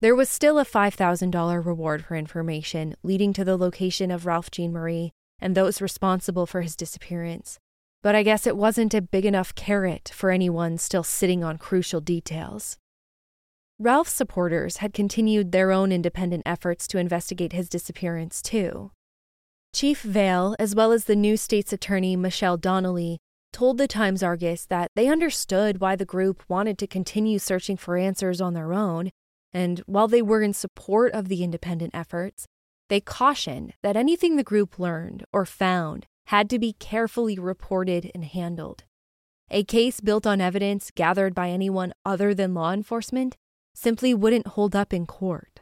There 0.00 0.14
was 0.14 0.28
still 0.28 0.58
a 0.58 0.64
$5,000 0.64 1.64
reward 1.64 2.04
for 2.04 2.16
information 2.16 2.94
leading 3.02 3.32
to 3.32 3.44
the 3.44 3.56
location 3.56 4.10
of 4.10 4.26
Ralph 4.26 4.50
Jeanmarie 4.50 5.10
and 5.40 5.54
those 5.54 5.80
responsible 5.80 6.46
for 6.46 6.62
his 6.62 6.76
disappearance, 6.76 7.58
but 8.02 8.14
I 8.14 8.22
guess 8.22 8.46
it 8.46 8.56
wasn't 8.56 8.94
a 8.94 9.02
big 9.02 9.24
enough 9.24 9.54
carrot 9.54 10.10
for 10.14 10.30
anyone 10.30 10.78
still 10.78 11.02
sitting 11.02 11.42
on 11.42 11.58
crucial 11.58 12.00
details. 12.00 12.76
Ralph's 13.80 14.12
supporters 14.12 14.78
had 14.78 14.92
continued 14.92 15.52
their 15.52 15.70
own 15.70 15.92
independent 15.92 16.42
efforts 16.44 16.88
to 16.88 16.98
investigate 16.98 17.52
his 17.52 17.68
disappearance, 17.68 18.42
too. 18.42 18.90
Chief 19.72 20.02
Vale, 20.02 20.56
as 20.58 20.74
well 20.74 20.90
as 20.90 21.04
the 21.04 21.14
new 21.14 21.36
state's 21.36 21.72
attorney 21.72 22.16
Michelle 22.16 22.56
Donnelly, 22.56 23.18
told 23.52 23.78
the 23.78 23.88
Times 23.88 24.22
Argus 24.22 24.66
that 24.66 24.90
they 24.94 25.08
understood 25.08 25.80
why 25.80 25.96
the 25.96 26.04
group 26.04 26.42
wanted 26.48 26.78
to 26.78 26.86
continue 26.86 27.38
searching 27.38 27.76
for 27.76 27.96
answers 27.96 28.40
on 28.40 28.54
their 28.54 28.72
own, 28.72 29.10
and 29.52 29.80
while 29.86 30.08
they 30.08 30.22
were 30.22 30.42
in 30.42 30.52
support 30.52 31.12
of 31.12 31.28
the 31.28 31.42
independent 31.42 31.94
efforts, 31.94 32.46
they 32.88 33.00
cautioned 33.00 33.74
that 33.82 33.96
anything 33.96 34.36
the 34.36 34.44
group 34.44 34.78
learned 34.78 35.24
or 35.32 35.44
found 35.44 36.06
had 36.26 36.50
to 36.50 36.58
be 36.58 36.74
carefully 36.74 37.38
reported 37.38 38.10
and 38.14 38.24
handled. 38.24 38.84
A 39.50 39.64
case 39.64 40.00
built 40.00 40.26
on 40.26 40.40
evidence 40.40 40.90
gathered 40.94 41.34
by 41.34 41.48
anyone 41.48 41.94
other 42.04 42.34
than 42.34 42.54
law 42.54 42.72
enforcement 42.72 43.36
simply 43.74 44.12
wouldn't 44.12 44.48
hold 44.48 44.76
up 44.76 44.92
in 44.92 45.06
court. 45.06 45.60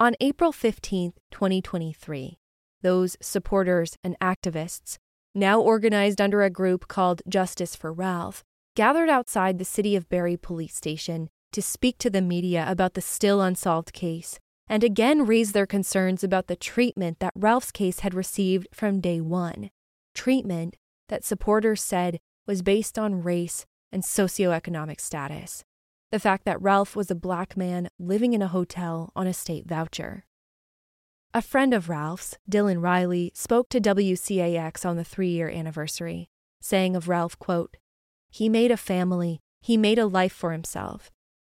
On 0.00 0.14
April 0.20 0.50
15, 0.50 1.12
2023, 1.30 2.38
those 2.82 3.16
supporters 3.20 3.96
and 4.02 4.16
activists, 4.20 4.98
now 5.34 5.60
organized 5.60 6.20
under 6.20 6.42
a 6.42 6.50
group 6.50 6.88
called 6.88 7.22
Justice 7.28 7.76
for 7.76 7.92
Ralph, 7.92 8.42
gathered 8.74 9.08
outside 9.08 9.58
the 9.58 9.64
City 9.64 9.96
of 9.96 10.08
Barre 10.08 10.36
police 10.36 10.74
station 10.74 11.28
to 11.52 11.62
speak 11.62 11.98
to 11.98 12.10
the 12.10 12.22
media 12.22 12.64
about 12.68 12.94
the 12.94 13.00
still 13.00 13.40
unsolved 13.40 13.92
case 13.92 14.38
and 14.68 14.84
again 14.84 15.26
raise 15.26 15.50
their 15.50 15.66
concerns 15.66 16.22
about 16.22 16.46
the 16.46 16.54
treatment 16.54 17.18
that 17.18 17.32
Ralph's 17.34 17.72
case 17.72 18.00
had 18.00 18.14
received 18.14 18.68
from 18.72 19.00
day 19.00 19.20
one 19.20 19.70
treatment 20.14 20.76
that 21.08 21.24
supporters 21.24 21.82
said 21.82 22.18
was 22.46 22.62
based 22.62 22.98
on 22.98 23.22
race 23.22 23.66
and 23.92 24.02
socioeconomic 24.02 25.00
status. 25.00 25.64
The 26.12 26.18
fact 26.18 26.44
that 26.44 26.60
Ralph 26.60 26.96
was 26.96 27.10
a 27.10 27.16
black 27.16 27.56
man 27.56 27.88
living 27.98 28.32
in 28.32 28.42
a 28.42 28.48
hotel 28.48 29.12
on 29.14 29.26
a 29.26 29.32
state 29.32 29.66
voucher. 29.66 30.24
A 31.32 31.42
friend 31.42 31.72
of 31.72 31.88
Ralph's, 31.88 32.36
Dylan 32.50 32.82
Riley, 32.82 33.30
spoke 33.36 33.68
to 33.68 33.80
WCAX 33.80 34.84
on 34.84 34.96
the 34.96 35.04
three 35.04 35.28
year 35.28 35.48
anniversary, 35.48 36.28
saying 36.60 36.96
of 36.96 37.08
Ralph, 37.08 37.38
quote, 37.38 37.76
He 38.30 38.48
made 38.48 38.72
a 38.72 38.76
family, 38.76 39.38
he 39.62 39.76
made 39.76 40.00
a 40.00 40.06
life 40.06 40.32
for 40.32 40.50
himself. 40.50 41.08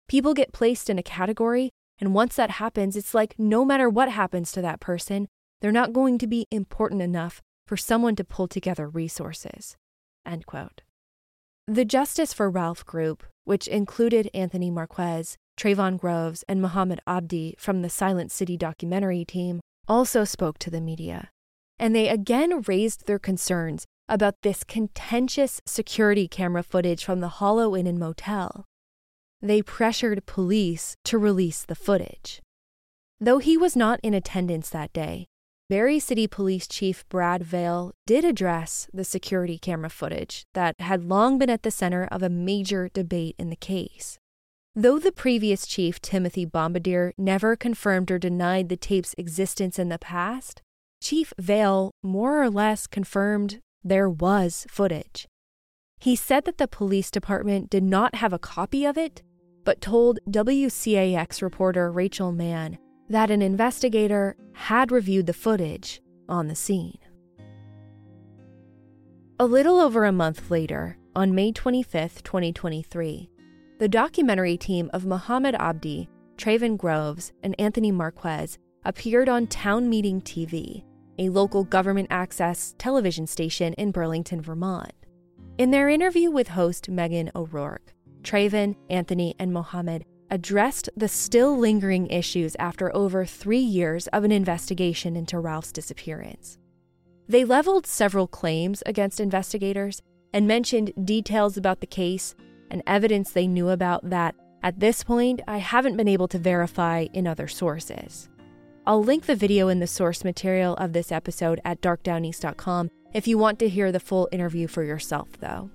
People 0.07 0.35
get 0.35 0.53
placed 0.53 0.91
in 0.91 0.99
a 0.99 1.03
category, 1.03 1.71
and 1.97 2.13
once 2.13 2.35
that 2.35 2.51
happens, 2.51 2.95
it's 2.95 3.15
like 3.15 3.33
no 3.39 3.65
matter 3.65 3.89
what 3.89 4.09
happens 4.09 4.51
to 4.51 4.61
that 4.61 4.79
person, 4.79 5.27
they're 5.59 5.71
not 5.71 5.91
going 5.91 6.19
to 6.19 6.27
be 6.27 6.45
important 6.51 7.01
enough 7.01 7.41
for 7.65 7.75
someone 7.75 8.15
to 8.17 8.23
pull 8.23 8.47
together 8.47 8.87
resources. 8.87 9.75
End 10.23 10.45
quote. 10.45 10.83
The 11.67 11.85
Justice 11.85 12.31
for 12.31 12.47
Ralph 12.47 12.85
group, 12.85 13.23
which 13.43 13.67
included 13.67 14.29
Anthony 14.35 14.69
Marquez, 14.69 15.35
Trayvon 15.57 15.97
Groves, 15.97 16.43
and 16.47 16.61
Muhammad 16.61 16.99
Abdi 17.05 17.55
from 17.57 17.81
the 17.81 17.89
Silent 17.89 18.31
City 18.31 18.57
documentary 18.57 19.25
team, 19.25 19.61
also 19.87 20.23
spoke 20.23 20.57
to 20.59 20.69
the 20.69 20.81
media. 20.81 21.29
and 21.79 21.95
they 21.95 22.07
again 22.07 22.61
raised 22.61 23.07
their 23.07 23.19
concerns 23.19 23.85
about 24.07 24.41
this 24.41 24.63
contentious 24.63 25.59
security 25.65 26.27
camera 26.27 26.63
footage 26.63 27.03
from 27.03 27.19
the 27.19 27.27
Hollow 27.39 27.75
Inn 27.75 27.87
and 27.87 27.99
Motel. 27.99 28.65
They 29.41 29.61
pressured 29.61 30.25
police 30.25 30.95
to 31.05 31.17
release 31.17 31.65
the 31.65 31.75
footage. 31.75 32.41
Though 33.19 33.39
he 33.39 33.57
was 33.57 33.75
not 33.75 33.99
in 34.03 34.13
attendance 34.13 34.69
that 34.69 34.93
day, 34.93 35.27
Barre 35.69 35.99
City 35.99 36.27
Police 36.27 36.67
Chief 36.67 37.07
Brad 37.09 37.43
Vale 37.43 37.93
did 38.05 38.23
address 38.23 38.87
the 38.93 39.03
security 39.03 39.57
camera 39.57 39.89
footage 39.89 40.45
that 40.53 40.75
had 40.79 41.03
long 41.03 41.37
been 41.37 41.49
at 41.49 41.63
the 41.63 41.71
center 41.71 42.07
of 42.11 42.21
a 42.21 42.29
major 42.29 42.89
debate 42.93 43.35
in 43.39 43.49
the 43.49 43.55
case. 43.55 44.17
Though 44.75 44.97
the 44.97 45.11
previous 45.11 45.67
chief, 45.67 46.01
Timothy 46.01 46.45
Bombardier, 46.45 47.13
never 47.15 47.55
confirmed 47.55 48.09
or 48.09 48.17
denied 48.17 48.69
the 48.69 48.77
tape's 48.77 49.13
existence 49.19 49.77
in 49.77 49.89
the 49.89 49.99
past, 49.99 50.63
Chief 50.99 51.31
Vale 51.37 51.91
more 52.01 52.41
or 52.41 52.49
less 52.49 52.87
confirmed 52.87 53.59
there 53.83 54.09
was 54.09 54.65
footage. 54.71 55.27
He 55.99 56.15
said 56.15 56.45
that 56.45 56.57
the 56.57 56.67
police 56.67 57.11
department 57.11 57.69
did 57.69 57.83
not 57.83 58.15
have 58.15 58.33
a 58.33 58.39
copy 58.39 58.83
of 58.83 58.97
it, 58.97 59.21
but 59.63 59.79
told 59.79 60.17
WCAX 60.27 61.43
reporter 61.43 61.91
Rachel 61.91 62.31
Mann 62.31 62.79
that 63.09 63.29
an 63.29 63.43
investigator 63.43 64.35
had 64.53 64.91
reviewed 64.91 65.27
the 65.27 65.33
footage 65.33 66.01
on 66.27 66.47
the 66.47 66.55
scene. 66.55 66.97
A 69.39 69.45
little 69.45 69.79
over 69.79 70.03
a 70.03 70.11
month 70.11 70.49
later, 70.49 70.97
on 71.15 71.35
May 71.35 71.51
25, 71.51 72.23
2023, 72.23 73.29
the 73.83 73.89
documentary 73.89 74.55
team 74.55 74.89
of 74.93 75.05
Mohammed 75.05 75.55
Abdi, 75.55 76.07
Traven 76.37 76.77
Groves, 76.77 77.33
and 77.43 77.53
Anthony 77.59 77.91
Marquez 77.91 78.57
appeared 78.85 79.27
on 79.27 79.45
Town 79.45 79.89
Meeting 79.89 80.21
TV, 80.21 80.85
a 81.19 81.27
local 81.27 81.65
government 81.65 82.07
access 82.09 82.75
television 82.77 83.27
station 83.27 83.73
in 83.73 83.91
Burlington, 83.91 84.39
Vermont. 84.39 84.93
In 85.57 85.71
their 85.71 85.89
interview 85.89 86.31
with 86.31 86.47
host 86.47 86.87
Megan 86.87 87.29
O'Rourke, 87.35 87.93
Traven, 88.21 88.77
Anthony, 88.89 89.35
and 89.37 89.51
Mohammed 89.51 90.05
addressed 90.31 90.87
the 90.95 91.09
still 91.09 91.57
lingering 91.57 92.07
issues 92.07 92.55
after 92.59 92.95
over 92.95 93.25
three 93.25 93.59
years 93.59 94.07
of 94.13 94.23
an 94.23 94.31
investigation 94.31 95.17
into 95.17 95.39
Ralph's 95.39 95.73
disappearance. 95.73 96.57
They 97.27 97.43
leveled 97.43 97.85
several 97.85 98.27
claims 98.27 98.81
against 98.85 99.19
investigators 99.19 100.01
and 100.33 100.47
mentioned 100.47 100.93
details 101.03 101.57
about 101.57 101.81
the 101.81 101.85
case 101.85 102.33
and 102.73 102.83
evidence 102.85 103.31
they 103.31 103.47
knew 103.47 103.69
about 103.69 104.09
that, 104.09 104.35
at 104.63 104.79
this 104.79 105.03
point, 105.03 105.41
I 105.47 105.59
haven't 105.59 105.95
been 105.95 106.07
able 106.07 106.27
to 106.29 106.37
verify 106.37 107.07
in 107.13 107.27
other 107.27 107.47
sources. 107.47 108.29
I'll 108.85 109.03
link 109.03 109.25
the 109.25 109.35
video 109.35 109.69
in 109.69 109.79
the 109.79 109.87
source 109.87 110.25
material 110.25 110.73
of 110.75 110.91
this 110.91 111.11
episode 111.11 111.61
at 111.63 111.81
darkdowneast.com 111.81 112.89
if 113.13 113.27
you 113.27 113.37
want 113.37 113.59
to 113.59 113.69
hear 113.69 113.91
the 113.91 113.99
full 113.99 114.27
interview 114.31 114.67
for 114.67 114.83
yourself, 114.83 115.29
though. 115.39 115.69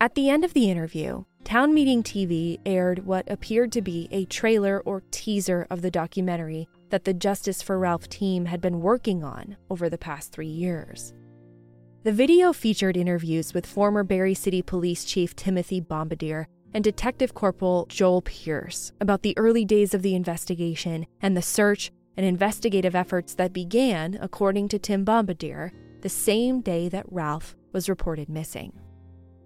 At 0.00 0.14
the 0.14 0.30
end 0.30 0.44
of 0.44 0.54
the 0.54 0.70
interview, 0.70 1.24
Town 1.44 1.74
Meeting 1.74 2.02
TV 2.02 2.58
aired 2.64 3.04
what 3.04 3.30
appeared 3.30 3.72
to 3.72 3.82
be 3.82 4.08
a 4.10 4.24
trailer 4.24 4.80
or 4.80 5.02
teaser 5.10 5.66
of 5.70 5.82
the 5.82 5.90
documentary 5.90 6.68
that 6.90 7.04
the 7.04 7.14
Justice 7.14 7.62
for 7.62 7.78
Ralph 7.78 8.08
team 8.08 8.46
had 8.46 8.60
been 8.60 8.80
working 8.80 9.22
on 9.22 9.56
over 9.68 9.88
the 9.88 9.98
past 9.98 10.32
three 10.32 10.46
years. 10.46 11.12
The 12.04 12.12
video 12.12 12.52
featured 12.52 12.96
interviews 12.96 13.52
with 13.52 13.66
former 13.66 14.04
Barre 14.04 14.32
City 14.32 14.62
Police 14.62 15.04
Chief 15.04 15.34
Timothy 15.34 15.80
Bombardier 15.80 16.46
and 16.72 16.84
Detective 16.84 17.34
Corporal 17.34 17.86
Joel 17.88 18.22
Pierce 18.22 18.92
about 19.00 19.22
the 19.22 19.36
early 19.36 19.64
days 19.64 19.94
of 19.94 20.02
the 20.02 20.14
investigation 20.14 21.06
and 21.20 21.36
the 21.36 21.42
search 21.42 21.90
and 22.16 22.24
investigative 22.24 22.94
efforts 22.94 23.34
that 23.34 23.52
began, 23.52 24.16
according 24.22 24.68
to 24.68 24.78
Tim 24.78 25.02
Bombardier, 25.04 25.72
the 26.02 26.08
same 26.08 26.60
day 26.60 26.88
that 26.88 27.10
Ralph 27.10 27.56
was 27.72 27.88
reported 27.88 28.28
missing. 28.28 28.72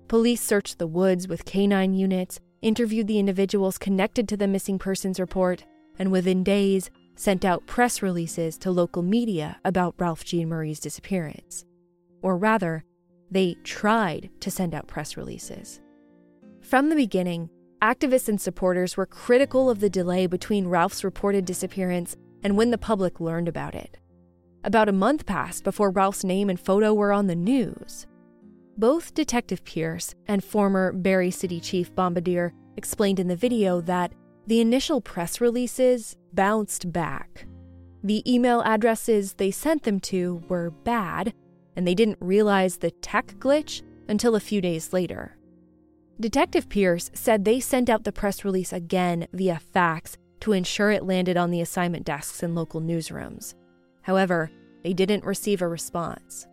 Police 0.08 0.42
searched 0.42 0.78
the 0.78 0.86
woods 0.86 1.26
with 1.26 1.46
canine 1.46 1.94
units, 1.94 2.38
interviewed 2.60 3.06
the 3.06 3.18
individuals 3.18 3.78
connected 3.78 4.28
to 4.28 4.36
the 4.36 4.46
missing 4.46 4.78
persons 4.78 5.18
report, 5.18 5.64
and 5.98 6.12
within 6.12 6.44
days 6.44 6.90
sent 7.14 7.46
out 7.46 7.66
press 7.66 8.02
releases 8.02 8.58
to 8.58 8.70
local 8.70 9.02
media 9.02 9.58
about 9.64 9.94
Ralph 9.96 10.22
Jean 10.22 10.50
Marie's 10.50 10.80
disappearance. 10.80 11.64
Or 12.22 12.36
rather, 12.36 12.84
they 13.30 13.56
tried 13.64 14.30
to 14.40 14.50
send 14.50 14.74
out 14.74 14.86
press 14.86 15.16
releases. 15.16 15.80
From 16.60 16.88
the 16.88 16.96
beginning, 16.96 17.50
activists 17.82 18.28
and 18.28 18.40
supporters 18.40 18.96
were 18.96 19.06
critical 19.06 19.68
of 19.68 19.80
the 19.80 19.90
delay 19.90 20.26
between 20.26 20.68
Ralph's 20.68 21.02
reported 21.02 21.44
disappearance 21.44 22.16
and 22.42 22.56
when 22.56 22.70
the 22.70 22.78
public 22.78 23.20
learned 23.20 23.48
about 23.48 23.74
it. 23.74 23.98
About 24.64 24.88
a 24.88 24.92
month 24.92 25.26
passed 25.26 25.64
before 25.64 25.90
Ralph's 25.90 26.22
name 26.22 26.48
and 26.48 26.60
photo 26.60 26.94
were 26.94 27.12
on 27.12 27.26
the 27.26 27.34
news. 27.34 28.06
Both 28.78 29.14
Detective 29.14 29.64
Pierce 29.64 30.14
and 30.26 30.42
former 30.42 30.92
Barre 30.92 31.30
City 31.30 31.58
Chief 31.60 31.94
Bombardier 31.94 32.52
explained 32.76 33.18
in 33.18 33.28
the 33.28 33.36
video 33.36 33.80
that 33.82 34.12
the 34.46 34.60
initial 34.60 35.00
press 35.00 35.40
releases 35.40 36.16
bounced 36.32 36.92
back. 36.92 37.46
The 38.04 38.22
email 38.32 38.62
addresses 38.62 39.34
they 39.34 39.50
sent 39.50 39.82
them 39.82 40.00
to 40.00 40.42
were 40.48 40.70
bad, 40.70 41.34
and 41.76 41.86
they 41.86 41.94
didn't 41.94 42.18
realize 42.20 42.76
the 42.76 42.90
tech 42.90 43.34
glitch 43.38 43.82
until 44.08 44.34
a 44.34 44.40
few 44.40 44.60
days 44.60 44.92
later. 44.92 45.36
Detective 46.20 46.68
Pierce 46.68 47.10
said 47.14 47.44
they 47.44 47.60
sent 47.60 47.88
out 47.88 48.04
the 48.04 48.12
press 48.12 48.44
release 48.44 48.72
again 48.72 49.26
via 49.32 49.58
fax 49.58 50.16
to 50.40 50.52
ensure 50.52 50.90
it 50.90 51.04
landed 51.04 51.36
on 51.36 51.50
the 51.50 51.60
assignment 51.60 52.04
desks 52.04 52.42
in 52.42 52.54
local 52.54 52.80
newsrooms. 52.80 53.54
However, 54.02 54.50
they 54.82 54.92
didn't 54.92 55.24
receive 55.24 55.62
a 55.62 55.68
response. 55.68 56.46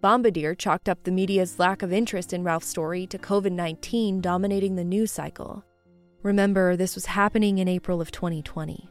Bombardier 0.00 0.54
chalked 0.54 0.88
up 0.88 1.02
the 1.02 1.10
media's 1.10 1.58
lack 1.58 1.82
of 1.82 1.92
interest 1.92 2.32
in 2.32 2.44
Ralph's 2.44 2.68
story 2.68 3.06
to 3.08 3.18
COVID 3.18 3.52
19 3.52 4.20
dominating 4.20 4.76
the 4.76 4.84
news 4.84 5.10
cycle. 5.10 5.64
Remember, 6.22 6.76
this 6.76 6.94
was 6.94 7.06
happening 7.06 7.58
in 7.58 7.68
April 7.68 8.00
of 8.00 8.10
2020. 8.10 8.88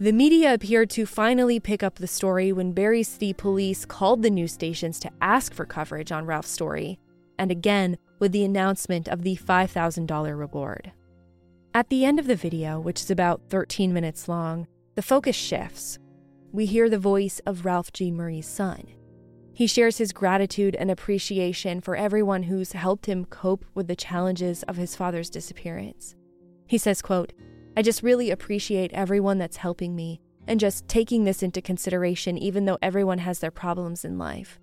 The 0.00 0.12
media 0.12 0.54
appeared 0.54 0.88
to 0.90 1.04
finally 1.04 1.60
pick 1.60 1.82
up 1.82 1.96
the 1.96 2.06
story 2.06 2.52
when 2.52 2.72
Barre 2.72 3.02
City 3.02 3.34
Police 3.34 3.84
called 3.84 4.22
the 4.22 4.30
news 4.30 4.54
stations 4.54 4.98
to 5.00 5.10
ask 5.20 5.52
for 5.52 5.66
coverage 5.66 6.10
on 6.10 6.24
Ralph's 6.24 6.48
story, 6.48 6.98
and 7.38 7.50
again 7.50 7.98
with 8.18 8.32
the 8.32 8.42
announcement 8.42 9.08
of 9.08 9.24
the 9.24 9.36
$5,000 9.36 10.38
reward. 10.38 10.92
At 11.74 11.90
the 11.90 12.06
end 12.06 12.18
of 12.18 12.26
the 12.26 12.34
video, 12.34 12.80
which 12.80 13.02
is 13.02 13.10
about 13.10 13.42
13 13.50 13.92
minutes 13.92 14.26
long, 14.26 14.66
the 14.94 15.02
focus 15.02 15.36
shifts. 15.36 15.98
We 16.50 16.64
hear 16.64 16.88
the 16.88 16.98
voice 16.98 17.42
of 17.44 17.66
Ralph 17.66 17.92
Jean 17.92 18.16
Marie's 18.16 18.48
son. 18.48 18.86
He 19.52 19.66
shares 19.66 19.98
his 19.98 20.14
gratitude 20.14 20.76
and 20.76 20.90
appreciation 20.90 21.82
for 21.82 21.94
everyone 21.94 22.44
who's 22.44 22.72
helped 22.72 23.04
him 23.04 23.26
cope 23.26 23.66
with 23.74 23.86
the 23.86 23.96
challenges 23.96 24.62
of 24.62 24.78
his 24.78 24.96
father's 24.96 25.28
disappearance. 25.28 26.16
He 26.66 26.78
says, 26.78 27.02
quote, 27.02 27.34
I 27.76 27.82
just 27.82 28.02
really 28.02 28.30
appreciate 28.30 28.92
everyone 28.92 29.38
that's 29.38 29.56
helping 29.56 29.94
me 29.94 30.20
and 30.46 30.58
just 30.58 30.88
taking 30.88 31.24
this 31.24 31.42
into 31.42 31.62
consideration, 31.62 32.36
even 32.36 32.64
though 32.64 32.78
everyone 32.82 33.18
has 33.18 33.38
their 33.38 33.50
problems 33.50 34.04
in 34.04 34.18
life. 34.18 34.58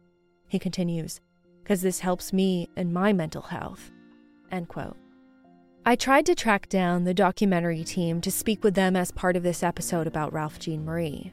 He 0.48 0.60
continues, 0.60 1.22
because 1.64 1.82
this 1.82 2.00
helps 2.00 2.34
me 2.34 2.68
and 2.76 2.94
my 2.94 3.14
mental 3.14 3.44
health. 3.44 3.92
End 4.52 4.68
quote. 4.68 4.98
I 5.86 5.96
tried 5.96 6.26
to 6.26 6.36
track 6.36 6.68
down 6.68 7.06
the 7.06 7.14
documentary 7.14 7.86
team 7.86 8.20
to 8.22 8.32
speak 8.32 8.64
with 8.64 8.74
them 8.74 8.98
as 8.98 9.12
part 9.12 9.38
of 9.38 9.44
this 9.44 9.64
episode 9.64 10.06
about 10.06 10.34
Ralph 10.34 10.60
Jean 10.60 10.84
Marie. 10.84 11.32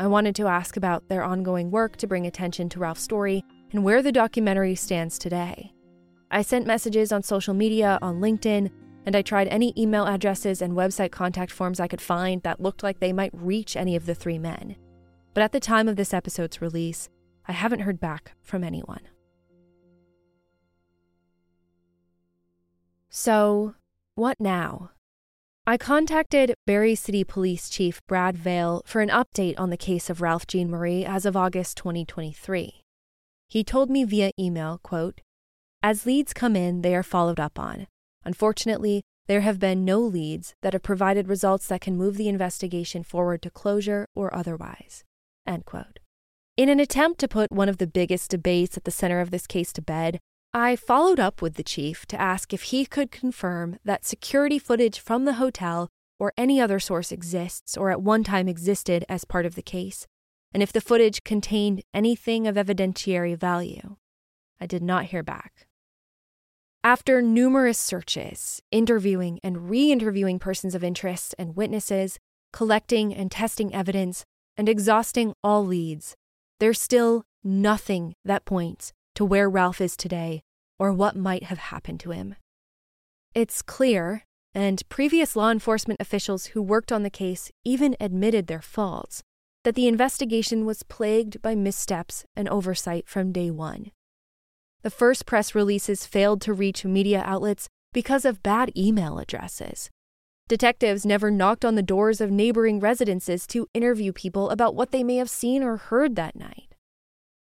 I 0.00 0.06
wanted 0.06 0.34
to 0.36 0.46
ask 0.46 0.78
about 0.78 1.06
their 1.08 1.22
ongoing 1.22 1.70
work 1.70 1.96
to 1.98 2.06
bring 2.06 2.26
attention 2.26 2.70
to 2.70 2.78
Ralph's 2.78 3.02
story 3.02 3.44
and 3.70 3.84
where 3.84 4.02
the 4.02 4.10
documentary 4.10 4.74
stands 4.74 5.18
today. 5.18 5.74
I 6.30 6.40
sent 6.40 6.66
messages 6.66 7.12
on 7.12 7.22
social 7.22 7.52
media, 7.52 7.98
on 8.00 8.20
LinkedIn, 8.20 8.70
and 9.04 9.16
I 9.16 9.22
tried 9.22 9.48
any 9.48 9.72
email 9.76 10.06
addresses 10.06 10.62
and 10.62 10.74
website 10.74 11.10
contact 11.10 11.50
forms 11.50 11.80
I 11.80 11.88
could 11.88 12.00
find 12.00 12.42
that 12.42 12.60
looked 12.60 12.82
like 12.82 13.00
they 13.00 13.12
might 13.12 13.32
reach 13.34 13.76
any 13.76 13.96
of 13.96 14.06
the 14.06 14.14
three 14.14 14.38
men. 14.38 14.76
But 15.34 15.42
at 15.42 15.52
the 15.52 15.60
time 15.60 15.88
of 15.88 15.96
this 15.96 16.14
episode's 16.14 16.60
release, 16.60 17.08
I 17.46 17.52
haven't 17.52 17.80
heard 17.80 18.00
back 18.00 18.32
from 18.42 18.62
anyone. 18.62 19.00
So, 23.08 23.74
what 24.14 24.40
now? 24.40 24.90
I 25.66 25.76
contacted 25.76 26.54
Barre 26.66 26.94
City 26.94 27.24
Police 27.24 27.68
Chief 27.68 28.00
Brad 28.06 28.36
Vale 28.36 28.82
for 28.84 29.00
an 29.00 29.10
update 29.10 29.54
on 29.58 29.70
the 29.70 29.76
case 29.76 30.10
of 30.10 30.20
Ralph 30.20 30.46
Jean 30.46 30.70
Marie 30.70 31.04
as 31.04 31.24
of 31.24 31.36
August 31.36 31.76
2023. 31.76 32.82
He 33.48 33.62
told 33.62 33.90
me 33.90 34.04
via 34.04 34.32
email, 34.38 34.80
quote, 34.82 35.20
As 35.82 36.06
leads 36.06 36.32
come 36.32 36.56
in, 36.56 36.82
they 36.82 36.94
are 36.96 37.02
followed 37.02 37.38
up 37.38 37.58
on. 37.58 37.86
Unfortunately, 38.24 39.02
there 39.26 39.40
have 39.40 39.58
been 39.58 39.84
no 39.84 40.00
leads 40.00 40.54
that 40.62 40.72
have 40.72 40.82
provided 40.82 41.28
results 41.28 41.66
that 41.68 41.80
can 41.80 41.96
move 41.96 42.16
the 42.16 42.28
investigation 42.28 43.02
forward 43.02 43.42
to 43.42 43.50
closure 43.50 44.06
or 44.14 44.34
otherwise. 44.34 45.04
In 46.56 46.68
an 46.68 46.80
attempt 46.80 47.18
to 47.20 47.28
put 47.28 47.50
one 47.50 47.68
of 47.68 47.78
the 47.78 47.86
biggest 47.86 48.30
debates 48.30 48.76
at 48.76 48.84
the 48.84 48.90
center 48.90 49.20
of 49.20 49.30
this 49.30 49.46
case 49.46 49.72
to 49.72 49.82
bed, 49.82 50.18
I 50.52 50.76
followed 50.76 51.18
up 51.18 51.40
with 51.40 51.54
the 51.54 51.62
chief 51.62 52.04
to 52.06 52.20
ask 52.20 52.52
if 52.52 52.64
he 52.64 52.84
could 52.84 53.10
confirm 53.10 53.78
that 53.84 54.04
security 54.04 54.58
footage 54.58 55.00
from 55.00 55.24
the 55.24 55.34
hotel 55.34 55.88
or 56.18 56.34
any 56.36 56.60
other 56.60 56.78
source 56.78 57.10
exists 57.10 57.76
or 57.76 57.90
at 57.90 58.02
one 58.02 58.22
time 58.22 58.48
existed 58.48 59.04
as 59.08 59.24
part 59.24 59.46
of 59.46 59.54
the 59.54 59.62
case, 59.62 60.06
and 60.52 60.62
if 60.62 60.72
the 60.72 60.82
footage 60.82 61.24
contained 61.24 61.82
anything 61.94 62.46
of 62.46 62.56
evidentiary 62.56 63.36
value. 63.36 63.96
I 64.60 64.66
did 64.66 64.82
not 64.82 65.06
hear 65.06 65.22
back. 65.22 65.66
After 66.84 67.22
numerous 67.22 67.78
searches, 67.78 68.60
interviewing 68.72 69.38
and 69.44 69.70
re 69.70 69.92
interviewing 69.92 70.40
persons 70.40 70.74
of 70.74 70.82
interest 70.82 71.32
and 71.38 71.54
witnesses, 71.54 72.18
collecting 72.52 73.14
and 73.14 73.30
testing 73.30 73.72
evidence, 73.72 74.24
and 74.56 74.68
exhausting 74.68 75.32
all 75.44 75.64
leads, 75.64 76.16
there's 76.58 76.80
still 76.80 77.22
nothing 77.44 78.14
that 78.24 78.44
points 78.44 78.92
to 79.14 79.24
where 79.24 79.48
Ralph 79.48 79.80
is 79.80 79.96
today 79.96 80.42
or 80.76 80.92
what 80.92 81.14
might 81.14 81.44
have 81.44 81.58
happened 81.58 82.00
to 82.00 82.10
him. 82.10 82.34
It's 83.32 83.62
clear, 83.62 84.24
and 84.52 84.82
previous 84.88 85.36
law 85.36 85.52
enforcement 85.52 86.00
officials 86.00 86.46
who 86.46 86.60
worked 86.60 86.90
on 86.90 87.04
the 87.04 87.10
case 87.10 87.52
even 87.64 87.94
admitted 88.00 88.48
their 88.48 88.60
faults, 88.60 89.22
that 89.62 89.76
the 89.76 89.86
investigation 89.86 90.66
was 90.66 90.82
plagued 90.82 91.40
by 91.42 91.54
missteps 91.54 92.24
and 92.34 92.48
oversight 92.48 93.08
from 93.08 93.30
day 93.30 93.52
one. 93.52 93.92
The 94.82 94.90
first 94.90 95.26
press 95.26 95.54
releases 95.54 96.06
failed 96.06 96.40
to 96.42 96.52
reach 96.52 96.84
media 96.84 97.22
outlets 97.24 97.68
because 97.92 98.24
of 98.24 98.42
bad 98.42 98.76
email 98.76 99.18
addresses. 99.18 99.90
Detectives 100.48 101.06
never 101.06 101.30
knocked 101.30 101.64
on 101.64 101.76
the 101.76 101.82
doors 101.82 102.20
of 102.20 102.30
neighboring 102.30 102.80
residences 102.80 103.46
to 103.46 103.68
interview 103.72 104.12
people 104.12 104.50
about 104.50 104.74
what 104.74 104.90
they 104.90 105.04
may 105.04 105.16
have 105.16 105.30
seen 105.30 105.62
or 105.62 105.76
heard 105.76 106.16
that 106.16 106.34
night. 106.34 106.74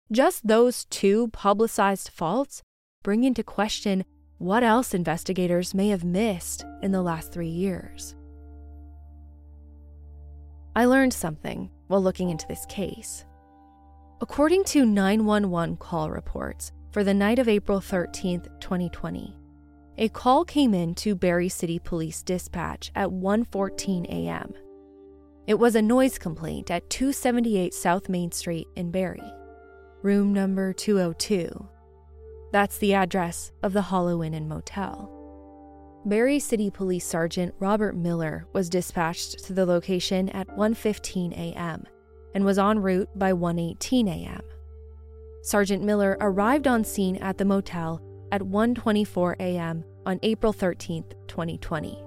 Just 0.09 0.47
those 0.47 0.85
two 0.85 1.27
publicized 1.29 2.09
faults 2.09 2.63
bring 3.03 3.25
into 3.25 3.43
question 3.43 4.05
what 4.37 4.63
else 4.63 4.93
investigators 4.93 5.73
may 5.73 5.89
have 5.89 6.05
missed 6.05 6.65
in 6.81 6.91
the 6.91 7.01
last 7.01 7.33
three 7.33 7.49
years. 7.49 8.15
I 10.75 10.85
learned 10.85 11.13
something 11.13 11.71
while 11.87 12.01
looking 12.01 12.29
into 12.29 12.47
this 12.47 12.65
case. 12.67 13.25
According 14.21 14.63
to 14.65 14.85
911 14.85 15.77
call 15.77 16.09
reports, 16.09 16.71
for 16.97 17.03
the 17.03 17.13
night 17.13 17.37
of 17.37 17.47
April 17.47 17.79
13, 17.79 18.41
2020. 18.59 19.35
A 19.99 20.09
call 20.09 20.43
came 20.43 20.73
in 20.73 20.95
to 20.95 21.13
Barre 21.13 21.47
City 21.47 21.77
Police 21.77 22.23
Dispatch 22.23 22.91
at 22.95 23.09
1:14 23.09 24.05
a.m. 24.05 24.51
It 25.45 25.59
was 25.59 25.75
a 25.75 25.81
noise 25.83 26.17
complaint 26.17 26.71
at 26.71 26.89
278 26.89 27.75
South 27.75 28.09
Main 28.09 28.31
Street 28.31 28.67
in 28.75 28.89
Barre, 28.89 29.21
room 30.01 30.33
number 30.33 30.73
202. 30.73 31.69
That's 32.51 32.79
the 32.79 32.95
address 32.95 33.51
of 33.61 33.73
the 33.73 33.83
Hollow 33.83 34.23
Inn 34.23 34.33
and 34.33 34.49
Motel. 34.49 35.07
Barre 36.03 36.39
City 36.39 36.71
Police 36.71 37.05
Sergeant 37.05 37.53
Robert 37.59 37.95
Miller 37.95 38.47
was 38.53 38.71
dispatched 38.71 39.45
to 39.45 39.53
the 39.53 39.67
location 39.67 40.29
at 40.29 40.47
1:15 40.47 41.33
a.m. 41.33 41.85
and 42.33 42.43
was 42.43 42.57
en 42.57 42.79
route 42.79 43.09
by 43.19 43.33
1:18 43.33 44.07
a.m. 44.07 44.41
Sergeant 45.47 45.81
Miller 45.81 46.17
arrived 46.19 46.67
on 46.67 46.83
scene 46.83 47.15
at 47.19 47.37
the 47.37 47.45
motel 47.45 48.01
at 48.33 48.41
1:24 48.41 49.37
a.m. 49.39 49.85
on 50.05 50.19
April 50.21 50.51
13, 50.51 51.05
2020. 51.25 52.03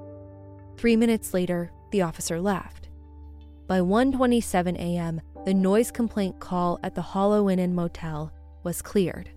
3 0.77 0.97
minutes 0.97 1.33
later, 1.33 1.71
the 1.91 2.03
officer 2.03 2.39
left. 2.39 2.91
By 3.67 3.81
1:27 3.81 4.77
a.m., 4.77 5.23
the 5.47 5.55
noise 5.55 5.91
complaint 5.91 6.39
call 6.39 6.79
at 6.83 6.95
the 6.95 7.01
Hollow 7.01 7.49
Inn 7.49 7.61
and 7.61 7.75
Motel 7.75 8.31
was 8.63 8.83
cleared. 8.83 9.31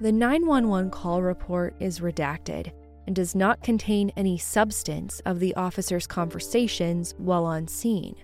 The 0.00 0.12
911 0.12 0.92
call 0.92 1.20
report 1.20 1.74
is 1.80 1.98
redacted 1.98 2.70
and 3.08 3.16
does 3.16 3.34
not 3.34 3.64
contain 3.64 4.12
any 4.16 4.38
substance 4.38 5.18
of 5.26 5.40
the 5.40 5.56
officer's 5.56 6.06
conversations 6.06 7.12
while 7.18 7.44
on 7.44 7.66
scene. 7.66 8.14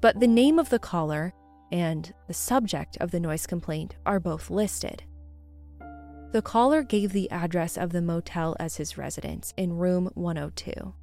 But 0.00 0.20
the 0.20 0.28
name 0.28 0.60
of 0.60 0.70
the 0.70 0.78
caller 0.78 1.34
and 1.70 2.12
the 2.26 2.34
subject 2.34 2.96
of 3.00 3.10
the 3.10 3.20
noise 3.20 3.46
complaint 3.46 3.96
are 4.06 4.20
both 4.20 4.50
listed. 4.50 5.04
The 6.32 6.42
caller 6.42 6.82
gave 6.82 7.12
the 7.12 7.30
address 7.30 7.78
of 7.78 7.90
the 7.90 8.02
motel 8.02 8.54
as 8.60 8.76
his 8.76 8.98
residence 8.98 9.54
in 9.56 9.72
room 9.72 10.10
102. 10.14 10.94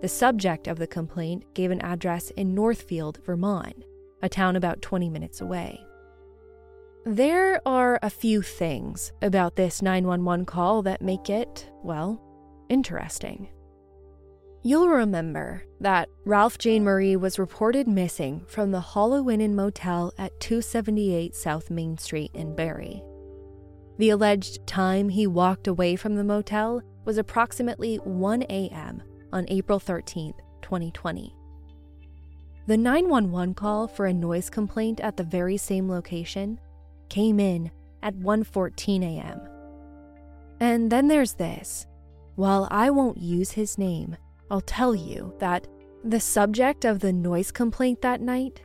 The 0.00 0.08
subject 0.08 0.66
of 0.66 0.78
the 0.78 0.86
complaint 0.86 1.44
gave 1.54 1.70
an 1.70 1.80
address 1.80 2.30
in 2.30 2.54
Northfield, 2.54 3.18
Vermont, 3.24 3.84
a 4.22 4.28
town 4.28 4.56
about 4.56 4.82
20 4.82 5.08
minutes 5.10 5.40
away. 5.40 5.84
There 7.04 7.60
are 7.66 7.98
a 8.02 8.10
few 8.10 8.42
things 8.42 9.12
about 9.22 9.56
this 9.56 9.80
911 9.80 10.46
call 10.46 10.82
that 10.82 11.02
make 11.02 11.30
it, 11.30 11.70
well, 11.82 12.20
interesting. 12.68 13.48
You'll 14.68 14.90
remember 14.90 15.62
that 15.80 16.10
Ralph 16.26 16.58
Jean 16.58 16.84
Marie 16.84 17.16
was 17.16 17.38
reported 17.38 17.88
missing 17.88 18.44
from 18.46 18.70
the 18.70 18.80
Hollow 18.80 19.30
Inn 19.30 19.56
Motel 19.56 20.12
at 20.18 20.38
278 20.40 21.34
South 21.34 21.70
Main 21.70 21.96
Street 21.96 22.30
in 22.34 22.54
Barre. 22.54 23.02
The 23.96 24.10
alleged 24.10 24.66
time 24.66 25.08
he 25.08 25.26
walked 25.26 25.68
away 25.68 25.96
from 25.96 26.16
the 26.16 26.22
motel 26.22 26.82
was 27.06 27.16
approximately 27.16 27.96
1 27.96 28.42
a.m. 28.42 29.02
on 29.32 29.46
April 29.48 29.80
13, 29.80 30.34
2020. 30.60 31.34
The 32.66 32.76
911 32.76 33.54
call 33.54 33.88
for 33.88 34.04
a 34.04 34.12
noise 34.12 34.50
complaint 34.50 35.00
at 35.00 35.16
the 35.16 35.24
very 35.24 35.56
same 35.56 35.88
location 35.88 36.60
came 37.08 37.40
in 37.40 37.70
at 38.02 38.16
1:14 38.16 39.02
a.m. 39.02 39.40
And 40.60 40.92
then 40.92 41.08
there's 41.08 41.32
this. 41.32 41.86
While 42.34 42.68
I 42.70 42.90
won't 42.90 43.16
use 43.16 43.52
his 43.52 43.78
name, 43.78 44.18
I'll 44.50 44.60
tell 44.62 44.94
you 44.94 45.34
that 45.38 45.66
the 46.04 46.20
subject 46.20 46.84
of 46.84 47.00
the 47.00 47.12
noise 47.12 47.50
complaint 47.50 48.00
that 48.02 48.20
night 48.20 48.62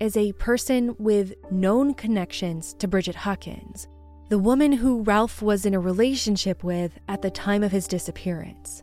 is 0.00 0.16
a 0.16 0.32
person 0.32 0.94
with 0.98 1.34
known 1.50 1.94
connections 1.94 2.74
to 2.74 2.88
Bridget 2.88 3.14
Huckins, 3.14 3.88
the 4.28 4.38
woman 4.38 4.72
who 4.72 5.02
Ralph 5.02 5.42
was 5.42 5.66
in 5.66 5.74
a 5.74 5.80
relationship 5.80 6.62
with 6.62 6.98
at 7.08 7.22
the 7.22 7.30
time 7.30 7.62
of 7.62 7.72
his 7.72 7.88
disappearance. 7.88 8.82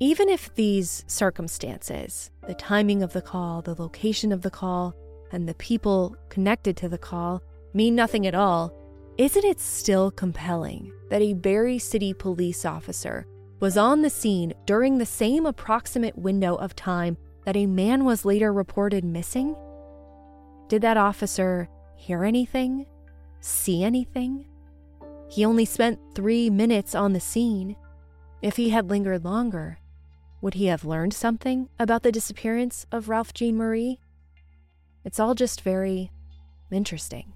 Even 0.00 0.28
if 0.28 0.54
these 0.54 1.04
circumstances, 1.06 2.30
the 2.46 2.54
timing 2.54 3.02
of 3.02 3.12
the 3.12 3.22
call, 3.22 3.62
the 3.62 3.74
location 3.74 4.32
of 4.32 4.42
the 4.42 4.50
call, 4.50 4.94
and 5.32 5.48
the 5.48 5.54
people 5.54 6.16
connected 6.28 6.76
to 6.76 6.88
the 6.88 6.98
call, 6.98 7.42
mean 7.72 7.94
nothing 7.94 8.26
at 8.26 8.34
all, 8.34 8.72
isn't 9.18 9.44
it 9.44 9.60
still 9.60 10.10
compelling 10.10 10.92
that 11.10 11.22
a 11.22 11.34
Barre 11.34 11.78
City 11.78 12.12
police 12.12 12.64
officer 12.64 13.26
was 13.64 13.78
on 13.78 14.02
the 14.02 14.10
scene 14.10 14.52
during 14.66 14.98
the 14.98 15.06
same 15.06 15.46
approximate 15.46 16.18
window 16.18 16.54
of 16.56 16.76
time 16.76 17.16
that 17.46 17.56
a 17.56 17.64
man 17.64 18.04
was 18.04 18.26
later 18.26 18.52
reported 18.52 19.02
missing? 19.02 19.56
Did 20.68 20.82
that 20.82 20.98
officer 20.98 21.70
hear 21.96 22.24
anything? 22.24 22.84
See 23.40 23.82
anything? 23.82 24.44
He 25.30 25.46
only 25.46 25.64
spent 25.64 25.98
three 26.14 26.50
minutes 26.50 26.94
on 26.94 27.14
the 27.14 27.20
scene. 27.20 27.74
If 28.42 28.56
he 28.56 28.68
had 28.68 28.90
lingered 28.90 29.24
longer, 29.24 29.78
would 30.42 30.52
he 30.52 30.66
have 30.66 30.84
learned 30.84 31.14
something 31.14 31.70
about 31.78 32.02
the 32.02 32.12
disappearance 32.12 32.84
of 32.92 33.08
Ralph 33.08 33.32
Jean 33.32 33.56
Marie? 33.56 33.98
It's 35.06 35.18
all 35.18 35.34
just 35.34 35.62
very 35.62 36.10
interesting. 36.70 37.32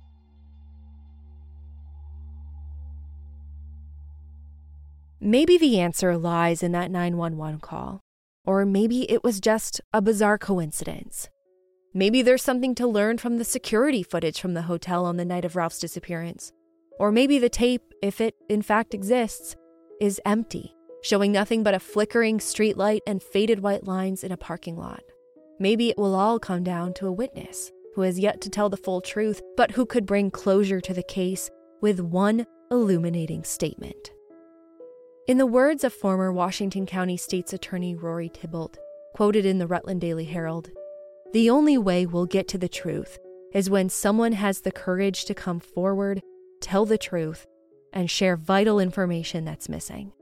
Maybe 5.21 5.59
the 5.59 5.81
answer 5.81 6.17
lies 6.17 6.63
in 6.63 6.71
that 6.73 6.93
911 6.93 7.59
call. 7.59 8.01
Or 8.45 8.65
maybe 8.65 9.11
it 9.11 9.25
was 9.25 9.41
just 9.41 9.81
a 9.93 10.01
bizarre 10.01 10.39
coincidence. 10.39 11.29
Maybe 11.93 12.23
there's 12.23 12.43
something 12.43 12.75
to 12.77 12.87
learn 12.87 13.19
from 13.19 13.39
the 13.39 13.45
security 13.45 14.05
footage 14.05 14.41
from 14.41 14.55
the 14.55 14.63
hotel 14.63 15.05
on 15.05 15.17
the 15.17 15.25
night 15.25 15.45
of 15.45 15.57
Ralph's 15.57 15.81
disappearance. 15.81 16.53
Or 17.01 17.11
maybe 17.11 17.41
the 17.41 17.49
tape, 17.49 17.83
if 18.01 18.21
it 18.21 18.37
in 18.49 18.63
fact 18.63 18.95
exists, 18.95 19.57
is 20.01 20.21
empty, 20.25 20.77
showing 21.03 21.33
nothing 21.33 21.65
but 21.65 21.75
a 21.75 21.81
flickering 21.81 22.39
streetlight 22.39 23.01
and 23.05 23.21
faded 23.21 23.59
white 23.59 23.89
lines 23.89 24.23
in 24.23 24.31
a 24.31 24.37
parking 24.37 24.77
lot. 24.77 25.03
Maybe 25.59 25.91
it 25.91 25.99
will 25.99 26.15
all 26.15 26.39
come 26.39 26.63
down 26.63 26.95
to 26.95 27.09
a 27.09 27.13
witness 27.13 27.73
who 27.97 28.03
has 28.03 28.21
yet 28.21 28.41
to 28.43 28.51
tell 28.51 28.69
the 28.69 28.77
full 28.77 29.01
truth, 29.01 29.43
but 29.57 29.73
who 29.73 29.85
could 29.85 30.07
bring 30.07 30.31
closure 30.31 30.81
to 30.81 30.95
the 30.95 31.03
case 31.03 31.51
with 31.81 31.99
one 31.99 32.47
illuminating 32.71 33.43
statement. 33.43 34.13
In 35.29 35.37
the 35.37 35.45
words 35.45 35.85
of 35.85 35.93
former 35.93 36.33
Washington 36.33 36.87
County 36.87 37.19
State's 37.19 37.53
Attorney 37.53 37.95
Rory 37.95 38.29
Thibault, 38.29 38.73
quoted 39.15 39.45
in 39.45 39.59
the 39.59 39.67
Rutland 39.67 40.01
Daily 40.01 40.25
Herald, 40.25 40.71
the 41.35 41.51
only 41.51 41.77
way 41.77 42.07
we'll 42.07 42.25
get 42.25 42.49
to 42.49 42.57
the 42.57 42.67
truth 42.67 43.19
is 43.53 43.69
when 43.69 43.91
someone 43.91 44.33
has 44.33 44.63
the 44.63 44.73
courage 44.73 45.27
to 45.27 45.35
come 45.35 45.61
forward, 45.61 46.23
tell 46.63 46.87
the 46.87 46.97
truth, 46.97 47.47
and 47.93 48.11
share 48.11 48.37
vital 48.37 48.81
information 48.81 49.45
that's 49.45 49.69
missing. 49.69 50.13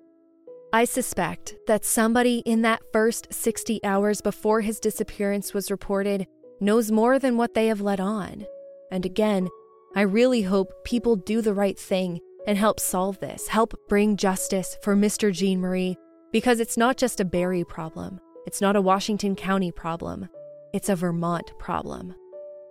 I 0.73 0.85
suspect 0.85 1.55
that 1.69 1.85
somebody 1.85 2.39
in 2.39 2.63
that 2.63 2.83
first 2.93 3.33
60 3.33 3.79
hours 3.85 4.21
before 4.21 4.63
his 4.63 4.81
disappearance 4.81 5.55
was 5.55 5.71
reported 5.71 6.27
knows 6.59 6.91
more 6.91 7.21
than 7.21 7.37
what 7.37 7.55
they 7.55 7.69
have 7.69 7.81
let 7.81 8.01
on. 8.01 8.45
And 8.91 9.07
again, 9.07 9.51
I 9.95 10.01
really 10.01 10.43
hope 10.43 10.83
people 10.83 11.15
do 11.15 11.43
the 11.43 11.55
right 11.55 11.79
thing 11.79 12.19
and 12.47 12.57
help 12.57 12.81
solve 12.81 13.19
this, 13.21 13.49
help 13.49 13.75
bring 13.89 14.17
justice 14.17 14.79
for 14.83 14.97
Mr. 14.97 15.33
Jean 15.33 15.61
Marie, 15.61 15.97
because 16.33 16.61
it's 16.61 16.77
not 16.77 16.97
just 16.97 17.21
a 17.21 17.25
Barre 17.25 17.65
problem. 17.65 18.21
It's 18.47 18.61
not 18.61 18.77
a 18.77 18.81
Washington 18.81 19.35
County 19.35 19.73
problem. 19.73 20.29
It's 20.73 20.89
a 20.89 20.97
Vermont 20.97 21.53
problem. 21.59 22.15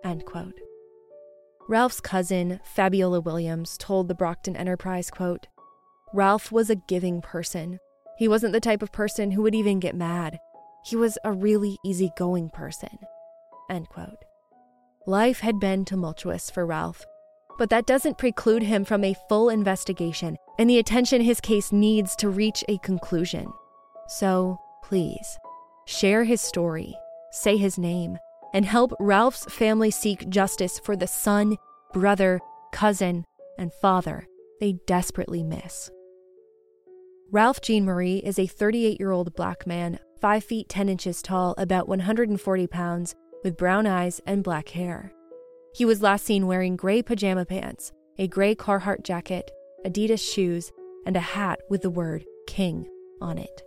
End 0.03 0.25
quote. 0.25 0.59
Ralph's 1.67 1.99
cousin, 1.99 2.59
Fabiola 2.63 3.19
Williams, 3.21 3.77
told 3.77 4.07
the 4.07 4.15
Brockton 4.15 4.55
Enterprise, 4.55 5.09
quote, 5.09 5.47
Ralph 6.13 6.51
was 6.51 6.69
a 6.69 6.75
giving 6.75 7.21
person. 7.21 7.79
He 8.17 8.27
wasn't 8.27 8.53
the 8.53 8.61
type 8.61 8.81
of 8.81 8.91
person 8.91 9.31
who 9.31 9.41
would 9.41 9.55
even 9.55 9.79
get 9.79 9.95
mad. 9.95 10.39
He 10.85 10.95
was 10.95 11.17
a 11.25 11.33
really 11.33 11.77
easygoing 11.83 12.51
person. 12.51 12.99
End 13.69 13.89
quote. 13.89 14.23
Life 15.07 15.39
had 15.39 15.59
been 15.59 15.83
tumultuous 15.83 16.49
for 16.49 16.65
Ralph, 16.65 17.05
but 17.57 17.69
that 17.69 17.85
doesn't 17.85 18.17
preclude 18.17 18.63
him 18.63 18.83
from 18.83 19.03
a 19.03 19.15
full 19.29 19.49
investigation 19.49 20.37
and 20.57 20.69
the 20.69 20.79
attention 20.79 21.21
his 21.21 21.41
case 21.41 21.71
needs 21.71 22.15
to 22.17 22.29
reach 22.29 22.63
a 22.67 22.77
conclusion. 22.79 23.51
So, 24.07 24.57
please, 24.83 25.37
share 25.85 26.23
his 26.23 26.41
story, 26.41 26.95
say 27.31 27.57
his 27.57 27.77
name, 27.77 28.17
and 28.53 28.65
help 28.65 28.93
Ralph's 28.99 29.45
family 29.45 29.91
seek 29.91 30.29
justice 30.29 30.79
for 30.79 30.95
the 30.95 31.07
son, 31.07 31.57
brother, 31.93 32.39
cousin, 32.71 33.25
and 33.57 33.73
father 33.81 34.27
they 34.59 34.73
desperately 34.87 35.43
miss. 35.43 35.89
Ralph 37.31 37.61
Jean 37.61 37.85
Marie 37.85 38.17
is 38.17 38.39
a 38.39 38.47
38 38.47 38.99
year 38.99 39.11
old 39.11 39.35
black 39.35 39.67
man, 39.67 39.99
5 40.21 40.43
feet 40.43 40.69
10 40.69 40.89
inches 40.89 41.21
tall, 41.21 41.55
about 41.57 41.87
140 41.87 42.67
pounds, 42.67 43.15
with 43.43 43.57
brown 43.57 43.85
eyes 43.85 44.21
and 44.25 44.43
black 44.43 44.69
hair. 44.69 45.11
He 45.75 45.83
was 45.83 46.01
last 46.01 46.23
seen 46.23 46.47
wearing 46.47 46.77
gray 46.77 47.01
pajama 47.01 47.43
pants, 47.43 47.91
a 48.17 48.29
gray 48.29 48.55
Carhartt 48.55 49.03
jacket, 49.03 49.51
Adidas 49.85 50.21
shoes, 50.21 50.71
and 51.05 51.17
a 51.17 51.19
hat 51.19 51.59
with 51.69 51.81
the 51.81 51.89
word 51.89 52.23
King 52.47 52.89
on 53.19 53.37
it. 53.37 53.61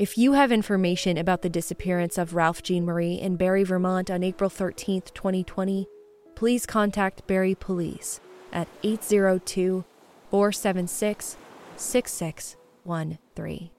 If 0.00 0.18
you 0.18 0.32
have 0.32 0.50
information 0.50 1.16
about 1.16 1.42
the 1.42 1.48
disappearance 1.48 2.18
of 2.18 2.34
Ralph 2.34 2.64
Jean 2.64 2.84
Marie 2.84 3.14
in 3.14 3.36
Barre, 3.36 3.62
Vermont 3.62 4.10
on 4.10 4.24
April 4.24 4.50
13, 4.50 5.02
2020, 5.14 5.86
please 6.34 6.66
contact 6.66 7.24
Barre 7.28 7.54
Police 7.54 8.20
at 8.52 8.66
802 8.82 9.84
476 10.32 11.36
6613. 11.76 13.70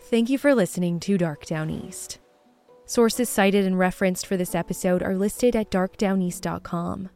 Thank 0.00 0.30
you 0.30 0.38
for 0.38 0.54
listening 0.54 0.98
to 1.00 1.18
Dark 1.18 1.44
Downeast. 1.44 2.16
Sources 2.90 3.28
cited 3.28 3.64
and 3.66 3.78
referenced 3.78 4.26
for 4.26 4.36
this 4.36 4.52
episode 4.52 5.00
are 5.00 5.14
listed 5.14 5.54
at 5.54 5.70
darkdowneast.com. 5.70 7.08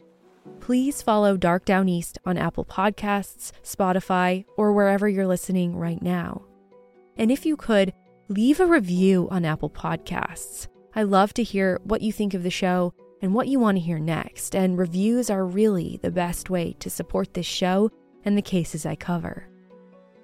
Please 0.60 1.02
follow 1.02 1.36
Dark 1.36 1.64
Downeast 1.64 2.16
on 2.24 2.38
Apple 2.38 2.64
Podcasts, 2.64 3.50
Spotify, 3.64 4.44
or 4.56 4.72
wherever 4.72 5.08
you're 5.08 5.26
listening 5.26 5.74
right 5.74 6.00
now. 6.00 6.44
And 7.16 7.32
if 7.32 7.44
you 7.44 7.56
could, 7.56 7.92
leave 8.28 8.60
a 8.60 8.66
review 8.66 9.26
on 9.32 9.44
Apple 9.44 9.68
Podcasts. 9.68 10.68
I 10.94 11.02
love 11.02 11.34
to 11.34 11.42
hear 11.42 11.80
what 11.82 12.02
you 12.02 12.12
think 12.12 12.34
of 12.34 12.44
the 12.44 12.50
show 12.50 12.94
and 13.20 13.34
what 13.34 13.48
you 13.48 13.58
want 13.58 13.76
to 13.76 13.82
hear 13.82 13.98
next, 13.98 14.54
and 14.54 14.78
reviews 14.78 15.28
are 15.28 15.44
really 15.44 15.98
the 16.04 16.12
best 16.12 16.50
way 16.50 16.76
to 16.78 16.88
support 16.88 17.34
this 17.34 17.46
show 17.46 17.90
and 18.24 18.38
the 18.38 18.42
cases 18.42 18.86
I 18.86 18.94
cover. 18.94 19.48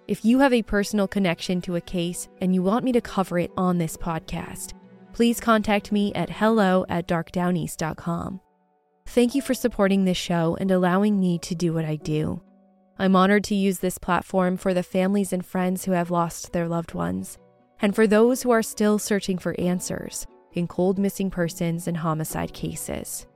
If 0.06 0.24
you 0.24 0.38
have 0.38 0.52
a 0.52 0.62
personal 0.62 1.08
connection 1.08 1.60
to 1.62 1.74
a 1.74 1.80
case 1.80 2.28
and 2.40 2.54
you 2.54 2.62
want 2.62 2.84
me 2.84 2.92
to 2.92 3.00
cover 3.00 3.36
it 3.40 3.50
on 3.56 3.78
this 3.78 3.96
podcast, 3.96 4.74
please 5.12 5.40
contact 5.40 5.92
me 5.92 6.12
at 6.14 6.30
hello 6.30 6.84
at 6.88 7.06
darkdowneast.com. 7.06 8.40
Thank 9.06 9.34
you 9.34 9.42
for 9.42 9.54
supporting 9.54 10.04
this 10.04 10.16
show 10.16 10.56
and 10.60 10.70
allowing 10.70 11.18
me 11.18 11.38
to 11.40 11.54
do 11.54 11.72
what 11.72 11.84
I 11.84 11.96
do. 11.96 12.42
I'm 12.98 13.16
honored 13.16 13.44
to 13.44 13.54
use 13.54 13.78
this 13.78 13.98
platform 13.98 14.56
for 14.56 14.74
the 14.74 14.82
families 14.82 15.32
and 15.32 15.44
friends 15.44 15.84
who 15.84 15.92
have 15.92 16.10
lost 16.10 16.52
their 16.52 16.68
loved 16.68 16.94
ones, 16.94 17.38
and 17.80 17.94
for 17.94 18.06
those 18.06 18.42
who 18.42 18.50
are 18.50 18.62
still 18.62 18.98
searching 18.98 19.38
for 19.38 19.58
answers 19.58 20.26
in 20.52 20.68
cold 20.68 20.98
missing 20.98 21.30
persons 21.30 21.88
and 21.88 21.96
homicide 21.96 22.52
cases. 22.52 23.26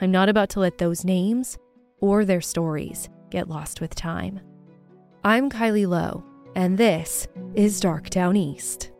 I'm 0.00 0.10
not 0.10 0.28
about 0.28 0.48
to 0.50 0.60
let 0.60 0.78
those 0.78 1.04
names 1.04 1.58
or 2.00 2.24
their 2.24 2.40
stories 2.40 3.08
get 3.30 3.48
lost 3.48 3.80
with 3.80 3.94
time. 3.94 4.40
I'm 5.24 5.50
Kylie 5.50 5.88
Low, 5.88 6.24
and 6.54 6.78
this 6.78 7.28
is 7.54 7.80
Dark 7.80 8.10
Downeast. 8.10 8.90